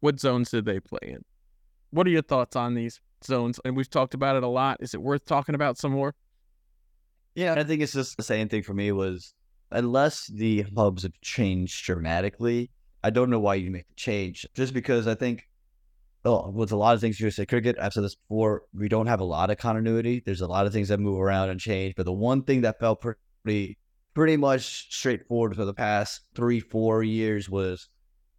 What 0.00 0.18
zones 0.18 0.50
did 0.50 0.64
they 0.64 0.80
play 0.80 1.00
in? 1.02 1.24
What 1.90 2.06
are 2.06 2.10
your 2.10 2.22
thoughts 2.22 2.56
on 2.56 2.74
these 2.74 3.00
zones? 3.24 3.60
And 3.64 3.76
we've 3.76 3.90
talked 3.90 4.14
about 4.14 4.36
it 4.36 4.42
a 4.42 4.48
lot. 4.48 4.78
Is 4.80 4.94
it 4.94 5.02
worth 5.02 5.24
talking 5.24 5.54
about 5.54 5.78
some 5.78 5.92
more? 5.92 6.14
Yeah, 7.34 7.54
I 7.54 7.64
think 7.64 7.82
it's 7.82 7.92
just 7.92 8.16
the 8.16 8.22
same 8.22 8.48
thing 8.48 8.62
for 8.62 8.74
me 8.74 8.92
was 8.92 9.34
unless 9.72 10.26
the 10.26 10.64
hubs 10.76 11.02
have 11.02 11.20
changed 11.20 11.84
dramatically, 11.84 12.70
I 13.02 13.10
don't 13.10 13.30
know 13.30 13.40
why 13.40 13.56
you 13.56 13.70
make 13.70 13.88
the 13.88 13.94
change. 13.94 14.46
Just 14.54 14.74
because 14.74 15.06
I 15.06 15.14
think 15.14 15.48
oh, 16.24 16.50
with 16.50 16.72
a 16.72 16.76
lot 16.76 16.94
of 16.94 17.00
things 17.00 17.20
USA 17.20 17.46
cricket, 17.46 17.76
I've 17.80 17.92
said 17.92 18.04
this 18.04 18.14
before, 18.14 18.62
we 18.74 18.88
don't 18.88 19.06
have 19.06 19.20
a 19.20 19.24
lot 19.24 19.50
of 19.50 19.58
continuity. 19.58 20.22
There's 20.24 20.40
a 20.40 20.46
lot 20.46 20.66
of 20.66 20.72
things 20.72 20.88
that 20.88 21.00
move 21.00 21.20
around 21.20 21.50
and 21.50 21.60
change. 21.60 21.94
But 21.96 22.06
the 22.06 22.12
one 22.12 22.42
thing 22.42 22.62
that 22.62 22.78
felt 22.78 23.00
pretty 23.44 23.78
pretty 24.14 24.36
much 24.36 24.94
straightforward 24.94 25.56
for 25.56 25.64
the 25.64 25.74
past 25.74 26.20
three, 26.34 26.60
four 26.60 27.02
years 27.02 27.48
was 27.48 27.88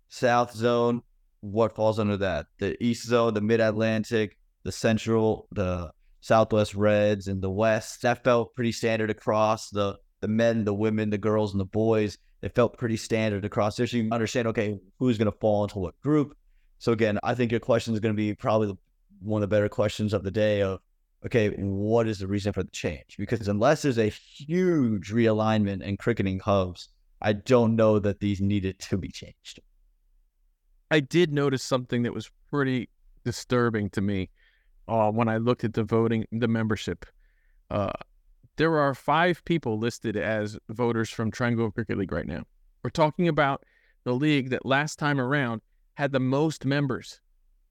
South 0.07 0.53
Zone. 0.53 1.01
What 1.41 1.75
falls 1.75 1.99
under 1.99 2.17
that? 2.17 2.45
The 2.59 2.81
East 2.81 3.07
Zone, 3.07 3.33
the 3.33 3.41
Mid 3.41 3.59
Atlantic, 3.59 4.37
the 4.63 4.71
Central, 4.71 5.47
the 5.51 5.91
Southwest 6.21 6.75
Reds, 6.75 7.27
and 7.27 7.41
the 7.41 7.49
West. 7.49 8.01
That 8.03 8.23
felt 8.23 8.55
pretty 8.55 8.71
standard 8.71 9.09
across 9.09 9.69
the 9.69 9.97
the 10.23 10.27
men, 10.29 10.63
the 10.63 10.73
women, 10.73 11.09
the 11.09 11.17
girls, 11.17 11.51
and 11.51 11.59
the 11.59 11.65
boys. 11.65 12.17
It 12.41 12.55
felt 12.55 12.77
pretty 12.77 12.95
standard 12.95 13.43
across 13.43 13.75
there. 13.75 13.85
So 13.85 13.97
you 13.97 14.09
understand, 14.09 14.47
okay, 14.47 14.79
who's 14.97 15.17
going 15.17 15.29
to 15.29 15.37
fall 15.37 15.63
into 15.63 15.79
what 15.79 15.99
group. 15.99 16.37
So 16.79 16.93
again, 16.93 17.19
I 17.23 17.35
think 17.35 17.51
your 17.51 17.59
question 17.59 17.93
is 17.93 17.99
going 17.99 18.15
to 18.15 18.17
be 18.17 18.33
probably 18.33 18.73
one 19.19 19.43
of 19.43 19.49
the 19.49 19.53
better 19.53 19.67
questions 19.67 20.13
of 20.13 20.23
the 20.23 20.31
day 20.31 20.61
of 20.61 20.79
okay, 21.25 21.49
what 21.49 22.07
is 22.07 22.19
the 22.19 22.27
reason 22.27 22.53
for 22.53 22.63
the 22.63 22.71
change? 22.71 23.15
Because 23.17 23.49
unless 23.49 23.81
there's 23.81 23.97
a 23.97 24.07
huge 24.07 25.11
realignment 25.11 25.81
in 25.81 25.97
cricketing 25.97 26.39
hubs, 26.39 26.87
I 27.21 27.33
don't 27.33 27.75
know 27.75 27.99
that 27.99 28.21
these 28.21 28.39
needed 28.39 28.79
to 28.79 28.97
be 28.97 29.09
changed. 29.09 29.59
I 30.89 31.01
did 31.01 31.33
notice 31.33 31.63
something 31.63 32.03
that 32.03 32.13
was 32.13 32.29
pretty 32.49 32.89
disturbing 33.25 33.89
to 33.91 34.01
me 34.01 34.29
uh, 34.87 35.11
when 35.11 35.27
I 35.27 35.37
looked 35.37 35.65
at 35.65 35.73
the 35.73 35.83
voting, 35.83 36.25
the 36.31 36.47
membership. 36.47 37.05
Uh, 37.69 37.91
there 38.57 38.77
are 38.77 38.93
five 38.93 39.43
people 39.45 39.77
listed 39.77 40.15
as 40.15 40.57
voters 40.69 41.09
from 41.09 41.31
Triangle 41.31 41.71
Cricket 41.71 41.97
League 41.97 42.11
right 42.11 42.27
now. 42.27 42.43
We're 42.83 42.89
talking 42.89 43.27
about 43.27 43.63
the 44.03 44.13
league 44.13 44.49
that 44.49 44.65
last 44.65 44.99
time 44.99 45.19
around 45.19 45.61
had 45.95 46.11
the 46.11 46.19
most 46.19 46.65
members 46.65 47.21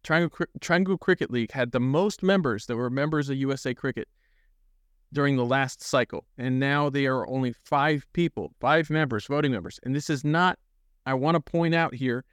Triangle, 0.02 0.46
Triangle 0.60 0.98
Cricket 0.98 1.30
League 1.30 1.52
had 1.52 1.72
the 1.72 1.80
most 1.80 2.22
members 2.22 2.66
that 2.66 2.76
were 2.76 2.90
members 2.90 3.28
of 3.28 3.36
USA 3.36 3.74
Cricket 3.74 4.08
during 5.12 5.36
the 5.36 5.44
last 5.44 5.82
cycle. 5.82 6.24
And 6.38 6.58
now 6.58 6.90
they 6.90 7.06
are 7.06 7.28
only 7.28 7.54
five 7.64 8.06
people, 8.12 8.52
five 8.60 8.90
members, 8.90 9.26
voting 9.26 9.52
members. 9.52 9.78
And 9.84 9.94
this 9.94 10.10
is 10.10 10.24
not, 10.24 10.58
I 11.06 11.14
want 11.14 11.34
to 11.34 11.40
point 11.40 11.74
out 11.74 11.94
here, 11.94 12.24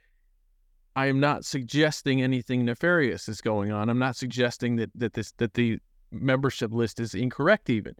I 0.96 1.06
am 1.06 1.20
not 1.20 1.44
suggesting 1.44 2.22
anything 2.22 2.64
nefarious 2.64 3.28
is 3.28 3.40
going 3.40 3.70
on. 3.70 3.88
I'm 3.88 3.98
not 3.98 4.16
suggesting 4.16 4.76
that, 4.76 4.90
that 4.96 5.14
this 5.14 5.32
that 5.36 5.54
the 5.54 5.78
membership 6.10 6.72
list 6.72 6.98
is 6.98 7.14
incorrect 7.14 7.70
even. 7.70 7.94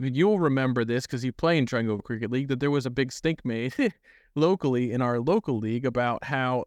You'll 0.00 0.38
remember 0.38 0.84
this 0.84 1.06
because 1.06 1.24
you 1.24 1.32
play 1.32 1.58
in 1.58 1.66
Triangle 1.66 1.98
Cricket 1.98 2.30
League 2.30 2.48
that 2.48 2.60
there 2.60 2.70
was 2.70 2.86
a 2.86 2.90
big 2.90 3.12
stink 3.12 3.44
made 3.44 3.74
locally 4.34 4.92
in 4.92 5.00
our 5.00 5.20
local 5.20 5.58
league 5.58 5.86
about 5.86 6.24
how 6.24 6.64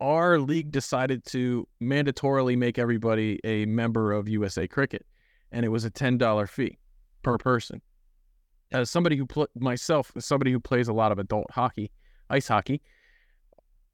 our 0.00 0.38
league 0.38 0.70
decided 0.72 1.24
to 1.26 1.66
mandatorily 1.80 2.56
make 2.56 2.78
everybody 2.78 3.38
a 3.44 3.66
member 3.66 4.12
of 4.12 4.28
USA 4.28 4.66
Cricket, 4.66 5.06
and 5.52 5.64
it 5.64 5.68
was 5.68 5.84
a 5.84 5.90
ten 5.90 6.18
dollar 6.18 6.46
fee 6.46 6.78
per 7.22 7.38
person. 7.38 7.80
As 8.72 8.90
somebody 8.90 9.16
who 9.16 9.26
pl- 9.26 9.48
myself, 9.54 10.10
as 10.16 10.24
somebody 10.24 10.50
who 10.50 10.58
plays 10.58 10.88
a 10.88 10.92
lot 10.92 11.12
of 11.12 11.18
adult 11.18 11.50
hockey, 11.50 11.92
ice 12.30 12.48
hockey, 12.48 12.80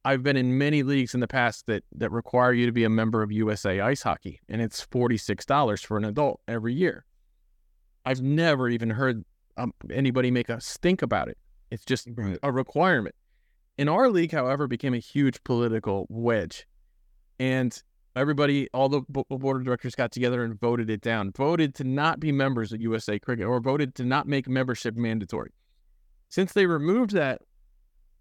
I've 0.04 0.22
been 0.22 0.36
in 0.36 0.56
many 0.56 0.82
leagues 0.82 1.14
in 1.14 1.20
the 1.20 1.28
past 1.28 1.66
that 1.66 1.84
that 1.96 2.10
require 2.10 2.52
you 2.52 2.64
to 2.66 2.72
be 2.72 2.84
a 2.84 2.90
member 2.90 3.22
of 3.22 3.32
USA 3.32 3.80
Ice 3.80 4.02
Hockey, 4.02 4.40
and 4.48 4.62
it's 4.62 4.80
forty 4.80 5.16
six 5.16 5.44
dollars 5.44 5.82
for 5.82 5.96
an 5.98 6.04
adult 6.04 6.40
every 6.48 6.72
year. 6.72 7.04
I've 8.08 8.22
never 8.22 8.70
even 8.70 8.88
heard 8.88 9.22
um, 9.58 9.74
anybody 9.92 10.30
make 10.30 10.48
a 10.48 10.62
stink 10.62 11.02
about 11.02 11.28
it. 11.28 11.36
It's 11.70 11.84
just 11.84 12.08
right. 12.16 12.38
a 12.42 12.50
requirement. 12.50 13.14
In 13.76 13.86
our 13.86 14.08
league, 14.08 14.32
however, 14.32 14.66
became 14.66 14.94
a 14.94 14.98
huge 14.98 15.44
political 15.44 16.06
wedge. 16.08 16.66
And 17.38 17.80
everybody, 18.16 18.66
all 18.72 18.88
the 18.88 19.02
board 19.02 19.58
of 19.58 19.64
directors 19.66 19.94
got 19.94 20.10
together 20.10 20.42
and 20.42 20.58
voted 20.58 20.88
it 20.88 21.02
down, 21.02 21.32
voted 21.32 21.74
to 21.74 21.84
not 21.84 22.18
be 22.18 22.32
members 22.32 22.72
of 22.72 22.80
USA 22.80 23.18
Cricket 23.18 23.44
or 23.44 23.60
voted 23.60 23.94
to 23.96 24.06
not 24.06 24.26
make 24.26 24.48
membership 24.48 24.96
mandatory. 24.96 25.52
Since 26.30 26.54
they 26.54 26.64
removed 26.64 27.10
that 27.10 27.42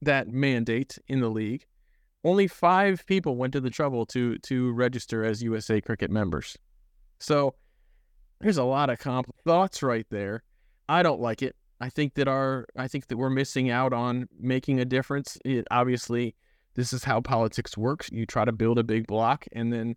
that 0.01 0.27
mandate 0.27 0.99
in 1.07 1.21
the 1.21 1.29
league, 1.29 1.65
only 2.25 2.49
five 2.49 3.05
people 3.05 3.37
went 3.37 3.53
to 3.53 3.61
the 3.61 3.69
trouble 3.69 4.05
to 4.07 4.37
to 4.39 4.73
register 4.73 5.23
as 5.23 5.41
USA 5.41 5.79
Cricket 5.79 6.11
members. 6.11 6.57
So 7.19 7.55
there's 8.39 8.57
a 8.57 8.63
lot 8.63 8.89
of 8.89 8.99
comp 8.99 9.33
thoughts 9.45 9.81
right 9.83 10.05
there. 10.09 10.43
I 10.89 11.03
don't 11.03 11.21
like 11.21 11.41
it. 11.41 11.55
I 11.79 11.89
think 11.89 12.15
that 12.15 12.27
our 12.27 12.65
I 12.75 12.87
think 12.87 13.07
that 13.07 13.17
we're 13.17 13.29
missing 13.29 13.69
out 13.69 13.93
on 13.93 14.27
making 14.39 14.79
a 14.79 14.85
difference. 14.85 15.37
It, 15.45 15.67
obviously, 15.69 16.35
this 16.75 16.93
is 16.93 17.03
how 17.03 17.21
politics 17.21 17.77
works. 17.77 18.09
You 18.11 18.25
try 18.25 18.45
to 18.45 18.51
build 18.51 18.79
a 18.79 18.83
big 18.83 19.07
block, 19.07 19.45
and 19.51 19.71
then 19.71 19.95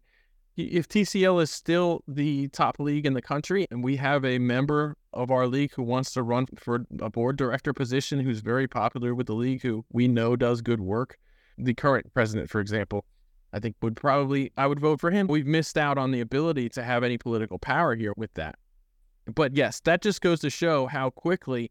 if 0.56 0.88
TCL 0.88 1.42
is 1.42 1.50
still 1.50 2.02
the 2.06 2.48
top 2.48 2.78
league 2.78 3.06
in 3.06 3.14
the 3.14 3.22
country, 3.22 3.66
and 3.70 3.82
we 3.82 3.96
have 3.96 4.24
a 4.24 4.38
member 4.38 4.96
of 5.12 5.30
our 5.30 5.46
league 5.46 5.72
who 5.74 5.82
wants 5.82 6.12
to 6.12 6.22
run 6.22 6.46
for 6.58 6.84
a 7.00 7.10
board 7.10 7.36
director 7.36 7.72
position, 7.72 8.20
who's 8.20 8.40
very 8.40 8.68
popular 8.68 9.14
with 9.14 9.26
the 9.26 9.34
league, 9.34 9.62
who 9.62 9.84
we 9.92 10.08
know 10.08 10.36
does 10.36 10.60
good 10.60 10.80
work, 10.80 11.18
the 11.56 11.74
current 11.74 12.12
president, 12.12 12.50
for 12.50 12.60
example, 12.60 13.04
I 13.52 13.58
think 13.58 13.76
would 13.82 13.96
probably 13.96 14.52
I 14.56 14.66
would 14.66 14.80
vote 14.80 15.00
for 15.00 15.10
him. 15.10 15.26
We've 15.26 15.46
missed 15.46 15.76
out 15.76 15.98
on 15.98 16.10
the 16.10 16.20
ability 16.20 16.68
to 16.70 16.82
have 16.82 17.02
any 17.02 17.18
political 17.18 17.58
power 17.58 17.94
here 17.94 18.12
with 18.16 18.32
that. 18.34 18.56
But 19.34 19.56
yes, 19.56 19.80
that 19.80 20.02
just 20.02 20.20
goes 20.20 20.40
to 20.40 20.50
show 20.50 20.86
how 20.86 21.10
quickly 21.10 21.70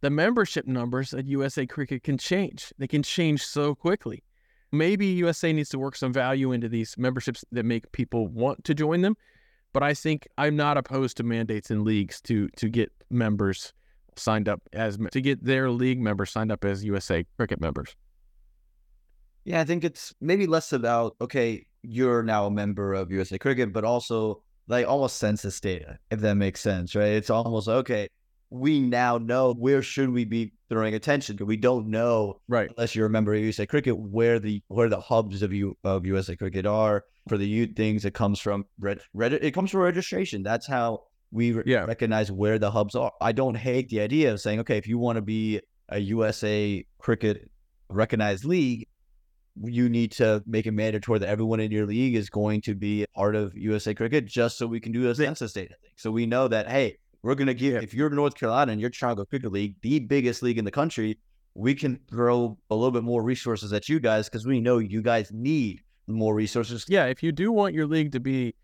the 0.00 0.10
membership 0.10 0.66
numbers 0.66 1.12
at 1.14 1.26
USA 1.26 1.66
Cricket 1.66 2.02
can 2.02 2.18
change. 2.18 2.72
They 2.78 2.86
can 2.86 3.02
change 3.02 3.44
so 3.44 3.74
quickly. 3.74 4.22
Maybe 4.70 5.06
USA 5.06 5.52
needs 5.52 5.70
to 5.70 5.78
work 5.78 5.96
some 5.96 6.12
value 6.12 6.52
into 6.52 6.68
these 6.68 6.96
memberships 6.98 7.44
that 7.52 7.64
make 7.64 7.90
people 7.92 8.28
want 8.28 8.64
to 8.64 8.74
join 8.74 9.00
them. 9.00 9.16
But 9.72 9.82
I 9.82 9.94
think 9.94 10.26
I'm 10.36 10.56
not 10.56 10.76
opposed 10.76 11.16
to 11.18 11.22
mandates 11.22 11.70
in 11.70 11.84
leagues 11.84 12.20
to 12.22 12.48
to 12.56 12.68
get 12.68 12.90
members 13.10 13.72
signed 14.16 14.48
up 14.48 14.60
as 14.72 14.98
to 15.12 15.20
get 15.20 15.44
their 15.44 15.70
league 15.70 16.00
members 16.00 16.30
signed 16.30 16.52
up 16.52 16.64
as 16.64 16.84
USA 16.84 17.24
Cricket 17.36 17.60
members. 17.60 17.94
Yeah, 19.48 19.60
I 19.62 19.64
think 19.64 19.82
it's 19.82 20.14
maybe 20.20 20.46
less 20.46 20.74
about 20.74 21.16
okay, 21.22 21.64
you're 21.82 22.22
now 22.22 22.46
a 22.46 22.50
member 22.50 22.92
of 22.92 23.10
USA 23.10 23.38
Cricket, 23.38 23.72
but 23.72 23.82
also 23.82 24.42
like 24.66 24.86
almost 24.86 25.16
census 25.16 25.58
data, 25.58 25.98
if 26.10 26.20
that 26.20 26.34
makes 26.34 26.60
sense, 26.60 26.94
right? 26.94 27.12
It's 27.12 27.30
almost 27.30 27.66
okay. 27.66 28.08
We 28.50 28.80
now 28.80 29.16
know 29.16 29.54
where 29.54 29.80
should 29.80 30.10
we 30.10 30.26
be 30.26 30.52
throwing 30.68 30.94
attention 30.94 31.36
because 31.36 31.46
we 31.48 31.56
don't 31.56 31.86
know, 31.88 32.40
right? 32.48 32.70
Unless 32.76 32.94
you're 32.94 33.06
a 33.06 33.10
member 33.10 33.32
of 33.32 33.40
USA 33.40 33.64
Cricket, 33.66 33.96
where 33.96 34.38
the 34.38 34.62
where 34.68 34.90
the 34.90 35.00
hubs 35.00 35.42
of 35.42 35.50
you 35.54 35.76
of 35.82 36.04
USA 36.04 36.36
Cricket 36.36 36.66
are 36.66 37.04
for 37.28 37.38
the 37.38 37.48
youth 37.48 37.74
things. 37.74 38.04
It 38.04 38.12
comes 38.12 38.38
from 38.40 38.66
red, 38.78 39.00
red 39.14 39.32
it 39.32 39.54
comes 39.54 39.70
from 39.70 39.80
registration. 39.80 40.42
That's 40.42 40.66
how 40.66 41.04
We 41.30 41.52
re- 41.52 41.62
Yeah. 41.66 41.84
recognize 41.84 42.32
where 42.32 42.58
the 42.58 42.70
hubs 42.70 42.94
are. 42.94 43.12
I 43.20 43.32
don't 43.32 43.54
hate 43.54 43.88
the 43.90 44.00
idea 44.00 44.32
of 44.32 44.40
saying, 44.40 44.60
okay, 44.60 44.78
if 44.78 44.86
you 44.86 44.98
want 44.98 45.16
to 45.16 45.22
be 45.22 45.60
a 45.90 45.98
USA 45.98 46.86
cricket 46.98 47.50
recognized 47.90 48.44
league, 48.46 48.86
you 49.64 49.88
need 49.88 50.12
to 50.12 50.42
make 50.46 50.66
it 50.66 50.72
mandatory 50.72 51.18
that 51.18 51.28
everyone 51.28 51.60
in 51.60 51.70
your 51.70 51.86
league 51.86 52.14
is 52.14 52.30
going 52.30 52.60
to 52.62 52.74
be 52.74 53.06
part 53.14 53.34
of 53.34 53.56
USA 53.56 53.94
Cricket 53.94 54.26
just 54.26 54.58
so 54.58 54.66
we 54.66 54.80
can 54.80 54.92
do 54.92 55.08
a 55.08 55.14
census 55.14 55.52
data 55.52 55.74
thing. 55.80 55.90
So 55.96 56.10
we 56.10 56.26
know 56.26 56.48
that, 56.48 56.68
hey, 56.68 56.98
we're 57.22 57.34
going 57.34 57.48
to 57.48 57.54
give, 57.54 57.82
if 57.82 57.94
you're 57.94 58.10
North 58.10 58.34
Carolina 58.36 58.72
and 58.72 58.80
you're 58.80 58.92
Chicago 58.92 59.24
Cricket 59.24 59.52
League, 59.52 59.76
the 59.82 59.98
biggest 60.00 60.42
league 60.42 60.58
in 60.58 60.64
the 60.64 60.70
country, 60.70 61.18
we 61.54 61.74
can 61.74 61.98
throw 62.08 62.56
a 62.70 62.74
little 62.74 62.92
bit 62.92 63.02
more 63.02 63.22
resources 63.22 63.72
at 63.72 63.88
you 63.88 63.98
guys 63.98 64.28
because 64.28 64.46
we 64.46 64.60
know 64.60 64.78
you 64.78 65.02
guys 65.02 65.30
need 65.32 65.80
more 66.06 66.34
resources. 66.34 66.84
Yeah, 66.88 67.06
if 67.06 67.22
you 67.22 67.32
do 67.32 67.50
want 67.50 67.74
your 67.74 67.86
league 67.86 68.12
to 68.12 68.20
be 68.20 68.54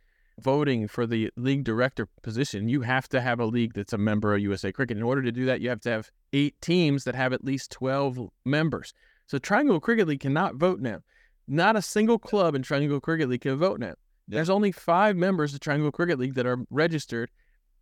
voting 0.40 0.88
for 0.88 1.06
the 1.06 1.30
league 1.36 1.64
director 1.64 2.08
position, 2.22 2.68
you 2.68 2.82
have 2.82 3.08
to 3.08 3.20
have 3.20 3.40
a 3.40 3.44
league 3.44 3.74
that's 3.74 3.92
a 3.92 3.98
member 3.98 4.34
of 4.34 4.40
USA 4.40 4.72
Cricket. 4.72 4.96
In 4.96 5.02
order 5.02 5.22
to 5.22 5.32
do 5.32 5.44
that, 5.46 5.60
you 5.60 5.68
have 5.68 5.80
to 5.80 5.90
have 5.90 6.10
eight 6.32 6.60
teams 6.60 7.04
that 7.04 7.14
have 7.14 7.32
at 7.32 7.44
least 7.44 7.70
12 7.72 8.28
members. 8.44 8.92
So 9.26 9.38
Triangle 9.38 9.80
Cricket 9.80 10.08
League 10.08 10.20
cannot 10.20 10.56
vote 10.56 10.80
now. 10.80 11.00
Not 11.46 11.76
a 11.76 11.82
single 11.82 12.18
club 12.18 12.54
in 12.54 12.62
Triangle 12.62 13.00
Cricket 13.00 13.28
League 13.28 13.42
can 13.42 13.56
vote 13.56 13.80
now. 13.80 13.94
There's 14.26 14.50
only 14.50 14.72
five 14.72 15.16
members 15.16 15.52
of 15.52 15.60
Triangle 15.60 15.92
Cricket 15.92 16.18
League 16.18 16.34
that 16.34 16.46
are 16.46 16.58
registered 16.70 17.30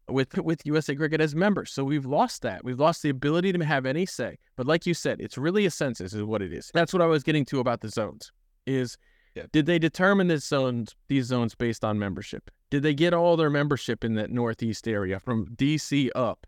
with 0.08 0.36
with 0.38 0.66
USA 0.66 0.94
Cricket 0.96 1.20
as 1.20 1.34
members. 1.34 1.70
So 1.70 1.84
we've 1.84 2.04
lost 2.06 2.42
that. 2.42 2.64
We've 2.64 2.80
lost 2.80 3.02
the 3.02 3.10
ability 3.10 3.52
to 3.52 3.64
have 3.64 3.86
any 3.86 4.06
say. 4.06 4.38
But 4.56 4.66
like 4.66 4.84
you 4.84 4.94
said, 4.94 5.20
it's 5.20 5.38
really 5.38 5.66
a 5.66 5.70
census 5.70 6.12
is 6.12 6.24
what 6.24 6.42
it 6.42 6.52
is. 6.52 6.70
That's 6.74 6.92
what 6.92 7.02
I 7.02 7.06
was 7.06 7.22
getting 7.22 7.44
to 7.46 7.60
about 7.60 7.80
the 7.80 7.88
zones. 7.88 8.32
Is 8.66 8.98
Yeah. 9.34 9.44
did 9.52 9.66
they 9.66 9.78
determine 9.78 10.28
this 10.28 10.44
zones 10.44 10.94
these 11.08 11.26
zones 11.26 11.54
based 11.54 11.84
on 11.84 11.98
membership? 11.98 12.50
Did 12.70 12.82
they 12.82 12.94
get 12.94 13.14
all 13.14 13.36
their 13.36 13.50
membership 13.50 14.04
in 14.04 14.14
that 14.14 14.30
northeast 14.30 14.88
area 14.88 15.20
from 15.20 15.46
DC 15.54 16.10
up? 16.14 16.46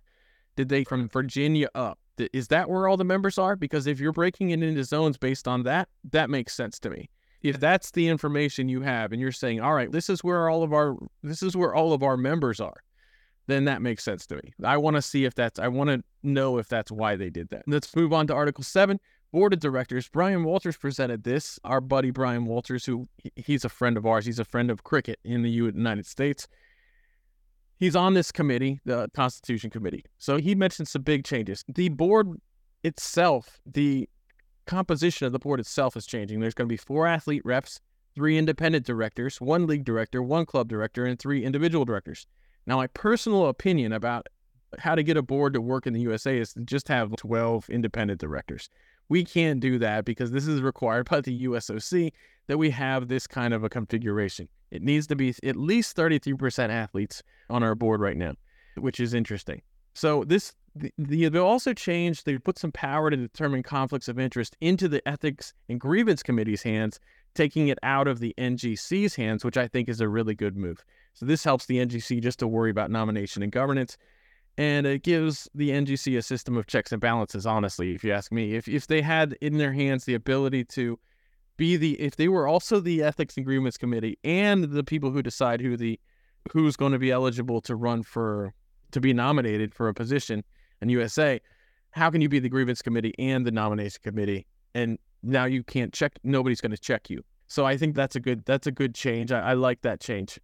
Did 0.56 0.68
they 0.68 0.84
from 0.84 1.08
Virginia 1.08 1.68
up? 1.74 1.98
Th- 2.16 2.30
Is 2.32 2.48
that 2.48 2.68
where 2.68 2.88
all 2.88 2.96
the 2.96 3.04
members 3.04 3.38
are? 3.38 3.56
Because 3.56 3.86
if 3.86 4.00
you're 4.00 4.12
breaking 4.12 4.50
it 4.50 4.62
into 4.62 4.84
zones 4.84 5.16
based 5.16 5.48
on 5.48 5.62
that, 5.64 5.88
that 6.10 6.30
makes 6.30 6.54
sense 6.54 6.78
to 6.80 6.90
me. 6.90 7.10
If 7.42 7.60
that's 7.60 7.90
the 7.90 8.08
information 8.08 8.68
you 8.68 8.80
have 8.80 9.12
and 9.12 9.20
you're 9.20 9.32
saying, 9.32 9.60
all 9.60 9.74
right, 9.74 9.92
this 9.92 10.08
is 10.08 10.24
where 10.24 10.48
all 10.48 10.62
of 10.62 10.72
our 10.72 10.96
this 11.22 11.42
is 11.42 11.56
where 11.56 11.74
all 11.74 11.92
of 11.92 12.02
our 12.02 12.16
members 12.16 12.58
are, 12.58 12.82
then 13.46 13.66
that 13.66 13.82
makes 13.82 14.02
sense 14.02 14.26
to 14.28 14.36
me. 14.36 14.54
I 14.64 14.78
want 14.78 14.96
to 14.96 15.02
see 15.02 15.26
if 15.26 15.34
that's 15.34 15.58
I 15.58 15.68
want 15.68 15.90
to 15.90 16.02
know 16.22 16.56
if 16.58 16.68
that's 16.68 16.90
why 16.90 17.16
they 17.16 17.28
did 17.28 17.50
that. 17.50 17.64
Let's 17.66 17.94
move 17.94 18.12
on 18.12 18.26
to 18.28 18.34
Article 18.34 18.64
7. 18.64 18.98
Board 19.34 19.52
of 19.52 19.58
Directors. 19.58 20.08
Brian 20.08 20.44
Walters 20.44 20.76
presented 20.76 21.24
this. 21.24 21.58
Our 21.64 21.80
buddy 21.80 22.12
Brian 22.12 22.46
Walters, 22.46 22.86
who 22.86 23.08
he's 23.34 23.64
a 23.64 23.68
friend 23.68 23.96
of 23.96 24.06
ours, 24.06 24.24
he's 24.24 24.38
a 24.38 24.44
friend 24.44 24.70
of 24.70 24.84
cricket 24.84 25.18
in 25.24 25.42
the 25.42 25.50
United 25.50 26.06
States. 26.06 26.46
He's 27.78 27.96
on 27.96 28.14
this 28.14 28.30
committee, 28.30 28.80
the 28.84 29.08
Constitution 29.14 29.70
Committee. 29.70 30.04
So 30.18 30.38
he 30.38 30.54
mentioned 30.54 30.88
some 30.88 31.02
big 31.02 31.24
changes. 31.24 31.64
The 31.68 31.88
board 31.88 32.40
itself, 32.82 33.60
the 33.66 34.08
composition 34.66 35.26
of 35.26 35.32
the 35.32 35.38
board 35.38 35.60
itself 35.60 35.96
is 35.96 36.06
changing. 36.06 36.40
There's 36.40 36.54
going 36.54 36.68
to 36.68 36.72
be 36.72 36.76
four 36.76 37.06
athlete 37.06 37.42
reps, 37.44 37.80
three 38.14 38.38
independent 38.38 38.86
directors, 38.86 39.40
one 39.40 39.66
league 39.66 39.84
director, 39.84 40.22
one 40.22 40.46
club 40.46 40.68
director, 40.68 41.04
and 41.04 41.18
three 41.18 41.44
individual 41.44 41.84
directors. 41.84 42.26
Now, 42.66 42.76
my 42.76 42.86
personal 42.88 43.46
opinion 43.46 43.92
about 43.92 44.28
how 44.78 44.94
to 44.94 45.02
get 45.02 45.16
a 45.16 45.22
board 45.22 45.54
to 45.54 45.60
work 45.60 45.86
in 45.86 45.92
the 45.92 46.00
USA 46.00 46.38
is 46.38 46.54
to 46.54 46.60
just 46.60 46.88
have 46.88 47.14
12 47.16 47.68
independent 47.70 48.20
directors. 48.20 48.68
We 49.08 49.24
can't 49.24 49.60
do 49.60 49.78
that 49.78 50.04
because 50.04 50.30
this 50.30 50.46
is 50.46 50.60
required 50.60 51.08
by 51.08 51.20
the 51.20 51.46
USOC 51.46 52.12
that 52.46 52.58
we 52.58 52.70
have 52.70 53.08
this 53.08 53.26
kind 53.26 53.54
of 53.54 53.64
a 53.64 53.68
configuration. 53.68 54.48
It 54.70 54.82
needs 54.82 55.06
to 55.08 55.16
be 55.16 55.34
at 55.42 55.56
least 55.56 55.96
33% 55.96 56.70
athletes 56.70 57.22
on 57.48 57.62
our 57.62 57.74
board 57.74 58.00
right 58.00 58.16
now, 58.16 58.34
which 58.76 59.00
is 59.00 59.14
interesting. 59.14 59.62
So 59.94 60.24
this 60.24 60.54
the, 60.74 60.92
the 60.98 61.28
they 61.28 61.38
also 61.38 61.72
changed. 61.72 62.26
They 62.26 62.36
put 62.38 62.58
some 62.58 62.72
power 62.72 63.10
to 63.10 63.16
determine 63.16 63.62
conflicts 63.62 64.08
of 64.08 64.18
interest 64.18 64.56
into 64.60 64.88
the 64.88 65.06
ethics 65.08 65.54
and 65.68 65.78
grievance 65.78 66.22
committee's 66.22 66.62
hands, 66.62 66.98
taking 67.34 67.68
it 67.68 67.78
out 67.82 68.08
of 68.08 68.18
the 68.18 68.34
NGC's 68.36 69.14
hands, 69.14 69.44
which 69.44 69.56
I 69.56 69.68
think 69.68 69.88
is 69.88 70.00
a 70.00 70.08
really 70.08 70.34
good 70.34 70.56
move. 70.56 70.84
So 71.12 71.26
this 71.26 71.44
helps 71.44 71.66
the 71.66 71.78
NGC 71.78 72.20
just 72.20 72.40
to 72.40 72.48
worry 72.48 72.70
about 72.70 72.90
nomination 72.90 73.42
and 73.42 73.52
governance, 73.52 73.96
and 74.56 74.86
it 74.86 75.02
gives 75.02 75.48
the 75.54 75.70
NGC 75.70 76.16
a 76.16 76.22
system 76.22 76.56
of 76.56 76.66
checks 76.66 76.92
and 76.92 77.00
balances. 77.00 77.46
Honestly, 77.46 77.94
if 77.94 78.04
you 78.04 78.12
ask 78.12 78.32
me, 78.32 78.54
if 78.54 78.68
if 78.68 78.86
they 78.86 79.02
had 79.02 79.36
in 79.40 79.58
their 79.58 79.72
hands 79.72 80.04
the 80.04 80.14
ability 80.14 80.64
to 80.64 80.98
be 81.56 81.76
the 81.76 82.00
if 82.00 82.16
they 82.16 82.28
were 82.28 82.46
also 82.46 82.80
the 82.80 83.02
ethics 83.02 83.36
and 83.36 83.44
grievance 83.44 83.76
committee 83.76 84.18
and 84.24 84.64
the 84.64 84.84
people 84.84 85.10
who 85.10 85.22
decide 85.22 85.60
who 85.60 85.76
the 85.76 85.98
who's 86.52 86.76
going 86.76 86.92
to 86.92 86.98
be 86.98 87.10
eligible 87.10 87.60
to 87.62 87.74
run 87.74 88.02
for 88.02 88.52
to 88.90 89.00
be 89.00 89.12
nominated 89.12 89.74
for 89.74 89.88
a 89.88 89.94
position 89.94 90.44
in 90.80 90.88
USA, 90.88 91.40
how 91.90 92.10
can 92.10 92.20
you 92.20 92.28
be 92.28 92.38
the 92.38 92.48
grievance 92.48 92.82
committee 92.82 93.14
and 93.18 93.46
the 93.46 93.50
nomination 93.50 94.00
committee? 94.02 94.46
And 94.74 94.98
now 95.22 95.46
you 95.46 95.62
can't 95.62 95.92
check. 95.92 96.18
Nobody's 96.22 96.60
going 96.60 96.72
to 96.72 96.78
check 96.78 97.08
you. 97.08 97.24
So 97.48 97.64
I 97.64 97.76
think 97.76 97.94
that's 97.94 98.16
a 98.16 98.20
good 98.20 98.44
that's 98.44 98.66
a 98.66 98.72
good 98.72 98.94
change. 98.94 99.32
I, 99.32 99.40
I 99.40 99.52
like 99.54 99.82
that 99.82 100.00
change. 100.00 100.38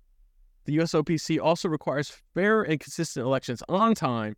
The 0.64 0.76
USOPC 0.76 1.40
also 1.42 1.68
requires 1.68 2.12
fair 2.34 2.62
and 2.62 2.78
consistent 2.78 3.26
elections 3.26 3.62
on 3.68 3.94
time, 3.94 4.36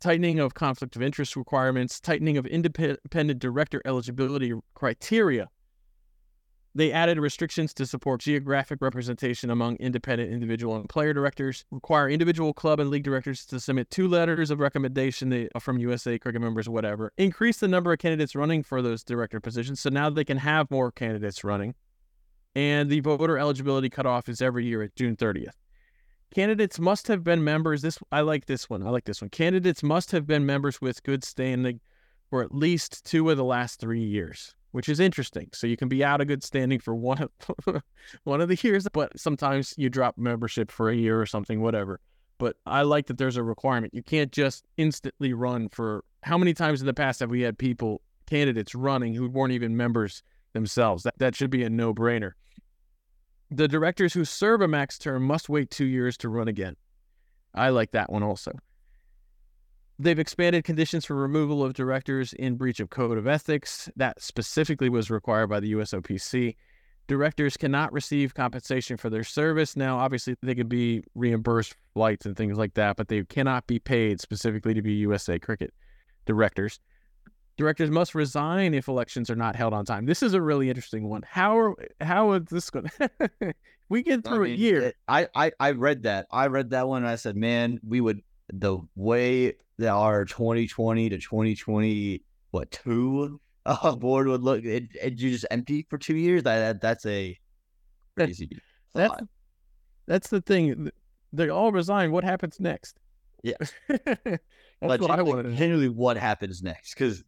tightening 0.00 0.38
of 0.38 0.54
conflict 0.54 0.96
of 0.96 1.02
interest 1.02 1.36
requirements, 1.36 2.00
tightening 2.00 2.36
of 2.36 2.46
independent 2.46 3.38
director 3.38 3.80
eligibility 3.84 4.52
criteria. 4.74 5.48
They 6.76 6.90
added 6.90 7.18
restrictions 7.18 7.72
to 7.74 7.86
support 7.86 8.20
geographic 8.20 8.80
representation 8.82 9.48
among 9.48 9.76
independent 9.76 10.32
individual 10.32 10.74
and 10.74 10.88
player 10.88 11.12
directors, 11.12 11.64
require 11.70 12.10
individual 12.10 12.52
club 12.52 12.80
and 12.80 12.90
league 12.90 13.04
directors 13.04 13.46
to 13.46 13.60
submit 13.60 13.90
two 13.90 14.08
letters 14.08 14.50
of 14.50 14.58
recommendation 14.58 15.48
uh, 15.54 15.60
from 15.60 15.78
USA 15.78 16.18
cricket 16.18 16.42
members, 16.42 16.68
whatever. 16.68 17.12
Increase 17.16 17.58
the 17.58 17.68
number 17.68 17.92
of 17.92 18.00
candidates 18.00 18.34
running 18.34 18.64
for 18.64 18.82
those 18.82 19.04
director 19.04 19.38
positions 19.38 19.80
so 19.80 19.88
now 19.88 20.10
they 20.10 20.24
can 20.24 20.38
have 20.38 20.68
more 20.68 20.90
candidates 20.90 21.44
running. 21.44 21.76
And 22.54 22.88
the 22.88 23.00
voter 23.00 23.38
eligibility 23.38 23.90
cutoff 23.90 24.28
is 24.28 24.40
every 24.40 24.64
year 24.64 24.82
at 24.82 24.94
June 24.94 25.16
30th. 25.16 25.54
Candidates 26.34 26.78
must 26.78 27.06
have 27.08 27.22
been 27.22 27.44
members. 27.44 27.82
This 27.82 27.98
I 28.10 28.20
like 28.20 28.46
this 28.46 28.68
one. 28.68 28.82
I 28.82 28.90
like 28.90 29.04
this 29.04 29.22
one. 29.22 29.28
Candidates 29.30 29.82
must 29.82 30.10
have 30.10 30.26
been 30.26 30.44
members 30.44 30.80
with 30.80 31.02
good 31.04 31.22
standing 31.22 31.80
for 32.28 32.42
at 32.42 32.52
least 32.52 33.04
two 33.04 33.30
of 33.30 33.36
the 33.36 33.44
last 33.44 33.78
three 33.78 34.02
years, 34.02 34.54
which 34.72 34.88
is 34.88 34.98
interesting. 34.98 35.48
So 35.52 35.68
you 35.68 35.76
can 35.76 35.88
be 35.88 36.02
out 36.02 36.20
of 36.20 36.26
good 36.26 36.42
standing 36.42 36.80
for 36.80 36.94
one 36.94 37.22
of 37.22 37.82
one 38.24 38.40
of 38.40 38.48
the 38.48 38.58
years, 38.60 38.88
but 38.92 39.18
sometimes 39.18 39.74
you 39.76 39.88
drop 39.88 40.18
membership 40.18 40.72
for 40.72 40.90
a 40.90 40.96
year 40.96 41.20
or 41.20 41.26
something, 41.26 41.60
whatever. 41.60 42.00
But 42.38 42.56
I 42.66 42.82
like 42.82 43.06
that 43.06 43.18
there's 43.18 43.36
a 43.36 43.44
requirement. 43.44 43.94
You 43.94 44.02
can't 44.02 44.32
just 44.32 44.64
instantly 44.76 45.32
run 45.32 45.68
for 45.68 46.04
how 46.24 46.36
many 46.36 46.52
times 46.52 46.80
in 46.80 46.86
the 46.86 46.94
past 46.94 47.20
have 47.20 47.30
we 47.30 47.42
had 47.42 47.56
people, 47.58 48.00
candidates 48.26 48.74
running 48.74 49.14
who 49.14 49.28
weren't 49.28 49.52
even 49.52 49.76
members 49.76 50.24
themselves? 50.52 51.04
That 51.04 51.14
that 51.18 51.36
should 51.36 51.50
be 51.50 51.62
a 51.62 51.70
no-brainer. 51.70 52.32
The 53.56 53.68
directors 53.68 54.12
who 54.14 54.24
serve 54.24 54.62
a 54.62 54.66
max 54.66 54.98
term 54.98 55.22
must 55.22 55.48
wait 55.48 55.70
two 55.70 55.84
years 55.84 56.16
to 56.16 56.28
run 56.28 56.48
again. 56.48 56.74
I 57.54 57.68
like 57.68 57.92
that 57.92 58.10
one 58.10 58.24
also. 58.24 58.50
They've 59.96 60.18
expanded 60.18 60.64
conditions 60.64 61.04
for 61.04 61.14
removal 61.14 61.62
of 61.62 61.72
directors 61.72 62.32
in 62.32 62.56
breach 62.56 62.80
of 62.80 62.90
code 62.90 63.16
of 63.16 63.28
ethics. 63.28 63.88
That 63.94 64.20
specifically 64.20 64.88
was 64.88 65.08
required 65.08 65.50
by 65.50 65.60
the 65.60 65.72
USOPC. 65.72 66.56
Directors 67.06 67.56
cannot 67.56 67.92
receive 67.92 68.34
compensation 68.34 68.96
for 68.96 69.08
their 69.08 69.22
service. 69.22 69.76
Now, 69.76 69.98
obviously, 69.98 70.34
they 70.42 70.56
could 70.56 70.68
be 70.68 71.04
reimbursed 71.14 71.76
flights 71.92 72.26
and 72.26 72.36
things 72.36 72.58
like 72.58 72.74
that, 72.74 72.96
but 72.96 73.06
they 73.06 73.22
cannot 73.22 73.68
be 73.68 73.78
paid 73.78 74.20
specifically 74.20 74.74
to 74.74 74.82
be 74.82 74.94
USA 74.94 75.38
cricket 75.38 75.72
directors. 76.26 76.80
Directors 77.56 77.90
must 77.90 78.14
resign 78.14 78.74
if 78.74 78.88
elections 78.88 79.30
are 79.30 79.36
not 79.36 79.54
held 79.54 79.72
on 79.72 79.84
time. 79.84 80.06
This 80.06 80.22
is 80.22 80.34
a 80.34 80.42
really 80.42 80.68
interesting 80.68 81.08
one. 81.08 81.22
How 81.24 81.56
are 81.58 81.74
how 82.00 82.32
is 82.32 82.44
this 82.50 82.68
going? 82.70 82.90
to 82.98 83.54
We 83.88 84.02
get 84.02 84.26
I 84.26 84.28
through 84.30 84.44
a 84.46 84.48
year. 84.48 84.80
it- 84.82 84.96
I, 85.06 85.28
I 85.34 85.52
I 85.60 85.70
read 85.72 86.02
that. 86.04 86.26
I 86.32 86.46
read 86.48 86.70
that 86.70 86.88
one 86.88 87.02
and 87.02 87.10
I 87.10 87.14
said, 87.16 87.36
man, 87.36 87.78
we 87.86 88.00
would 88.00 88.22
the 88.52 88.78
way 88.96 89.54
that 89.78 89.88
our 89.88 90.24
2020 90.24 91.08
to 91.10 91.18
2020 91.18 92.22
what 92.50 92.70
two 92.70 93.40
uh, 93.66 93.94
board 93.96 94.26
would 94.28 94.42
look, 94.42 94.64
it, 94.64 94.84
it 95.00 95.18
you 95.20 95.30
just 95.30 95.46
empty 95.50 95.86
for 95.88 95.96
two 95.98 96.16
years. 96.16 96.42
That, 96.42 96.58
that 96.58 96.80
that's 96.80 97.06
a 97.06 97.38
That- 98.16 98.24
crazy. 98.26 98.50
That's 98.94 99.14
that's 100.06 100.28
the 100.28 100.40
thing. 100.40 100.90
They 101.32 101.48
all 101.48 101.72
resign. 101.72 102.10
What 102.12 102.24
happens 102.24 102.58
next? 102.60 102.98
Yeah. 103.42 103.54
that's 103.88 104.40
what 104.80 105.10
I 105.10 105.22
wanted 105.22 105.44
to 105.44 105.48
know. 105.50 105.56
genuinely 105.56 105.88
what 105.88 106.16
happens 106.16 106.62
next 106.62 106.94
because 106.94 107.22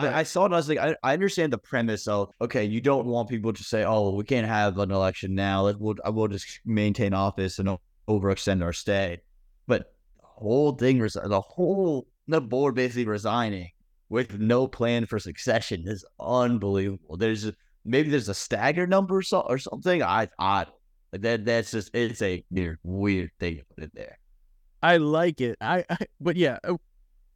Right. 0.00 0.12
I, 0.12 0.20
I 0.20 0.22
saw 0.22 0.46
it 0.46 0.52
I 0.52 0.56
was 0.56 0.68
like 0.68 0.78
I, 0.78 0.96
I 1.02 1.12
understand 1.12 1.52
the 1.52 1.58
premise 1.58 2.08
of 2.08 2.30
okay 2.40 2.64
you 2.64 2.80
don't 2.80 3.06
want 3.06 3.28
people 3.28 3.52
to 3.52 3.62
say 3.62 3.84
oh 3.84 4.10
we 4.14 4.24
can't 4.24 4.46
have 4.46 4.78
an 4.78 4.90
election 4.90 5.34
now. 5.34 5.62
Let 5.62 5.78
we'll, 5.80 5.96
I 6.04 6.10
will 6.10 6.28
just 6.28 6.60
maintain 6.64 7.12
office 7.14 7.58
and 7.58 7.76
overextend 8.08 8.62
our 8.62 8.72
stay 8.72 9.20
but 9.66 9.92
the 10.20 10.26
whole 10.26 10.72
thing 10.72 10.98
the 10.98 11.42
whole 11.46 12.06
the 12.28 12.40
board 12.40 12.74
basically 12.74 13.06
resigning 13.06 13.70
with 14.12 14.38
no 14.38 14.68
plan 14.68 15.06
for 15.06 15.18
succession 15.18 15.84
is 15.86 16.04
unbelievable. 16.20 17.16
There's 17.16 17.50
maybe 17.84 18.10
there's 18.10 18.28
a 18.28 18.34
stagger 18.34 18.86
number 18.86 19.16
or, 19.16 19.22
so, 19.22 19.40
or 19.40 19.56
something. 19.56 20.02
I 20.02 20.28
I 20.38 20.66
like 21.12 21.22
that 21.22 21.44
that's 21.44 21.70
just 21.70 21.94
it's 21.94 22.20
a 22.20 22.44
weird 22.50 22.78
weird 22.82 23.30
thing 23.40 23.56
to 23.56 23.64
put 23.74 23.84
in 23.84 23.90
there. 23.94 24.18
I 24.82 24.98
like 24.98 25.40
it. 25.40 25.56
I, 25.60 25.84
I 25.88 25.96
but 26.20 26.36
yeah, 26.36 26.58
uh, 26.64 26.76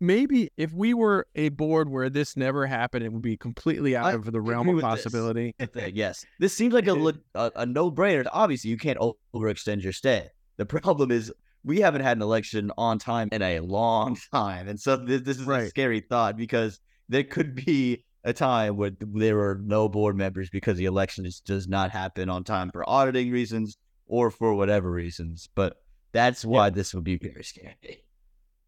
maybe 0.00 0.50
if 0.56 0.72
we 0.72 0.94
were 0.94 1.26
a 1.34 1.48
board 1.50 1.88
where 1.88 2.10
this 2.10 2.36
never 2.36 2.66
happened, 2.66 3.04
it 3.04 3.12
would 3.12 3.22
be 3.22 3.36
completely 3.36 3.96
out 3.96 4.06
I 4.06 4.12
of 4.12 4.30
the 4.30 4.40
realm 4.40 4.68
of 4.68 4.76
with 4.76 4.84
this. 4.84 5.04
possibility. 5.04 5.54
Yes, 5.92 6.24
this 6.38 6.54
seems 6.54 6.74
like 6.74 6.86
a 6.86 7.14
a, 7.34 7.52
a 7.56 7.66
no 7.66 7.90
brainer. 7.90 8.26
Obviously, 8.32 8.70
you 8.70 8.76
can't 8.76 8.98
overextend 9.34 9.82
your 9.82 9.92
stay. 9.92 10.28
The 10.56 10.66
problem 10.66 11.10
is 11.10 11.32
we 11.64 11.80
haven't 11.80 12.02
had 12.02 12.16
an 12.16 12.22
election 12.22 12.70
on 12.78 12.98
time 12.98 13.28
in 13.32 13.42
a 13.42 13.60
long 13.60 14.16
time, 14.32 14.68
and 14.68 14.80
so 14.80 14.96
this, 14.96 15.22
this 15.22 15.38
is 15.38 15.48
a 15.48 15.68
scary 15.68 16.00
thought 16.00 16.36
because 16.36 16.80
there 17.08 17.24
could 17.24 17.54
be 17.54 18.04
a 18.24 18.32
time 18.32 18.76
where 18.76 18.90
there 19.00 19.38
are 19.38 19.60
no 19.64 19.88
board 19.88 20.16
members 20.16 20.50
because 20.50 20.76
the 20.76 20.84
election 20.84 21.24
is, 21.24 21.40
does 21.40 21.68
not 21.68 21.92
happen 21.92 22.28
on 22.28 22.42
time 22.42 22.70
for 22.72 22.88
auditing 22.88 23.30
reasons 23.30 23.76
or 24.06 24.32
for 24.32 24.52
whatever 24.54 24.90
reasons. 24.90 25.48
But 25.54 25.76
that's 26.12 26.44
why 26.44 26.70
this 26.70 26.92
would 26.92 27.04
be 27.04 27.18
very 27.18 27.44
scary. 27.44 27.76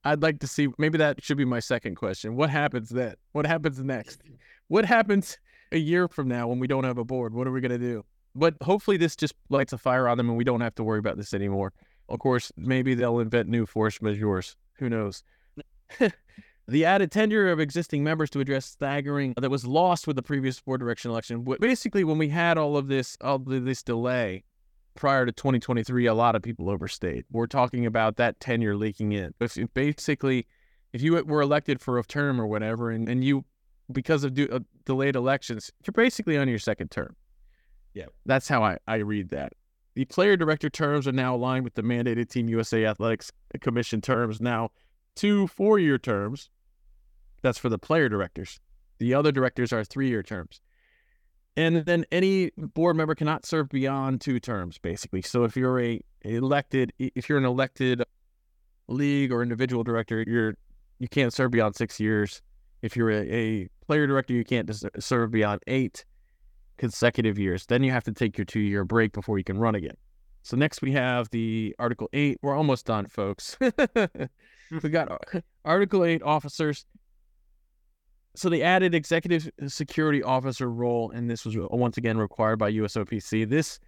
I'd 0.04 0.22
like 0.22 0.40
to 0.40 0.46
see 0.46 0.68
maybe 0.78 0.98
that 0.98 1.22
should 1.22 1.36
be 1.36 1.44
my 1.44 1.60
second 1.60 1.96
question. 1.96 2.36
What 2.36 2.50
happens 2.50 2.88
then? 2.88 3.14
What 3.32 3.46
happens 3.46 3.78
next? 3.80 4.20
What 4.70 4.84
happens 4.84 5.38
a 5.72 5.78
year 5.78 6.08
from 6.08 6.28
now 6.28 6.46
when 6.48 6.58
we 6.58 6.66
don't 6.66 6.84
have 6.84 6.98
a 6.98 7.04
board? 7.04 7.32
What 7.32 7.46
are 7.46 7.50
we 7.50 7.62
gonna 7.62 7.78
do? 7.78 8.04
But 8.34 8.54
hopefully 8.60 8.98
this 8.98 9.16
just 9.16 9.32
lights 9.48 9.72
a 9.72 9.78
fire 9.78 10.06
on 10.08 10.18
them 10.18 10.28
and 10.28 10.36
we 10.36 10.44
don't 10.44 10.60
have 10.60 10.74
to 10.74 10.84
worry 10.84 10.98
about 10.98 11.16
this 11.16 11.32
anymore. 11.32 11.72
Of 12.10 12.18
course, 12.18 12.52
maybe 12.54 12.94
they'll 12.94 13.20
invent 13.20 13.48
new 13.48 13.64
force 13.64 13.98
majeures. 14.00 14.56
Who 14.74 14.90
knows? 14.90 15.22
the 16.68 16.84
added 16.84 17.10
tenure 17.10 17.50
of 17.50 17.60
existing 17.60 18.04
members 18.04 18.28
to 18.30 18.40
address 18.40 18.66
staggering 18.66 19.32
that 19.40 19.50
was 19.50 19.66
lost 19.66 20.06
with 20.06 20.16
the 20.16 20.22
previous 20.22 20.60
board 20.60 20.80
direction 20.80 21.10
election. 21.10 21.46
Basically, 21.58 22.04
when 22.04 22.18
we 22.18 22.28
had 22.28 22.58
all 22.58 22.76
of 22.76 22.88
this, 22.88 23.16
all 23.22 23.36
of 23.36 23.64
this 23.64 23.82
delay 23.82 24.44
prior 24.98 25.24
to 25.24 25.30
2023, 25.30 26.06
a 26.06 26.14
lot 26.14 26.34
of 26.34 26.42
people 26.42 26.68
overstayed. 26.68 27.24
We're 27.30 27.46
talking 27.46 27.86
about 27.86 28.16
that 28.16 28.40
tenure 28.40 28.76
leaking 28.76 29.12
in. 29.12 29.32
If 29.40 29.56
basically, 29.72 30.46
if 30.92 31.00
you 31.00 31.22
were 31.24 31.40
elected 31.40 31.80
for 31.80 31.98
a 31.98 32.02
term 32.02 32.40
or 32.40 32.48
whatever, 32.48 32.90
and, 32.90 33.08
and 33.08 33.22
you, 33.22 33.44
because 33.92 34.24
of 34.24 34.34
do, 34.34 34.48
uh, 34.50 34.58
delayed 34.84 35.14
elections, 35.14 35.70
you're 35.86 35.92
basically 35.92 36.36
on 36.36 36.48
your 36.48 36.58
second 36.58 36.90
term. 36.90 37.14
Yeah. 37.94 38.06
That's 38.26 38.48
how 38.48 38.64
I, 38.64 38.78
I 38.88 38.96
read 38.96 39.28
that. 39.28 39.52
The 39.94 40.04
player 40.04 40.36
director 40.36 40.68
terms 40.68 41.06
are 41.06 41.12
now 41.12 41.36
aligned 41.36 41.62
with 41.62 41.74
the 41.74 41.82
mandated 41.82 42.28
Team 42.28 42.48
USA 42.48 42.84
Athletics 42.84 43.30
Commission 43.60 44.00
terms, 44.00 44.40
now 44.40 44.70
two 45.14 45.46
four 45.46 45.78
year 45.78 45.98
terms. 45.98 46.50
That's 47.42 47.58
for 47.58 47.68
the 47.68 47.78
player 47.78 48.08
directors. 48.08 48.58
The 48.98 49.14
other 49.14 49.30
directors 49.30 49.72
are 49.72 49.84
three 49.84 50.08
year 50.08 50.24
terms. 50.24 50.60
And 51.58 51.78
then 51.78 52.06
any 52.12 52.52
board 52.56 52.94
member 52.94 53.16
cannot 53.16 53.44
serve 53.44 53.68
beyond 53.68 54.20
two 54.20 54.38
terms, 54.38 54.78
basically. 54.78 55.22
So 55.22 55.42
if 55.42 55.56
you're 55.56 55.80
a 55.80 56.00
elected, 56.22 56.92
if 57.00 57.28
you're 57.28 57.36
an 57.36 57.44
elected 57.44 58.04
league 58.86 59.32
or 59.32 59.42
individual 59.42 59.82
director, 59.82 60.22
you're 60.24 60.54
you 61.00 61.08
can't 61.08 61.32
serve 61.32 61.50
beyond 61.50 61.74
six 61.74 61.98
years. 61.98 62.42
If 62.82 62.96
you're 62.96 63.10
a, 63.10 63.28
a 63.34 63.68
player 63.84 64.06
director, 64.06 64.34
you 64.34 64.44
can't 64.44 64.70
serve 65.00 65.32
beyond 65.32 65.60
eight 65.66 66.04
consecutive 66.76 67.40
years. 67.40 67.66
Then 67.66 67.82
you 67.82 67.90
have 67.90 68.04
to 68.04 68.12
take 68.12 68.38
your 68.38 68.44
two 68.44 68.60
year 68.60 68.84
break 68.84 69.12
before 69.12 69.36
you 69.36 69.42
can 69.42 69.58
run 69.58 69.74
again. 69.74 69.96
So 70.44 70.56
next 70.56 70.80
we 70.80 70.92
have 70.92 71.28
the 71.30 71.74
Article 71.80 72.08
Eight. 72.12 72.38
We're 72.40 72.54
almost 72.54 72.86
done, 72.86 73.06
folks. 73.06 73.56
we 73.60 74.88
got 74.90 75.26
Article 75.64 76.04
Eight 76.04 76.22
officers. 76.22 76.86
So 78.38 78.48
they 78.48 78.62
added 78.62 78.94
executive 78.94 79.50
security 79.66 80.22
officer 80.22 80.70
role, 80.70 81.10
and 81.10 81.28
this 81.28 81.44
was 81.44 81.56
uh, 81.56 81.66
once 81.70 81.96
again 81.96 82.16
required 82.16 82.60
by 82.60 82.70
USOPC. 82.70 83.48
This 83.50 83.80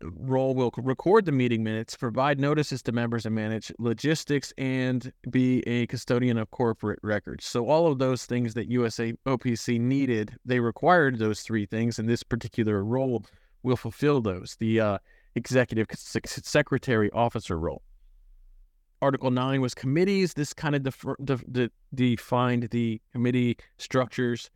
role 0.00 0.54
will 0.54 0.72
record 0.76 1.24
the 1.24 1.32
meeting 1.32 1.64
minutes, 1.64 1.96
provide 1.96 2.38
notices 2.38 2.82
to 2.84 2.92
members, 2.92 3.26
and 3.26 3.34
manage 3.34 3.72
logistics, 3.80 4.52
and 4.56 5.12
be 5.28 5.66
a 5.66 5.88
custodian 5.88 6.38
of 6.38 6.52
corporate 6.52 7.00
records. 7.02 7.44
So 7.44 7.68
all 7.68 7.90
of 7.90 7.98
those 7.98 8.26
things 8.26 8.54
that 8.54 8.70
USA 8.70 9.12
OPC 9.26 9.80
needed, 9.80 10.36
they 10.44 10.60
required 10.60 11.18
those 11.18 11.40
three 11.40 11.66
things, 11.66 11.98
and 11.98 12.08
this 12.08 12.22
particular 12.22 12.84
role 12.84 13.24
will 13.64 13.76
fulfill 13.76 14.20
those. 14.20 14.56
The 14.60 14.80
uh, 14.80 14.98
executive 15.34 15.88
sec- 15.96 16.28
secretary 16.28 17.10
officer 17.10 17.58
role. 17.58 17.82
Article 19.02 19.30
9 19.30 19.60
was 19.60 19.74
committees. 19.74 20.34
This 20.34 20.52
kind 20.52 20.74
of 20.74 20.82
def- 20.82 21.44
de- 21.52 21.70
defined 21.94 22.68
the 22.70 23.00
committee 23.12 23.56
structures. 23.78 24.50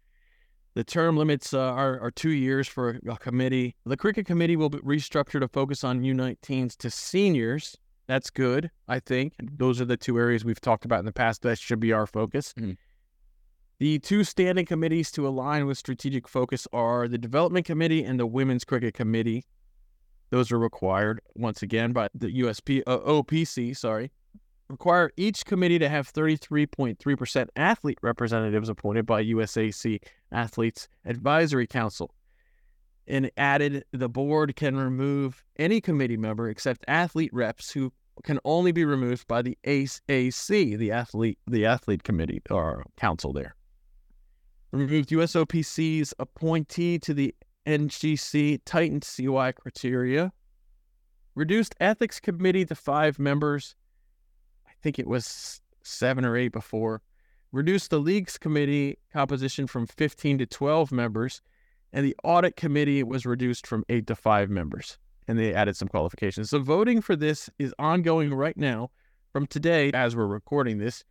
The 0.74 0.84
term 0.84 1.16
limits 1.16 1.55
uh, 1.55 1.61
are, 1.61 2.01
are 2.01 2.11
two 2.11 2.30
years 2.32 2.66
for 2.66 3.01
a, 3.07 3.12
a 3.12 3.16
committee. 3.16 3.76
The 3.86 3.97
cricket 3.97 4.26
committee 4.26 4.57
will 4.57 4.70
be 4.70 4.78
restructured 4.78 5.40
to 5.40 5.49
focus 5.49 5.84
on 5.84 6.03
U19s 6.03 6.76
to 6.78 6.90
seniors. 6.90 7.76
That's 8.07 8.28
good, 8.28 8.70
I 8.88 9.01
think. 9.01 9.34
Those 9.40 9.80
are 9.80 9.86
the 9.86 9.97
two 9.97 10.18
areas 10.18 10.45
we've 10.45 10.61
talked 10.61 10.84
about 10.84 10.99
in 10.99 11.05
the 11.07 11.12
past. 11.12 11.42
That 11.42 11.59
should 11.59 11.80
be 11.80 11.92
our 11.92 12.07
focus. 12.07 12.53
Mhm. 12.59 12.76
The 13.78 13.99
two 13.99 14.24
standing 14.24 14.66
committees 14.66 15.11
to 15.12 15.26
align 15.26 15.66
with 15.66 15.78
strategic 15.78 16.28
focus 16.28 16.68
are 16.72 17.09
the 17.09 17.18
Development 17.18 17.64
Committee 17.66 18.05
and 18.05 18.20
the 18.20 18.26
Women's 18.26 18.64
Cricket 18.64 18.95
Committee. 18.95 19.45
Those 20.30 20.53
are 20.53 20.59
required 20.59 21.20
once 21.34 21.62
again 21.62 21.92
by 21.92 22.09
the 22.14 22.28
USP 22.40 22.82
uh, 22.86 22.99
OPC. 22.99 23.76
Sorry, 23.76 24.11
require 24.68 25.10
each 25.16 25.44
committee 25.44 25.78
to 25.78 25.88
have 25.88 26.12
33.3% 26.12 27.48
athlete 27.56 27.98
representatives 28.02 28.68
appointed 28.68 29.06
by 29.06 29.24
USAC 29.24 30.02
Athletes 30.32 30.88
Advisory 31.04 31.66
Council. 31.66 32.14
And 33.06 33.30
added, 33.36 33.84
the 33.92 34.08
board 34.08 34.56
can 34.56 34.76
remove 34.76 35.44
any 35.58 35.80
committee 35.80 36.16
member 36.16 36.48
except 36.48 36.84
athlete 36.88 37.30
reps 37.32 37.70
who 37.70 37.92
can 38.22 38.38
only 38.44 38.72
be 38.72 38.84
removed 38.84 39.26
by 39.26 39.42
the 39.42 39.58
ACE, 39.64 40.00
the 40.06 40.90
athlete, 40.90 41.38
the 41.46 41.66
athlete 41.66 42.02
committee 42.02 42.40
or 42.50 42.84
council 42.96 43.32
there. 43.32 43.56
Removed 44.72 45.10
USOPC's 45.10 46.14
appointee 46.18 46.98
to 47.00 47.12
the 47.12 47.34
NGC 47.66 48.60
tightened 48.64 49.04
CY 49.04 49.52
criteria. 49.52 50.32
Reduced 51.34 51.74
ethics 51.80 52.20
committee 52.20 52.64
to 52.64 52.74
five 52.74 53.18
members. 53.18 53.76
Think 54.85 54.99
it 54.99 55.07
was 55.07 55.62
seven 55.82 56.26
or 56.26 56.37
eight 56.37 56.53
before. 56.53 57.01
Reduced 57.53 57.89
the 57.89 57.99
league's 57.99 58.37
committee 58.37 58.99
composition 59.14 59.66
from 59.66 59.87
15 59.87 60.37
to 60.37 60.47
12 60.47 60.93
members, 60.93 61.41
and 61.95 62.05
the 62.05 62.14
audit 62.22 62.57
committee 62.57 63.03
was 63.03 63.24
reduced 63.24 63.66
from 63.66 63.87
eight 63.89 64.07
to 64.09 64.14
five 64.14 64.51
members. 64.51 64.99
And 65.26 65.39
they 65.39 65.55
added 65.55 65.74
some 65.74 65.89
qualifications. 65.89 66.51
So 66.51 66.59
voting 66.59 67.01
for 67.01 67.16
this 67.16 67.49
is 67.59 67.74
ongoing 67.78 68.35
right 68.35 68.59
now 68.59 68.91
from 69.32 69.47
today, 69.47 69.91
as 69.95 70.14
we're 70.14 70.26
recording 70.26 70.76
this, 70.76 71.03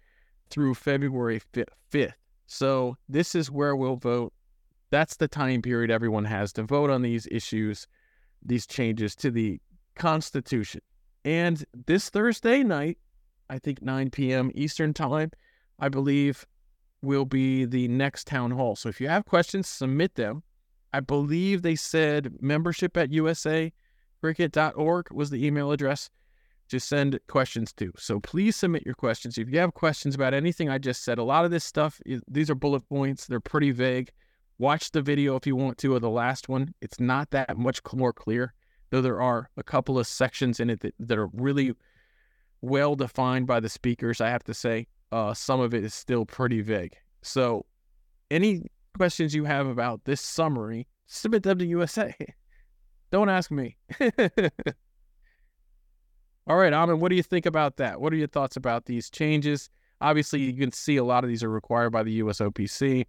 through 0.51 0.75
February 0.75 1.41
5th. 1.51 2.11
So 2.45 2.95
this 3.09 3.33
is 3.33 3.49
where 3.49 3.75
we'll 3.75 3.95
vote. 3.95 4.33
That's 4.91 5.15
the 5.15 5.27
time 5.27 5.63
period 5.63 5.89
everyone 5.89 6.25
has 6.25 6.53
to 6.53 6.61
vote 6.61 6.91
on 6.91 7.01
these 7.01 7.27
issues, 7.31 7.87
these 8.45 8.67
changes 8.67 9.15
to 9.15 9.31
the 9.31 9.59
Constitution. 9.95 10.81
And 11.25 11.65
this 11.87 12.11
Thursday 12.11 12.61
night, 12.61 12.99
I 13.49 13.59
think 13.59 13.81
9 13.81 14.09
p.m. 14.09 14.51
Eastern 14.55 14.93
Time, 14.93 15.31
I 15.79 15.89
believe, 15.89 16.45
will 17.01 17.25
be 17.25 17.65
the 17.65 17.87
next 17.89 18.27
town 18.27 18.51
hall. 18.51 18.75
So 18.75 18.89
if 18.89 19.01
you 19.01 19.09
have 19.09 19.25
questions, 19.25 19.67
submit 19.67 20.15
them. 20.15 20.43
I 20.93 20.99
believe 20.99 21.61
they 21.61 21.75
said 21.75 22.33
membership 22.39 22.97
at 22.97 23.11
usacricket.org 23.11 25.11
was 25.11 25.29
the 25.29 25.45
email 25.45 25.71
address 25.71 26.09
to 26.69 26.79
send 26.79 27.19
questions 27.27 27.73
to. 27.73 27.91
So 27.97 28.19
please 28.19 28.55
submit 28.55 28.85
your 28.85 28.95
questions. 28.95 29.37
If 29.37 29.49
you 29.49 29.59
have 29.59 29.73
questions 29.73 30.15
about 30.15 30.33
anything 30.33 30.69
I 30.69 30.77
just 30.77 31.03
said, 31.03 31.17
a 31.17 31.23
lot 31.23 31.45
of 31.45 31.51
this 31.51 31.65
stuff, 31.65 31.99
these 32.27 32.49
are 32.49 32.55
bullet 32.55 32.87
points. 32.87 33.27
They're 33.27 33.39
pretty 33.39 33.71
vague. 33.71 34.11
Watch 34.59 34.91
the 34.91 35.01
video 35.01 35.35
if 35.35 35.45
you 35.45 35.55
want 35.55 35.77
to 35.79 35.95
of 35.95 36.01
the 36.01 36.09
last 36.09 36.47
one. 36.47 36.73
It's 36.81 36.99
not 36.99 37.31
that 37.31 37.57
much 37.57 37.81
more 37.93 38.13
clear, 38.13 38.53
though 38.91 39.01
there 39.01 39.21
are 39.21 39.49
a 39.57 39.63
couple 39.63 39.99
of 39.99 40.07
sections 40.07 40.59
in 40.59 40.69
it 40.69 40.79
that, 40.81 40.95
that 40.99 41.17
are 41.17 41.27
really 41.33 41.73
well 42.63 42.95
defined 42.95 43.45
by 43.45 43.59
the 43.59 43.67
speakers, 43.67 44.21
I 44.21 44.29
have 44.29 44.43
to 44.45 44.53
say. 44.53 44.87
Uh, 45.11 45.33
some 45.33 45.59
of 45.59 45.73
it 45.73 45.83
is 45.83 45.93
still 45.93 46.25
pretty 46.25 46.61
vague. 46.61 46.95
So, 47.21 47.65
any 48.31 48.63
questions 48.97 49.35
you 49.35 49.43
have 49.43 49.67
about 49.67 50.05
this 50.05 50.21
summary, 50.21 50.87
submit 51.05 51.43
them 51.43 51.59
to 51.59 51.65
USA. 51.65 52.15
Don't 53.11 53.29
ask 53.29 53.51
me. 53.51 53.77
All 56.47 56.57
right, 56.57 56.73
Aaman, 56.73 56.99
what 56.99 57.09
do 57.09 57.15
you 57.15 57.23
think 57.23 57.45
about 57.45 57.77
that? 57.77 58.01
What 58.01 58.11
are 58.13 58.15
your 58.15 58.27
thoughts 58.27 58.55
about 58.55 58.85
these 58.85 59.09
changes? 59.09 59.69
Obviously, 60.01 60.41
you 60.41 60.53
can 60.53 60.71
see 60.71 60.97
a 60.97 61.03
lot 61.03 61.23
of 61.23 61.29
these 61.29 61.43
are 61.43 61.49
required 61.49 61.91
by 61.91 62.03
the 62.03 62.21
USOPC. 62.21 63.05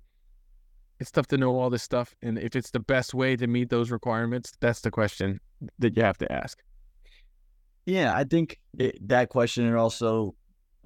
It's 1.00 1.10
tough 1.10 1.28
to 1.28 1.38
know 1.38 1.58
all 1.58 1.70
this 1.70 1.82
stuff, 1.82 2.14
and 2.22 2.38
if 2.38 2.54
it's 2.54 2.70
the 2.70 2.80
best 2.80 3.14
way 3.14 3.36
to 3.36 3.46
meet 3.46 3.70
those 3.70 3.90
requirements, 3.90 4.52
that's 4.60 4.80
the 4.80 4.90
question 4.90 5.40
that 5.78 5.96
you 5.96 6.02
have 6.02 6.18
to 6.18 6.30
ask. 6.30 6.60
Yeah, 7.86 8.14
I 8.14 8.24
think 8.24 8.60
it, 8.78 9.08
that 9.08 9.28
question 9.28 9.66
and 9.66 9.76
also 9.76 10.34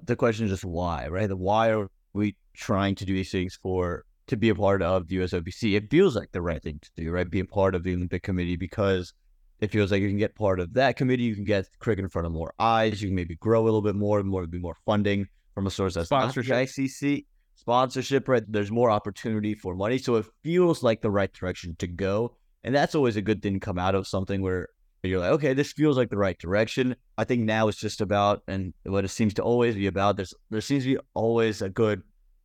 the 0.03 0.15
question 0.15 0.45
is 0.45 0.51
just 0.51 0.65
why, 0.65 1.07
right? 1.07 1.27
The 1.27 1.37
why 1.37 1.69
are 1.71 1.89
we 2.13 2.35
trying 2.53 2.95
to 2.95 3.05
do 3.05 3.13
these 3.13 3.31
things 3.31 3.55
for 3.55 4.05
to 4.27 4.37
be 4.37 4.49
a 4.49 4.55
part 4.55 4.81
of 4.81 5.07
the 5.07 5.17
USOPC? 5.17 5.75
It 5.75 5.89
feels 5.89 6.15
like 6.15 6.31
the 6.31 6.41
right 6.41 6.61
thing 6.61 6.79
to 6.81 6.89
do, 6.95 7.11
right? 7.11 7.29
Being 7.29 7.47
part 7.47 7.75
of 7.75 7.83
the 7.83 7.93
Olympic 7.93 8.23
Committee 8.23 8.57
because 8.57 9.13
it 9.59 9.71
feels 9.71 9.91
like 9.91 10.01
you 10.01 10.07
can 10.07 10.17
get 10.17 10.35
part 10.35 10.59
of 10.59 10.73
that 10.73 10.95
committee. 10.95 11.23
You 11.23 11.35
can 11.35 11.43
get 11.43 11.67
cricket 11.79 12.03
in 12.03 12.09
front 12.09 12.25
of 12.25 12.31
more 12.31 12.53
eyes. 12.59 13.01
You 13.01 13.09
can 13.09 13.15
maybe 13.15 13.35
grow 13.35 13.61
a 13.61 13.65
little 13.65 13.81
bit 13.81 13.95
more, 13.95 14.21
more 14.23 14.45
be 14.47 14.59
more 14.59 14.77
funding 14.85 15.27
from 15.53 15.67
a 15.67 15.71
source 15.71 15.95
that's 15.95 16.11
not 16.11 16.33
the 16.33 16.43
Sponsorship. 16.43 16.69
ICC 16.69 17.25
sponsorship. 17.55 18.27
Right, 18.27 18.43
there's 18.47 18.71
more 18.71 18.89
opportunity 18.89 19.53
for 19.53 19.75
money, 19.75 19.97
so 19.97 20.15
it 20.15 20.25
feels 20.43 20.81
like 20.81 21.01
the 21.01 21.11
right 21.11 21.31
direction 21.31 21.75
to 21.79 21.87
go, 21.87 22.35
and 22.63 22.73
that's 22.73 22.95
always 22.95 23.17
a 23.17 23.21
good 23.21 23.41
thing 23.41 23.53
to 23.55 23.59
come 23.59 23.77
out 23.77 23.95
of 23.95 24.07
something 24.07 24.41
where 24.41 24.69
you're 25.03 25.19
like, 25.19 25.31
okay, 25.31 25.53
this 25.53 25.71
feels 25.71 25.97
like 25.97 26.09
the 26.09 26.17
right 26.17 26.37
direction. 26.37 26.95
I 27.17 27.23
think 27.23 27.43
now 27.43 27.67
it's 27.67 27.77
just 27.77 28.01
about, 28.01 28.43
and 28.47 28.73
what 28.83 29.05
it 29.05 29.09
seems 29.09 29.33
to 29.35 29.43
always 29.43 29.75
be 29.75 29.87
about. 29.87 30.17
There's 30.17 30.33
there 30.49 30.61
seems 30.61 30.83
to 30.83 30.95
be 30.95 30.99
always 31.13 31.61
a 31.61 31.69
good 31.69 32.01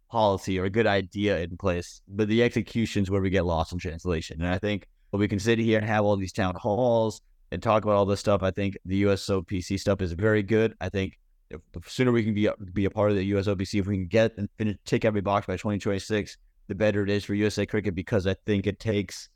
policy 0.09 0.59
or 0.61 0.65
a 0.65 0.71
good 0.71 0.87
idea 0.87 1.41
in 1.41 1.57
place, 1.57 2.01
but 2.07 2.29
the 2.29 2.43
execution's 2.43 3.11
where 3.11 3.21
we 3.21 3.31
get 3.31 3.45
lost 3.45 3.73
in 3.73 3.79
translation. 3.79 4.41
And 4.41 4.49
I 4.49 4.59
think 4.59 4.87
when 5.11 5.21
we 5.21 5.29
can 5.29 5.41
sit 5.41 5.59
here 5.59 5.79
and 5.79 5.87
have 5.87 6.05
all 6.05 6.17
these 6.17 6.33
town 6.33 6.55
halls 6.55 7.21
and 7.51 7.63
talk 7.63 7.83
about 7.83 7.97
all 7.97 8.07
this 8.07 8.21
stuff, 8.21 8.43
I 8.43 8.53
think 8.53 8.77
the 8.85 9.03
USOPC 9.03 9.79
stuff 9.81 10.01
is 10.01 10.13
very 10.13 10.43
good. 10.43 10.75
I 10.81 10.89
think 10.89 11.19
if, 11.51 11.61
the 11.73 11.81
sooner 11.89 12.13
we 12.13 12.25
can 12.25 12.35
be 12.35 12.47
a, 12.47 12.55
be 12.73 12.85
a 12.85 12.91
part 12.91 13.11
of 13.11 13.17
the 13.17 13.33
USOPC, 13.33 13.81
if 13.81 13.87
we 13.87 13.97
can 13.97 14.07
get 14.07 14.33
and 14.39 14.49
finish, 14.57 14.77
tick 14.85 15.05
every 15.05 15.21
box 15.21 15.47
by 15.47 15.55
2026, 15.55 16.37
the 16.69 16.75
better 16.75 17.03
it 17.03 17.11
is 17.11 17.25
for 17.25 17.35
USA 17.35 17.67
Cricket 17.67 17.95
because 17.95 18.27
I 18.27 18.35
think 18.47 18.67
it 18.67 18.79
takes 18.79 19.29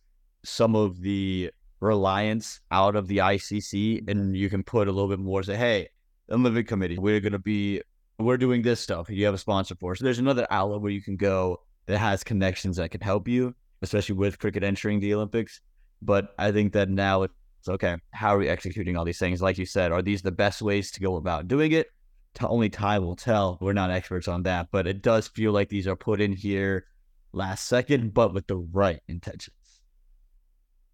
some 0.45 0.77
of 0.77 1.01
the 1.01 1.51
reliance 1.81 2.61
out 2.71 2.97
of 2.97 3.07
the 3.09 3.19
ICC 3.19 4.09
and 4.09 4.21
mm-hmm. 4.21 4.35
you 4.35 4.51
can 4.51 4.63
put 4.63 4.89
a 4.89 4.93
little 4.93 5.09
bit 5.09 5.19
more 5.19 5.43
say, 5.43 5.57
hey, 5.57 5.89
Olympic 6.31 6.69
Committee, 6.69 6.99
we're 6.99 7.21
going 7.21 7.33
to 7.33 7.39
be, 7.39 7.81
we're 8.19 8.37
doing 8.37 8.63
this 8.63 8.81
stuff. 8.81 9.09
You 9.09 9.25
have 9.27 9.35
a 9.35 9.39
sponsor 9.39 9.75
for. 9.77 9.95
So 9.95 10.05
there's 10.05 10.19
another 10.19 10.47
outlet 10.51 10.81
where 10.81 10.91
you 10.91 11.03
can 11.03 11.17
go 11.17 11.61
that 11.87 11.99
has 11.99 12.23
connections 12.25 12.77
that 12.77 12.91
can 12.91 13.01
help 13.01 13.29
you, 13.29 13.55
especially 13.83 14.17
with 14.17 14.39
cricket 14.39 14.63
entering 14.63 15.01
the 15.01 15.15
Olympics. 15.15 15.61
But 16.03 16.35
I 16.39 16.53
think 16.53 16.73
that 16.75 16.89
now 16.91 17.23
it's 17.23 17.35
okay. 17.69 17.97
How 18.13 18.35
are 18.35 18.39
we 18.39 18.49
executing 18.49 18.97
all 18.97 19.05
these 19.05 19.19
things? 19.19 19.41
Like 19.41 19.59
you 19.59 19.67
said, 19.67 19.93
are 19.93 20.03
these 20.03 20.23
the 20.23 20.33
best 20.33 20.63
ways 20.63 20.91
to 20.93 21.01
go 21.01 21.17
about 21.17 21.49
doing 21.49 21.73
it? 21.73 21.89
T- 22.35 22.45
only 22.47 22.69
time 22.69 23.05
will 23.05 23.17
tell. 23.17 23.59
We're 23.61 23.73
not 23.73 23.91
experts 23.91 24.29
on 24.29 24.43
that, 24.45 24.69
but 24.71 24.87
it 24.87 25.03
does 25.03 25.29
feel 25.29 25.53
like 25.53 25.69
these 25.69 25.89
are 25.89 25.97
put 25.97 26.21
in 26.21 26.33
here 26.33 26.87
last 27.33 27.67
second, 27.67 28.15
but 28.15 28.35
with 28.35 28.47
the 28.47 28.57
right 28.57 29.01
intentions. 29.09 29.55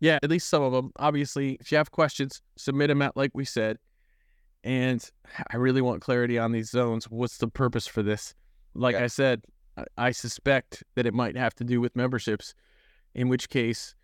Yeah, 0.05 0.19
at 0.23 0.29
least 0.29 0.51
some 0.51 0.63
of 0.63 0.73
them. 0.73 0.93
Obviously, 0.99 1.57
if 1.61 1.73
you 1.73 1.79
have 1.79 1.91
questions, 1.91 2.43
submit 2.59 2.89
them 2.89 3.01
out 3.01 3.17
like 3.17 3.31
we 3.33 3.47
said. 3.47 3.79
And 4.63 5.03
I 5.51 5.57
really 5.57 5.81
want 5.81 6.03
clarity 6.03 6.39
on 6.39 6.53
these 6.53 6.69
zones. 6.71 7.07
What's 7.07 7.39
the 7.39 7.49
purpose 7.49 7.87
for 7.87 8.03
this? 8.03 8.35
Like 8.75 8.95
Yeah. 8.97 9.05
I 9.05 9.07
said, 9.07 9.45
I- 9.79 9.85
I 9.97 10.11
suspect 10.11 10.83
that 10.95 11.07
it 11.07 11.15
might 11.15 11.37
have 11.39 11.55
to 11.55 11.65
do 11.65 11.81
with 11.81 11.97
memberships, 11.97 12.55
in 13.15 13.29
which 13.29 13.49
case, 13.49 13.95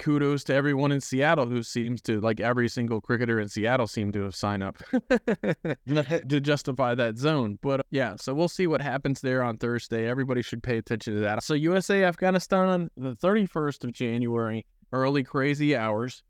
kudos 0.00 0.42
to 0.44 0.52
everyone 0.54 0.90
in 0.90 1.00
Seattle 1.00 1.46
who 1.46 1.62
seems 1.62 2.02
to, 2.02 2.20
like 2.20 2.40
every 2.40 2.68
single 2.68 3.00
cricketer 3.00 3.38
in 3.38 3.48
Seattle, 3.48 3.86
seem 3.86 4.10
to 4.10 4.22
have 4.22 4.34
signed 4.34 4.64
up 4.64 4.76
to 6.28 6.40
justify 6.40 6.94
that 6.96 7.16
zone. 7.16 7.58
But 7.62 7.80
uh, 7.80 7.84
yeah, 7.92 8.16
so 8.16 8.34
we'll 8.34 8.48
see 8.48 8.66
what 8.66 8.82
happens 8.82 9.20
there 9.20 9.42
on 9.42 9.56
Thursday. 9.58 10.08
Everybody 10.08 10.42
should 10.42 10.62
pay 10.64 10.78
attention 10.78 11.14
to 11.14 11.20
that. 11.20 11.44
So 11.44 11.54
USA 11.54 12.02
Afghanistan 12.04 12.66
on 12.68 12.90
the 12.96 13.14
31st 13.16 13.84
of 13.84 13.92
January, 13.92 14.66
early 14.94 15.24
crazy 15.24 15.76
hours. 15.76 16.22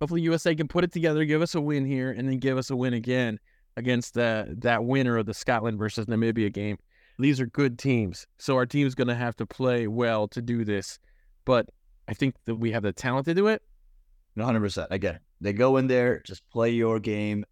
Hopefully 0.00 0.22
USA 0.22 0.54
can 0.54 0.68
put 0.68 0.84
it 0.84 0.92
together, 0.92 1.24
give 1.24 1.42
us 1.42 1.54
a 1.54 1.60
win 1.60 1.86
here, 1.86 2.10
and 2.10 2.28
then 2.28 2.38
give 2.38 2.58
us 2.58 2.70
a 2.70 2.76
win 2.76 2.94
again 2.94 3.38
against 3.76 4.14
that 4.14 4.78
winner 4.84 5.16
of 5.16 5.26
the 5.26 5.34
Scotland 5.34 5.78
versus 5.78 6.06
Namibia 6.06 6.52
game. 6.52 6.76
These 7.18 7.40
are 7.40 7.46
good 7.46 7.78
teams. 7.78 8.26
So 8.38 8.56
our 8.56 8.66
team's 8.66 8.94
going 8.94 9.08
to 9.08 9.14
have 9.14 9.36
to 9.36 9.46
play 9.46 9.86
well 9.86 10.28
to 10.28 10.42
do 10.42 10.64
this. 10.64 10.98
But 11.44 11.68
I 12.08 12.14
think 12.14 12.34
that 12.44 12.56
we 12.56 12.72
have 12.72 12.82
the 12.82 12.92
talent 12.92 13.26
to 13.26 13.34
do 13.34 13.46
it. 13.46 13.62
100%. 14.36 14.88
Again, 14.90 15.20
they 15.40 15.52
go 15.52 15.76
in 15.76 15.86
there, 15.86 16.20
just 16.26 16.42
play 16.50 16.70
your 16.70 16.98
game. 16.98 17.44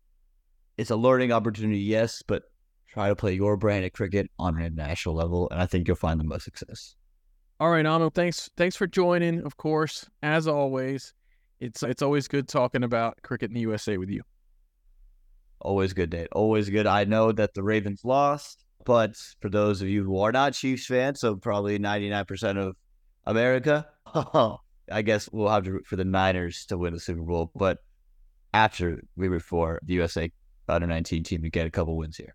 It's 0.78 0.90
a 0.90 0.96
learning 0.96 1.32
opportunity, 1.32 1.78
yes, 1.78 2.22
but 2.26 2.42
try 2.88 3.09
to 3.09 3.14
play 3.14 3.34
your 3.34 3.57
brand 3.57 3.84
of 3.84 3.92
cricket 3.92 4.30
on 4.38 4.57
an 4.57 4.64
international 4.64 5.14
level, 5.14 5.48
and 5.50 5.61
I 5.61 5.66
think 5.66 5.86
you'll 5.86 5.96
find 5.96 6.18
the 6.18 6.24
most 6.24 6.44
success. 6.44 6.96
All 7.63 7.71
right, 7.71 7.87
Ano, 7.87 8.11
thanks 8.11 8.51
thanks 8.57 8.75
for 8.75 8.89
joining, 8.89 9.47
of 9.47 9.57
course. 9.57 10.11
As 10.21 10.49
always, 10.49 11.15
it's 11.61 11.85
it's 11.85 12.03
always 12.03 12.27
good 12.27 12.49
talking 12.49 12.83
about 12.83 13.23
cricket 13.23 13.51
in 13.51 13.55
the 13.55 13.61
USA 13.61 13.99
with 13.99 14.11
you. 14.11 14.25
Always 15.61 15.93
good, 15.93 16.13
Nate. 16.13 16.27
Always 16.33 16.69
good. 16.69 16.89
I 16.89 17.05
know 17.05 17.31
that 17.31 17.55
the 17.55 17.63
Ravens 17.63 18.01
lost, 18.05 18.65
but 18.85 19.15
for 19.41 19.49
those 19.49 19.81
of 19.81 19.87
you 19.87 20.03
who 20.03 20.19
are 20.19 20.33
not 20.33 20.55
Chiefs 20.55 20.87
fans, 20.87 21.21
so 21.21 21.37
probably 21.37 21.79
99% 21.79 22.59
of 22.59 22.75
America, 23.27 23.87
I 24.91 25.03
guess 25.03 25.29
we'll 25.31 25.49
have 25.49 25.63
to 25.63 25.75
root 25.75 25.87
for 25.87 25.95
the 25.95 26.05
Niners 26.05 26.67
to 26.67 26.77
win 26.77 26.95
the 26.95 26.99
Super 26.99 27.23
Bowl. 27.23 27.53
But 27.55 27.79
after 28.53 29.01
we 29.15 29.29
root 29.29 29.43
for 29.43 29.79
the 29.85 29.95
USA 29.95 30.33
under 30.69 30.89
19 30.89 31.23
team 31.23 31.43
to 31.43 31.49
get 31.49 31.69
a 31.69 31.71
couple 31.71 31.97
wins 31.97 32.17
here. 32.17 32.35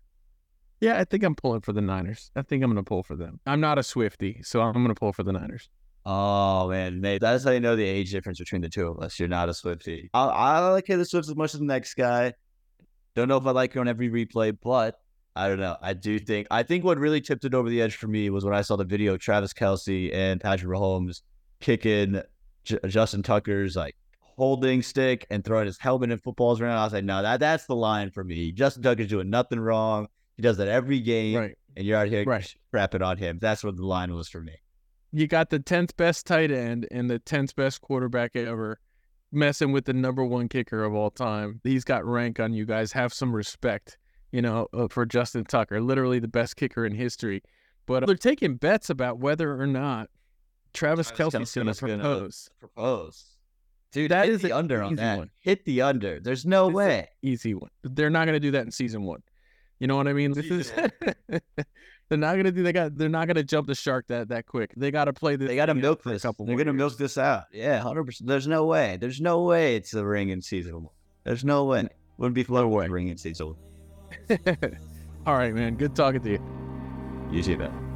Yeah, 0.80 0.98
I 0.98 1.04
think 1.04 1.24
I'm 1.24 1.34
pulling 1.34 1.60
for 1.60 1.72
the 1.72 1.80
Niners. 1.80 2.30
I 2.36 2.42
think 2.42 2.62
I'm 2.62 2.70
going 2.70 2.84
to 2.84 2.88
pull 2.88 3.02
for 3.02 3.16
them. 3.16 3.40
I'm 3.46 3.60
not 3.60 3.78
a 3.78 3.82
Swifty, 3.82 4.42
so 4.44 4.60
I'm 4.60 4.74
going 4.74 4.88
to 4.88 4.94
pull 4.94 5.12
for 5.12 5.24
the 5.24 5.32
Niners. 5.32 5.68
Oh 6.06 6.68
man, 6.70 7.00
Nate, 7.00 7.20
that's 7.20 7.44
how 7.44 7.50
you 7.50 7.60
know 7.60 7.76
the 7.76 7.84
age 7.84 8.12
difference 8.12 8.38
between 8.38 8.62
the 8.62 8.68
two 8.68 8.86
of 8.86 8.98
us. 9.00 9.18
You're 9.18 9.28
not 9.28 9.48
a 9.48 9.54
Swifty. 9.54 10.08
I, 10.14 10.24
I 10.26 10.68
like 10.70 10.86
Taylor 10.86 11.04
Swift 11.04 11.28
as 11.28 11.36
much 11.36 11.52
as 11.52 11.60
the 11.60 11.66
next 11.66 11.94
guy. 11.94 12.32
Don't 13.14 13.28
know 13.28 13.36
if 13.36 13.46
I 13.46 13.50
like 13.50 13.74
her 13.74 13.80
on 13.80 13.88
every 13.88 14.08
replay, 14.08 14.56
but 14.62 15.00
I 15.36 15.48
don't 15.48 15.60
know. 15.60 15.76
I 15.82 15.92
do 15.92 16.18
think 16.18 16.46
I 16.50 16.62
think 16.62 16.84
what 16.84 16.98
really 16.98 17.20
tipped 17.20 17.44
it 17.44 17.52
over 17.52 17.68
the 17.68 17.82
edge 17.82 17.96
for 17.96 18.08
me 18.08 18.30
was 18.30 18.44
when 18.44 18.54
I 18.54 18.62
saw 18.62 18.76
the 18.76 18.84
video 18.84 19.14
of 19.14 19.20
Travis 19.20 19.52
Kelce 19.52 20.14
and 20.14 20.40
Patrick 20.40 20.70
Mahomes 20.70 21.22
kicking 21.60 22.22
J- 22.64 22.78
Justin 22.86 23.22
Tucker's 23.22 23.76
like 23.76 23.94
holding 24.36 24.82
stick 24.82 25.26
and 25.30 25.44
throwing 25.44 25.66
his 25.66 25.78
helmet 25.78 26.10
and 26.10 26.22
footballs 26.22 26.60
around. 26.60 26.78
I 26.78 26.84
was 26.84 26.92
like, 26.92 27.04
no, 27.04 27.22
that 27.22 27.40
that's 27.40 27.66
the 27.66 27.76
line 27.76 28.10
for 28.10 28.24
me. 28.24 28.52
Justin 28.52 28.82
Tucker's 28.82 29.08
doing 29.08 29.28
nothing 29.30 29.60
wrong. 29.60 30.08
He 30.38 30.42
does 30.42 30.56
that 30.58 30.68
every 30.68 31.00
game, 31.00 31.36
Right. 31.36 31.58
and 31.76 31.84
you're 31.84 31.98
out 31.98 32.06
here 32.08 32.24
Right. 32.24 32.54
crapping 32.72 33.04
on 33.04 33.18
him. 33.18 33.38
That's 33.40 33.62
what 33.64 33.76
the 33.76 33.84
line 33.84 34.14
was 34.14 34.28
for 34.28 34.40
me. 34.40 34.54
You 35.12 35.26
got 35.26 35.50
the 35.50 35.58
10th 35.58 35.96
best 35.96 36.26
tight 36.26 36.50
end 36.52 36.86
and 36.92 37.10
the 37.10 37.18
10th 37.18 37.56
best 37.56 37.80
quarterback 37.80 38.36
ever 38.36 38.78
messing 39.32 39.72
with 39.72 39.84
the 39.84 39.92
number 39.92 40.24
one 40.24 40.48
kicker 40.48 40.84
of 40.84 40.94
all 40.94 41.10
time. 41.10 41.60
He's 41.64 41.82
got 41.84 42.04
rank 42.06 42.38
on 42.38 42.52
you 42.52 42.64
guys. 42.64 42.92
Have 42.92 43.12
some 43.12 43.34
respect, 43.34 43.98
you 44.30 44.40
know, 44.40 44.68
uh, 44.72 44.86
for 44.88 45.04
Justin 45.04 45.44
Tucker, 45.44 45.80
literally 45.80 46.20
the 46.20 46.28
best 46.28 46.54
kicker 46.56 46.86
in 46.86 46.94
history. 46.94 47.42
But 47.86 48.06
they're 48.06 48.14
taking 48.14 48.54
bets 48.56 48.90
about 48.90 49.18
whether 49.18 49.60
or 49.60 49.66
not 49.66 50.08
Travis 50.72 51.10
Travis 51.10 51.34
Kelce's 51.34 51.54
going 51.54 51.66
to 51.74 51.80
gonna- 51.80 52.02
propose. 52.02 52.50
propose. 52.60 53.24
Dude, 53.90 54.10
That 54.12 54.28
is 54.28 54.42
the 54.42 54.52
under 54.52 54.82
on 54.82 54.94
that. 54.96 55.18
one. 55.18 55.30
Hit 55.40 55.64
the 55.64 55.80
under. 55.80 56.20
There's 56.20 56.44
no 56.46 56.66
This 56.68 56.74
way. 56.74 57.08
Easy 57.22 57.54
one. 57.54 57.70
They're 57.82 58.10
not 58.10 58.26
going 58.26 58.36
to 58.36 58.40
do 58.40 58.50
that 58.52 58.64
in 58.66 58.70
season 58.70 59.02
one. 59.04 59.22
You 59.80 59.86
know 59.86 59.96
what 59.96 60.08
I 60.08 60.12
mean? 60.12 60.32
This 60.32 60.46
is 60.46 60.72
they're 62.08 62.18
not 62.18 62.32
going 62.32 62.44
to 62.44 62.52
do. 62.52 62.62
They 62.62 62.72
got. 62.72 62.96
They're 62.96 63.08
not 63.08 63.28
to 63.28 63.44
jump 63.44 63.66
the 63.66 63.74
shark 63.74 64.06
that 64.08 64.28
that 64.28 64.46
quick. 64.46 64.72
They 64.76 64.90
got 64.90 65.04
to 65.04 65.12
play 65.12 65.36
this. 65.36 65.48
They 65.48 65.56
got 65.56 65.66
to 65.66 65.74
milk 65.74 66.02
this. 66.02 66.22
couple 66.22 66.46
They're 66.46 66.56
gonna 66.56 66.70
years. 66.72 66.78
milk 66.78 66.96
this 66.96 67.18
out. 67.18 67.44
Yeah, 67.52 67.80
hundred 67.80 68.04
percent. 68.04 68.28
There's 68.28 68.48
no 68.48 68.64
way. 68.64 68.98
There's 69.00 69.20
no 69.20 69.42
way 69.44 69.76
it's 69.76 69.90
the 69.90 70.04
ring 70.04 70.30
in 70.30 70.42
season. 70.42 70.88
There's 71.24 71.44
no 71.44 71.64
way. 71.64 71.88
Wouldn't 72.18 72.34
be 72.34 72.42
with 72.42 72.48
the 72.48 72.90
ring 72.90 73.08
in 73.08 73.16
season. 73.16 73.54
All 75.26 75.34
right, 75.34 75.54
man. 75.54 75.76
Good 75.76 75.94
talking 75.94 76.20
to 76.22 76.30
you. 76.30 76.40
You 77.30 77.42
see 77.42 77.54
that. 77.54 77.87